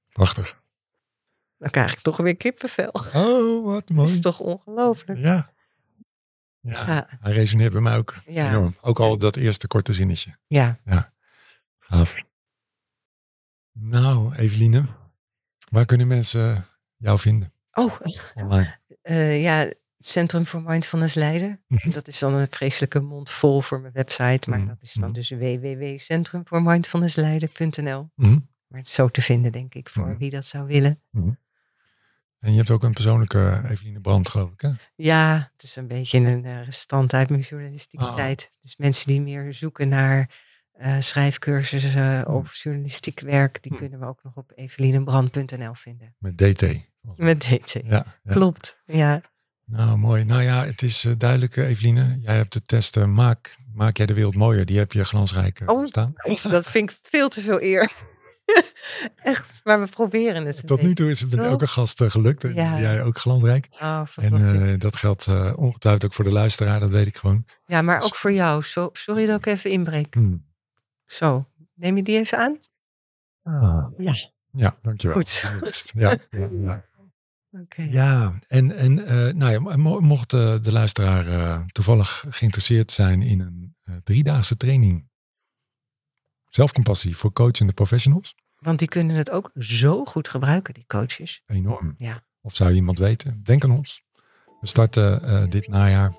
Prachtig. 0.09 0.63
Dan 1.57 1.70
krijg 1.70 1.93
ik 1.93 1.99
toch 1.99 2.18
weer 2.18 2.36
kippenvel. 2.36 2.89
Oh, 2.91 3.66
wat 3.66 3.88
Dat 3.88 3.95
mooi. 3.97 4.09
is 4.11 4.20
toch 4.20 4.39
ongelooflijk. 4.39 5.20
Ja. 5.20 5.53
Ja. 6.66 6.86
Ja, 6.88 7.07
Hij 7.20 7.32
resoneert 7.34 7.72
bij 7.72 7.82
mij 7.82 7.97
ook 7.97 8.16
Ja. 8.28 8.49
enorm. 8.49 8.76
Ook 8.82 8.99
al 8.99 9.18
dat 9.18 9.36
eerste 9.36 9.68
korte 9.68 9.93
zinnetje. 9.93 10.38
ja. 10.47 10.80
Gaaf. 11.80 12.24
Nou, 13.72 14.36
Eveline. 14.36 14.86
Waar 15.70 15.86
kunnen 15.86 16.07
mensen 16.07 16.66
jou 16.97 17.20
vinden? 17.20 17.53
Oh, 17.72 17.95
Online. 18.34 18.80
eh, 19.01 19.41
ja, 19.41 19.57
het 19.57 19.78
Centrum 19.97 20.45
voor 20.45 20.61
Mindfulness 20.61 21.16
Leiden. 21.16 21.63
Mhm. 21.68 21.91
Dat 21.91 22.07
is 22.07 22.20
dan 22.20 22.34
een 22.34 22.47
vreselijke 22.49 22.99
mond 22.99 23.30
vol 23.30 23.61
voor 23.61 23.82
mijn 23.82 23.93
website. 23.93 24.49
Maar 24.49 24.59
Mhm. 24.59 24.68
dat 24.68 24.78
is 24.82 24.93
dan 24.93 25.13
dus 25.13 25.30
www.centrumvoormindfulnessleiden.nl. 25.30 28.11
Mhm. 28.16 28.39
Maar 28.68 28.80
het 28.80 28.88
is 28.88 28.93
zo 28.93 29.09
te 29.09 29.22
vinden, 29.22 29.51
denk 29.51 29.74
ik, 29.76 29.89
voor 29.89 30.07
Mhm. 30.07 30.18
wie 30.18 30.30
dat 30.30 30.45
zou 30.45 30.66
willen. 30.68 31.01
En 32.46 32.52
je 32.52 32.58
hebt 32.58 32.72
ook 32.72 32.84
een 32.84 32.93
persoonlijke 32.93 33.62
Eveline 33.70 34.00
Brand, 34.00 34.30
geloof 34.30 34.52
ik. 34.52 34.62
Hè? 34.62 34.70
Ja, 34.96 35.50
het 35.54 35.64
is 35.64 35.76
een 35.76 35.88
beetje 35.88 36.18
een 36.18 36.46
eh, 36.46 36.64
restant 36.66 37.14
uit 37.14 37.30
mijn 37.30 37.41
journalistieke 37.41 38.06
Ah. 38.06 38.16
tijd. 38.16 38.50
Dus 38.62 38.78
mensen 38.78 39.08
die 39.08 39.22
meer 39.22 39.54
zoeken 39.54 39.89
naar 39.89 40.43
eh, 40.72 40.96
schrijfcursussen 41.00 42.22
Hmm. 42.22 42.34
of 42.36 42.56
journalistiek 42.56 43.20
werk, 43.20 43.62
die 43.64 43.72
Hmm. 43.72 43.80
kunnen 43.82 44.00
we 44.00 44.06
ook 44.06 44.24
nog 44.24 44.36
op 44.36 44.52
evelinenbrand.nl 44.56 45.74
vinden. 45.74 46.16
Met 46.20 46.38
DT. 46.38 46.62
Met 47.16 47.39
DT. 47.39 47.72
Ja, 47.74 48.06
ja. 48.24 48.34
Klopt, 48.34 48.78
ja. 48.86 49.22
Nou, 49.66 49.98
mooi. 49.98 50.24
Nou 50.26 50.41
ja, 50.41 50.66
het 50.66 50.82
is 50.82 51.06
eh, 51.06 51.12
duidelijk, 51.18 51.58
eh, 51.58 51.70
Eveline. 51.70 52.18
Jij 52.22 52.36
hebt 52.36 52.54
de 52.54 52.62
test 52.62 52.98
eh, 52.98 53.06
maak, 53.06 53.58
maak 53.74 53.98
jij 53.98 54.06
de 54.06 54.14
wereld 54.14 54.36
mooier. 54.36 54.66
Die 54.66 54.78
heb 54.78 54.91
je 54.91 55.04
glansrijk 55.04 55.60
eh, 55.60 55.68
Oh, 55.68 55.86
staan. 55.88 56.14
Dat 56.50 56.66
vind 56.66 56.91
ik 56.91 56.98
veel 57.02 57.30
te 57.30 57.41
veel 57.41 57.62
eer. 57.62 57.91
Echt, 59.24 59.62
maar 59.64 59.80
we 59.82 59.88
proberen 59.88 60.46
het. 60.46 60.68
Tot 60.68 60.82
nu 60.82 60.93
toe 60.93 61.10
is 61.10 61.20
het 61.20 61.36
met 61.36 61.46
elke 61.46 61.68
gast 61.68 62.02
eh, 62.02 62.10
gelukt. 62.10 62.43
En 62.43 62.54
Ja. 62.54 62.80
Jij 62.80 63.04
ook 63.04 63.18
glansrijk. 63.18 63.68
Oh, 63.82 64.02
En 64.16 64.70
eh, 64.74 64.80
dat 64.80 64.96
geldt 64.96 65.28
eh, 65.28 65.54
ongetwijfeld 65.56 66.06
ook 66.06 66.14
voor 66.14 66.26
de 66.26 66.32
luisteraar. 66.32 66.80
Dat 66.80 66.89
weet 66.89 67.08
ik 67.08 67.18
gewoon. 67.18 67.46
ja, 67.66 67.82
maar 67.82 68.02
ook 68.04 68.16
voor 68.16 68.32
jou. 68.32 68.64
Sorry 68.93 69.26
dat 69.26 69.38
ik 69.38 69.46
even 69.46 69.70
inbreek. 69.70 70.14
Hmm. 70.14 70.46
Zo, 71.06 71.46
neem 71.74 71.98
je 71.98 72.04
die 72.04 72.18
even 72.18 72.38
aan? 72.38 72.60
Ah. 73.43 73.86
Ja. 73.98 74.14
Ja, 74.52 74.78
dankjewel. 74.82 75.16
Goed 75.18 75.28
zo. 75.28 75.48
Ja, 75.93 76.18
ja, 76.32 76.50
ja. 76.62 76.84
Oké. 77.62 77.82
Ja, 77.82 78.39
en, 78.48 78.76
en 78.78 79.06
eh, 79.06 79.34
nou 79.34 79.52
ja, 79.52 79.78
mo- 79.78 80.00
mocht 80.00 80.34
eh, 80.34 80.56
de 80.62 80.72
luisteraar 80.72 81.28
eh, 81.28 81.62
toevallig 81.66 82.26
geïnteresseerd 82.30 82.91
zijn 82.91 83.22
in 83.22 83.39
een 83.39 83.76
eh, 83.84 83.96
driedaagse 84.04 84.58
training 84.58 85.10
zelfcompassie 86.56 87.18
voor 87.18 87.34
coachende 87.34 87.74
professionals, 87.74 88.36
Want 88.60 88.80
die 88.80 88.88
kunnen 88.88 89.16
het 89.16 89.32
ook 89.32 89.51
zo 89.58 90.06
goed 90.06 90.28
gebruiken, 90.28 90.74
die 90.74 90.84
coaches. 90.88 91.41
enorm. 91.47 91.93
Ja. 91.97 92.24
Of 92.41 92.56
zou 92.56 92.72
iemand 92.72 92.97
weten? 92.97 93.41
Denk 93.43 93.64
aan 93.64 93.72
ons. 93.72 94.03
We 94.62 94.68
starten 94.68 95.24
eh, 95.24 95.43
dit 95.49 95.68
najaar 95.68 96.14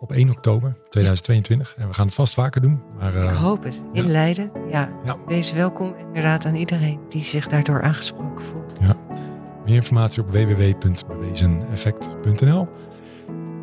op 0.00 0.12
1 0.12 0.30
oktober 0.30 0.76
2022 0.90 1.74
en 1.74 1.88
we 1.88 1.94
gaan 1.94 2.06
het 2.06 2.14
vast 2.14 2.34
vaker 2.34 2.60
doen. 2.60 2.82
Maar 2.98 3.14
Ik 3.14 3.30
eh, 3.30 3.40
hoop 3.40 3.62
het. 3.62 3.82
In 3.92 4.04
ja. 4.04 4.10
Leiden, 4.10 4.50
ja. 4.70 5.00
Ja. 5.04 5.16
Wees 5.26 5.52
welkom 5.52 5.94
inderdaad 5.96 6.46
aan 6.46 6.54
iedereen 6.54 7.00
die 7.08 7.22
zich 7.24 7.46
daardoor 7.46 7.82
aangesproken 7.82 8.44
voelt. 8.44 8.80
meer 9.64 9.74
informatie 9.74 10.22
op 10.22 10.30
www.bewezeneffect.nl. 10.30 12.68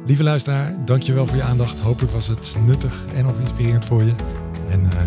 Lieve 0.06 0.24
luisteraar, 0.24 0.86
dankjewel 0.86 1.28
voor 1.28 1.38
je 1.38 1.44
aandacht. 1.44 1.80
Hopelijk 1.80 2.14
was 2.14 2.28
het 2.28 2.56
nuttig 2.66 3.06
en 3.16 3.26
of 3.28 3.39
inspirerend 3.39 3.86
voor 3.86 4.04
je. 4.04 4.16
En 4.70 4.92
eh, 4.92 4.98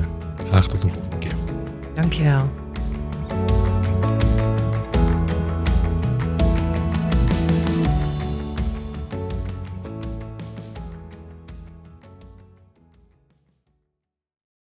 Graag 0.45 0.67
tot 0.67 0.83
de 0.83 0.89
volgende 0.89 1.19
keer. 1.19 1.35
Dankjewel. 1.95 2.49